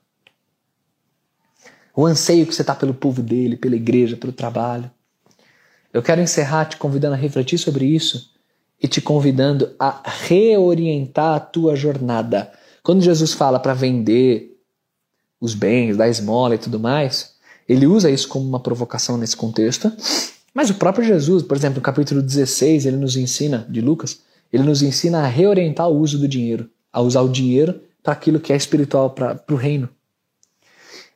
O 1.95 2.07
anseio 2.07 2.47
que 2.47 2.55
você 2.55 2.63
está 2.63 2.73
pelo 2.73 2.93
povo 2.93 3.21
dele, 3.21 3.55
pela 3.55 3.75
igreja, 3.75 4.17
pelo 4.17 4.33
trabalho. 4.33 4.89
Eu 5.93 6.01
quero 6.01 6.21
encerrar 6.21 6.65
te 6.65 6.77
convidando 6.77 7.13
a 7.13 7.17
refletir 7.17 7.57
sobre 7.57 7.85
isso 7.85 8.31
e 8.81 8.87
te 8.87 8.99
convidando 8.99 9.71
a 9.79 10.01
reorientar 10.27 11.35
a 11.35 11.39
tua 11.39 11.75
jornada. 11.75 12.51
Quando 12.81 13.01
Jesus 13.01 13.33
fala 13.33 13.59
para 13.59 13.73
vender 13.73 14.57
os 15.39 15.53
bens, 15.53 15.95
dar 15.95 16.09
esmola 16.09 16.55
e 16.55 16.57
tudo 16.57 16.79
mais, 16.79 17.35
ele 17.69 17.85
usa 17.85 18.09
isso 18.09 18.27
como 18.27 18.45
uma 18.45 18.59
provocação 18.59 19.17
nesse 19.17 19.37
contexto 19.37 19.91
mas 20.53 20.69
o 20.69 20.75
próprio 20.75 21.03
Jesus, 21.03 21.41
por 21.41 21.57
exemplo, 21.57 21.77
no 21.77 21.81
capítulo 21.81 22.21
16, 22.21 22.85
ele 22.85 22.97
nos 22.97 23.17
ensina, 23.17 23.65
de 23.67 23.81
Lucas, 23.81 24.21
ele 24.51 24.63
nos 24.63 24.83
ensina 24.83 25.21
a 25.21 25.27
reorientar 25.27 25.89
o 25.89 25.97
uso 25.97 26.19
do 26.19 26.27
dinheiro, 26.27 26.69
a 26.91 27.01
usar 27.01 27.21
o 27.21 27.29
dinheiro 27.29 27.81
para 28.03 28.13
aquilo 28.13 28.39
que 28.39 28.53
é 28.53 28.55
espiritual, 28.55 29.09
para 29.09 29.43
o 29.49 29.55
reino. 29.55 29.89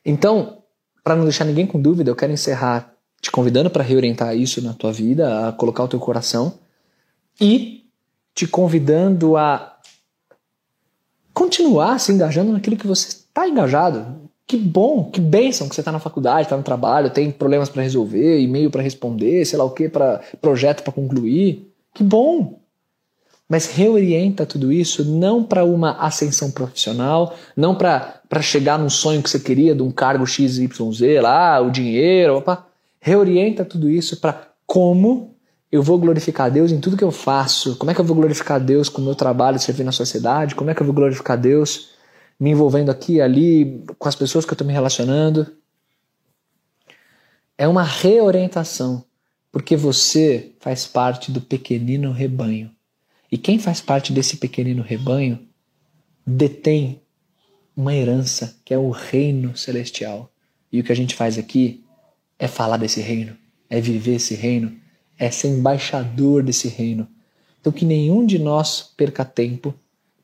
Então, 0.04 0.58
para 1.04 1.14
não 1.14 1.22
deixar 1.22 1.44
ninguém 1.44 1.66
com 1.66 1.80
dúvida, 1.80 2.10
eu 2.10 2.16
quero 2.16 2.32
encerrar 2.32 2.92
te 3.20 3.30
convidando 3.30 3.70
para 3.70 3.82
reorientar 3.82 4.36
isso 4.36 4.62
na 4.62 4.72
tua 4.72 4.92
vida, 4.92 5.48
a 5.48 5.52
colocar 5.52 5.84
o 5.84 5.88
teu 5.88 5.98
coração 5.98 6.58
e 7.40 7.84
te 8.34 8.46
convidando 8.46 9.36
a 9.36 9.78
continuar 11.34 12.00
se 12.00 12.10
engajando 12.10 12.52
naquilo 12.52 12.76
que 12.76 12.86
você 12.86 13.08
está 13.08 13.48
engajado. 13.48 14.28
Que 14.46 14.56
bom, 14.56 15.10
que 15.10 15.20
bênção 15.20 15.68
que 15.68 15.74
você 15.74 15.80
está 15.80 15.92
na 15.92 15.98
faculdade, 15.98 16.42
está 16.42 16.56
no 16.56 16.62
trabalho, 16.62 17.10
tem 17.10 17.30
problemas 17.30 17.68
para 17.68 17.82
resolver, 17.82 18.40
e-mail 18.40 18.70
para 18.70 18.82
responder, 18.82 19.44
sei 19.44 19.58
lá 19.58 19.64
o 19.64 19.70
que, 19.70 19.88
para 19.88 20.20
projeto 20.40 20.82
para 20.82 20.92
concluir. 20.92 21.70
Que 21.94 22.02
bom! 22.02 22.58
Mas 23.48 23.66
reorienta 23.66 24.44
tudo 24.44 24.72
isso 24.72 25.04
não 25.04 25.42
para 25.42 25.64
uma 25.64 25.92
ascensão 25.98 26.50
profissional, 26.50 27.34
não 27.56 27.74
para 27.74 28.20
chegar 28.40 28.78
num 28.78 28.90
sonho 28.90 29.22
que 29.22 29.30
você 29.30 29.40
queria, 29.40 29.74
de 29.74 29.82
um 29.82 29.90
cargo 29.90 30.26
XYZ 30.26 30.70
lá, 31.22 31.60
o 31.60 31.70
dinheiro, 31.70 32.36
opa. 32.36 32.67
Reorienta 33.00 33.64
tudo 33.64 33.88
isso 33.88 34.20
para 34.20 34.52
como 34.66 35.36
eu 35.70 35.82
vou 35.82 35.98
glorificar 35.98 36.50
Deus 36.50 36.72
em 36.72 36.80
tudo 36.80 36.96
que 36.96 37.04
eu 37.04 37.10
faço. 37.10 37.76
Como 37.76 37.90
é 37.90 37.94
que 37.94 38.00
eu 38.00 38.04
vou 38.04 38.16
glorificar 38.16 38.58
Deus 38.58 38.88
com 38.88 39.02
o 39.02 39.04
meu 39.04 39.14
trabalho 39.14 39.58
servindo 39.58 39.86
na 39.86 39.92
sociedade? 39.92 40.54
Como 40.54 40.70
é 40.70 40.74
que 40.74 40.80
eu 40.80 40.86
vou 40.86 40.94
glorificar 40.94 41.38
Deus 41.38 41.90
me 42.40 42.50
envolvendo 42.50 42.90
aqui 42.90 43.20
ali 43.20 43.84
com 43.98 44.08
as 44.08 44.14
pessoas 44.14 44.44
que 44.44 44.50
eu 44.50 44.54
estou 44.54 44.66
me 44.66 44.72
relacionando? 44.72 45.46
É 47.56 47.66
uma 47.66 47.82
reorientação, 47.82 49.04
porque 49.50 49.76
você 49.76 50.52
faz 50.60 50.86
parte 50.86 51.30
do 51.30 51.40
pequenino 51.40 52.12
rebanho. 52.12 52.70
E 53.30 53.36
quem 53.36 53.58
faz 53.58 53.80
parte 53.80 54.12
desse 54.12 54.38
pequenino 54.38 54.82
rebanho 54.82 55.46
detém 56.26 57.02
uma 57.76 57.94
herança, 57.94 58.56
que 58.64 58.72
é 58.72 58.78
o 58.78 58.90
reino 58.90 59.56
celestial. 59.56 60.32
E 60.72 60.80
o 60.80 60.84
que 60.84 60.92
a 60.92 60.96
gente 60.96 61.14
faz 61.14 61.36
aqui 61.36 61.84
é 62.38 62.46
falar 62.46 62.76
desse 62.76 63.00
reino, 63.00 63.36
é 63.68 63.80
viver 63.80 64.16
esse 64.16 64.34
reino, 64.34 64.76
é 65.18 65.30
ser 65.30 65.48
embaixador 65.48 66.42
desse 66.42 66.68
reino. 66.68 67.08
Então 67.60 67.72
que 67.72 67.84
nenhum 67.84 68.24
de 68.24 68.38
nós 68.38 68.92
perca 68.96 69.24
tempo 69.24 69.74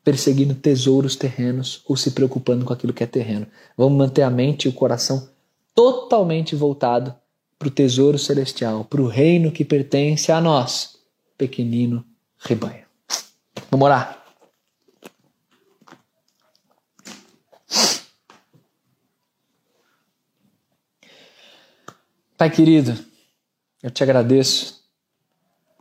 perseguindo 0.03 0.53
tesouros 0.53 1.15
terrenos 1.15 1.81
ou 1.87 1.97
se 1.97 2.11
preocupando 2.11 2.63
com 2.63 2.71
aquilo 2.71 2.93
que 2.93 3.03
é 3.03 3.07
terreno. 3.07 3.47
Vamos 3.75 3.97
manter 3.97 4.21
a 4.21 4.29
mente 4.29 4.65
e 4.65 4.69
o 4.69 4.73
coração 4.73 5.27
totalmente 5.73 6.55
voltado 6.55 7.13
para 7.57 7.67
o 7.67 7.71
tesouro 7.71 8.19
celestial, 8.19 8.85
para 8.85 9.01
o 9.01 9.07
reino 9.07 9.51
que 9.51 9.65
pertence 9.65 10.31
a 10.31 10.39
nós, 10.39 10.97
pequenino 11.37 12.05
rebanho. 12.37 12.85
Vamos 13.71 13.85
orar. 13.85 14.24
Pai 22.37 22.49
querido, 22.49 22.93
eu 23.81 23.89
te 23.89 24.03
agradeço 24.03 24.83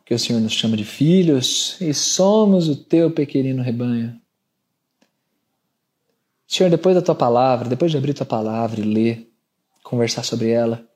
que 0.04 0.14
o 0.14 0.18
Senhor 0.18 0.38
nos 0.38 0.52
chama 0.52 0.76
de 0.76 0.84
filhos 0.84 1.76
e 1.80 1.92
somos 1.92 2.68
o 2.68 2.76
teu 2.76 3.10
pequenino 3.10 3.60
rebanho. 3.60 4.20
Senhor, 6.46 6.70
depois 6.70 6.94
da 6.94 7.02
tua 7.02 7.16
palavra, 7.16 7.68
depois 7.68 7.90
de 7.90 7.98
abrir 7.98 8.14
tua 8.14 8.24
palavra 8.24 8.80
e 8.80 8.84
ler, 8.84 9.28
conversar 9.82 10.22
sobre 10.22 10.50
ela, 10.50 10.88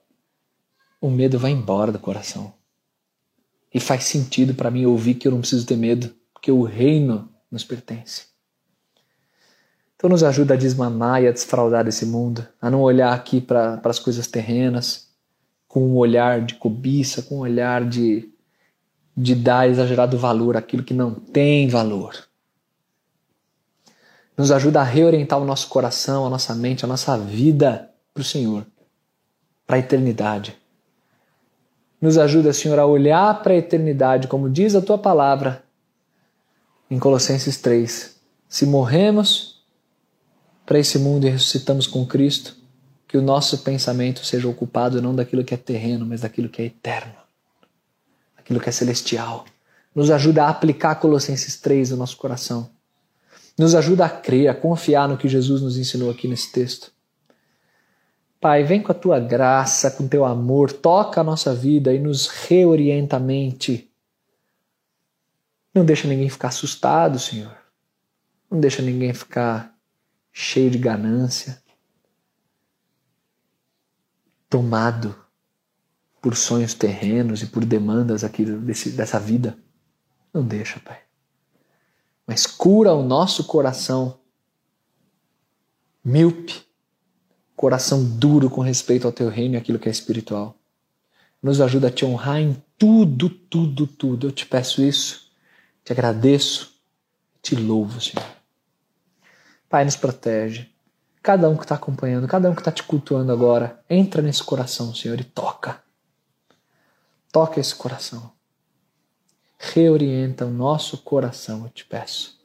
o 1.00 1.10
medo 1.10 1.40
vai 1.40 1.50
embora 1.50 1.90
do 1.90 1.98
coração. 1.98 2.54
E 3.74 3.80
faz 3.80 4.04
sentido 4.04 4.54
para 4.54 4.70
mim 4.70 4.86
ouvir 4.86 5.14
que 5.14 5.26
eu 5.26 5.32
não 5.32 5.40
preciso 5.40 5.66
ter 5.66 5.76
medo, 5.76 6.14
porque 6.32 6.52
o 6.52 6.62
reino 6.62 7.28
nos 7.50 7.64
pertence. 7.64 8.26
Então 9.96 10.08
nos 10.08 10.22
ajuda 10.22 10.54
a 10.54 10.56
desmamar 10.56 11.20
e 11.20 11.26
a 11.26 11.32
desfraudar 11.32 11.84
desse 11.84 12.06
mundo, 12.06 12.46
a 12.60 12.70
não 12.70 12.80
olhar 12.80 13.12
aqui 13.12 13.40
para 13.40 13.80
as 13.82 13.98
coisas 13.98 14.28
terrenas 14.28 15.07
com 15.68 15.86
um 15.86 15.96
olhar 15.96 16.40
de 16.40 16.54
cobiça, 16.54 17.22
com 17.22 17.36
um 17.36 17.40
olhar 17.40 17.84
de, 17.84 18.32
de 19.14 19.34
dar 19.34 19.68
exagerado 19.68 20.18
valor 20.18 20.56
àquilo 20.56 20.82
que 20.82 20.94
não 20.94 21.14
tem 21.14 21.68
valor. 21.68 22.16
Nos 24.36 24.50
ajuda 24.50 24.80
a 24.80 24.84
reorientar 24.84 25.38
o 25.38 25.44
nosso 25.44 25.68
coração, 25.68 26.26
a 26.26 26.30
nossa 26.30 26.54
mente, 26.54 26.84
a 26.84 26.88
nossa 26.88 27.18
vida 27.18 27.90
para 28.14 28.22
o 28.22 28.24
Senhor, 28.24 28.66
para 29.66 29.76
a 29.76 29.80
eternidade. 29.80 30.56
Nos 32.00 32.16
ajuda, 32.16 32.52
Senhor, 32.52 32.78
a 32.78 32.86
olhar 32.86 33.42
para 33.42 33.52
a 33.52 33.56
eternidade, 33.56 34.28
como 34.28 34.48
diz 34.48 34.74
a 34.74 34.80
tua 34.80 34.96
palavra, 34.96 35.64
em 36.90 36.98
Colossenses 36.98 37.60
3. 37.60 38.16
Se 38.48 38.64
morremos 38.64 39.62
para 40.64 40.78
esse 40.78 40.98
mundo 40.98 41.26
e 41.26 41.30
ressuscitamos 41.30 41.86
com 41.86 42.06
Cristo, 42.06 42.57
que 43.08 43.16
o 43.16 43.22
nosso 43.22 43.58
pensamento 43.58 44.24
seja 44.24 44.46
ocupado 44.46 45.02
não 45.02 45.14
daquilo 45.14 45.42
que 45.42 45.54
é 45.54 45.56
terreno, 45.56 46.06
mas 46.06 46.20
daquilo 46.20 46.48
que 46.48 46.62
é 46.62 46.66
eterno, 46.66 47.14
daquilo 48.36 48.60
que 48.60 48.68
é 48.68 48.72
celestial. 48.72 49.46
Nos 49.94 50.10
ajuda 50.10 50.44
a 50.44 50.50
aplicar 50.50 50.94
Colossenses 50.96 51.58
3 51.60 51.90
no 51.90 51.96
nosso 51.96 52.16
coração. 52.18 52.70
Nos 53.58 53.74
ajuda 53.74 54.04
a 54.04 54.10
crer, 54.10 54.48
a 54.48 54.54
confiar 54.54 55.08
no 55.08 55.16
que 55.16 55.26
Jesus 55.26 55.62
nos 55.62 55.76
ensinou 55.76 56.10
aqui 56.10 56.28
nesse 56.28 56.52
texto. 56.52 56.92
Pai, 58.40 58.62
vem 58.62 58.80
com 58.80 58.92
a 58.92 58.94
tua 58.94 59.18
graça, 59.18 59.90
com 59.90 60.06
teu 60.06 60.24
amor, 60.24 60.70
toca 60.70 61.20
a 61.20 61.24
nossa 61.24 61.52
vida 61.52 61.92
e 61.92 61.98
nos 61.98 62.28
reorienta 62.28 63.16
a 63.16 63.18
mente 63.20 63.88
não 65.78 65.84
deixa 65.84 66.08
ninguém 66.08 66.28
ficar 66.28 66.48
assustado, 66.48 67.18
Senhor. 67.18 67.56
Não 68.50 68.58
deixa 68.58 68.82
ninguém 68.82 69.12
ficar 69.12 69.74
cheio 70.32 70.70
de 70.70 70.78
ganância, 70.78 71.62
tomado 74.48 75.14
por 76.20 76.36
sonhos 76.36 76.74
terrenos 76.74 77.42
e 77.42 77.46
por 77.46 77.64
demandas 77.64 78.24
aqui 78.24 78.44
desse, 78.44 78.90
dessa 78.90 79.18
vida. 79.18 79.56
Não 80.32 80.42
deixa, 80.42 80.80
Pai. 80.80 80.98
Mas 82.26 82.46
cura 82.46 82.92
o 82.92 83.02
nosso 83.02 83.44
coração 83.44 84.18
míope, 86.04 86.62
coração 87.56 88.04
duro 88.04 88.50
com 88.50 88.60
respeito 88.60 89.06
ao 89.06 89.12
teu 89.12 89.28
reino 89.28 89.54
e 89.54 89.56
aquilo 89.56 89.78
que 89.78 89.88
é 89.88 89.92
espiritual. 89.92 90.56
Nos 91.42 91.60
ajuda 91.60 91.88
a 91.88 91.90
te 91.90 92.04
honrar 92.04 92.40
em 92.40 92.62
tudo, 92.76 93.28
tudo, 93.28 93.86
tudo. 93.86 94.26
Eu 94.26 94.32
te 94.32 94.44
peço 94.44 94.82
isso 94.82 95.28
te 95.88 95.92
agradeço, 95.92 96.78
te 97.40 97.56
louvo, 97.56 97.98
Senhor. 97.98 98.22
Pai, 99.70 99.86
nos 99.86 99.96
protege. 99.96 100.70
Cada 101.22 101.48
um 101.48 101.56
que 101.56 101.64
está 101.64 101.74
acompanhando, 101.74 102.26
cada 102.26 102.50
um 102.50 102.54
que 102.54 102.60
está 102.60 102.70
te 102.70 102.82
cultuando 102.82 103.32
agora, 103.32 103.80
entra 103.88 104.22
nesse 104.22 104.42
coração, 104.42 104.94
Senhor, 104.94 105.20
e 105.20 105.24
toca. 105.24 105.82
Toca 107.30 107.60
esse 107.60 107.74
coração. 107.74 108.32
Reorienta 109.58 110.46
o 110.46 110.50
nosso 110.50 110.98
coração, 110.98 111.64
eu 111.64 111.70
te 111.70 111.84
peço. 111.84 112.38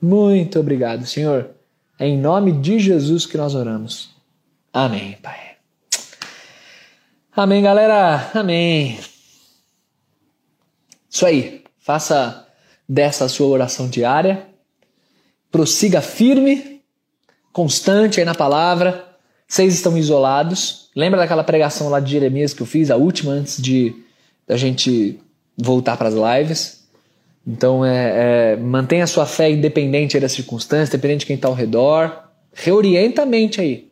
Muito 0.00 0.58
obrigado, 0.58 1.04
Senhor. 1.04 1.50
É 1.98 2.06
em 2.06 2.18
nome 2.18 2.52
de 2.52 2.78
Jesus 2.78 3.26
que 3.26 3.36
nós 3.36 3.54
oramos. 3.54 4.10
Amém, 4.72 5.18
Pai. 5.20 5.56
Amém, 7.32 7.62
galera. 7.62 8.30
Amém. 8.34 8.98
Isso 11.10 11.26
aí. 11.26 11.64
Faça 11.78 12.46
dessa 12.88 13.28
sua 13.28 13.48
oração 13.48 13.88
diária. 13.88 14.48
Prossiga 15.50 16.00
firme, 16.00 16.79
constante 17.52 18.20
aí 18.20 18.26
na 18.26 18.34
palavra. 18.34 19.06
Vocês 19.46 19.74
estão 19.74 19.96
isolados. 19.96 20.88
Lembra 20.94 21.20
daquela 21.20 21.44
pregação 21.44 21.88
lá 21.88 22.00
de 22.00 22.10
Jeremias 22.10 22.54
que 22.54 22.62
eu 22.62 22.66
fiz, 22.66 22.90
a 22.90 22.96
última 22.96 23.32
antes 23.32 23.60
de 23.60 23.94
da 24.46 24.56
gente 24.56 25.20
voltar 25.56 25.96
para 25.96 26.08
as 26.08 26.14
lives? 26.14 26.80
Então, 27.46 27.84
é, 27.84 28.52
é, 28.52 28.56
mantenha 28.56 29.04
a 29.04 29.06
sua 29.06 29.26
fé 29.26 29.50
independente 29.50 30.18
das 30.18 30.32
circunstâncias, 30.32 30.90
independente 30.90 31.20
de 31.20 31.26
quem 31.26 31.36
está 31.36 31.48
ao 31.48 31.54
redor. 31.54 32.30
Reorienta 32.52 33.22
a 33.22 33.26
mente 33.26 33.60
aí 33.60 33.90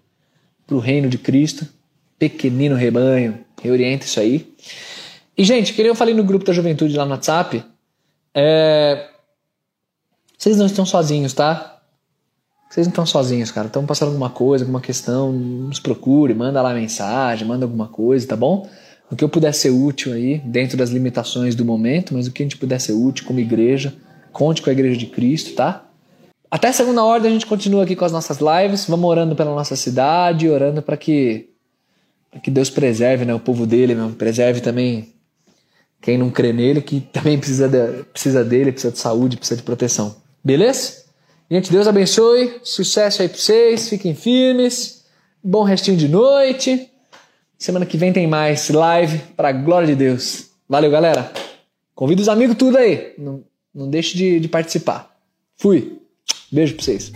para 0.67 0.77
o 0.77 0.81
reino 0.81 1.09
de 1.09 1.19
Cristo. 1.19 1.67
Pequenino 2.19 2.75
rebanho, 2.75 3.45
reorienta 3.63 4.05
isso 4.05 4.19
aí. 4.19 4.53
E, 5.37 5.45
gente, 5.45 5.73
que 5.73 5.81
eu 5.81 5.95
falei 5.95 6.15
no 6.15 6.25
grupo 6.25 6.45
da 6.45 6.53
juventude 6.53 6.97
lá 6.97 7.05
no 7.05 7.13
WhatsApp, 7.13 7.65
é... 8.35 9.09
Vocês 10.37 10.57
não 10.57 10.67
estão 10.67 10.85
sozinhos, 10.85 11.33
tá? 11.33 11.78
Vocês 12.69 12.87
não 12.87 12.91
estão 12.91 13.07
sozinhos, 13.07 13.51
cara. 13.51 13.67
Estão 13.67 13.87
passando 13.87 14.09
alguma 14.09 14.31
coisa, 14.31 14.65
alguma 14.65 14.81
questão, 14.81 15.33
nos 15.33 15.81
procure, 15.81 16.35
manda 16.35 16.61
lá 16.61 16.75
mensagem, 16.75 17.47
manda 17.47 17.65
alguma 17.65 17.89
coisa, 17.89 18.27
tá 18.27 18.37
bom? 18.37 18.69
O 19.11 19.17
que 19.17 19.25
eu 19.25 19.29
puder 19.29 19.55
ser 19.55 19.71
útil 19.71 20.13
aí, 20.13 20.39
dentro 20.39 20.77
das 20.77 20.91
limitações 20.91 21.55
do 21.55 21.65
momento, 21.65 22.13
mas 22.13 22.27
o 22.27 22.33
que 22.33 22.43
a 22.43 22.45
gente 22.45 22.59
puder 22.59 22.79
ser 22.79 22.93
útil 22.93 23.27
como 23.27 23.41
igreja, 23.41 23.95
conte 24.33 24.61
com 24.61 24.69
a 24.69 24.73
igreja 24.73 24.99
de 24.99 25.07
Cristo, 25.07 25.55
tá? 25.55 25.87
Até 26.51 26.71
segunda 26.73 27.03
ordem 27.03 27.31
a 27.31 27.33
gente 27.33 27.47
continua 27.47 27.85
aqui 27.85 27.97
com 27.97 28.05
as 28.05 28.13
nossas 28.13 28.39
lives, 28.39 28.87
vamos 28.87 29.09
orando 29.09 29.35
pela 29.35 29.55
nossa 29.55 29.77
cidade, 29.77 30.49
orando 30.49 30.83
para 30.83 30.97
que, 30.97 31.51
que 32.43 32.51
Deus 32.51 32.69
preserve 32.69 33.25
né, 33.25 33.35
o 33.35 33.41
povo 33.41 33.67
dele, 33.67 33.95
mesmo, 33.95 34.13
preserve 34.13 34.61
também 34.61 35.15
quem 36.01 36.17
não 36.19 36.31
crê 36.31 36.53
nele, 36.53 36.81
que 36.83 37.01
também 37.01 37.39
precisa, 37.39 37.69
de, 37.69 38.05
precisa 38.05 38.45
dele, 38.45 38.73
precisa 38.73 38.93
de 38.93 38.99
saúde, 38.99 39.37
precisa 39.37 39.57
de 39.57 39.63
proteção. 39.63 40.17
Beleza? 40.45 41.08
Gente, 41.51 41.71
Deus 41.71 41.89
abençoe. 41.89 42.61
Sucesso 42.63 43.23
aí 43.23 43.29
pra 43.29 43.39
vocês. 43.39 43.89
Fiquem 43.89 44.15
firmes. 44.15 45.05
Bom 45.43 45.63
restinho 45.63 45.97
de 45.97 46.09
noite. 46.09 46.91
Semana 47.59 47.87
que 47.87 47.97
vem 47.97 48.13
tem 48.13 48.27
mais 48.27 48.69
live 48.69 49.19
para 49.37 49.51
glória 49.53 49.89
de 49.89 49.95
Deus. 49.95 50.51
Valeu, 50.69 50.91
galera. 50.91 51.33
Convida 51.95 52.21
os 52.21 52.29
amigos 52.29 52.57
tudo 52.57 52.77
aí. 52.77 53.15
Não 53.75 53.89
deixe 53.89 54.17
de, 54.17 54.41
de 54.41 54.49
participar. 54.49 55.17
Fui. 55.57 55.99
Beijo 56.53 56.75
pra 56.75 56.85
vocês. 56.85 57.11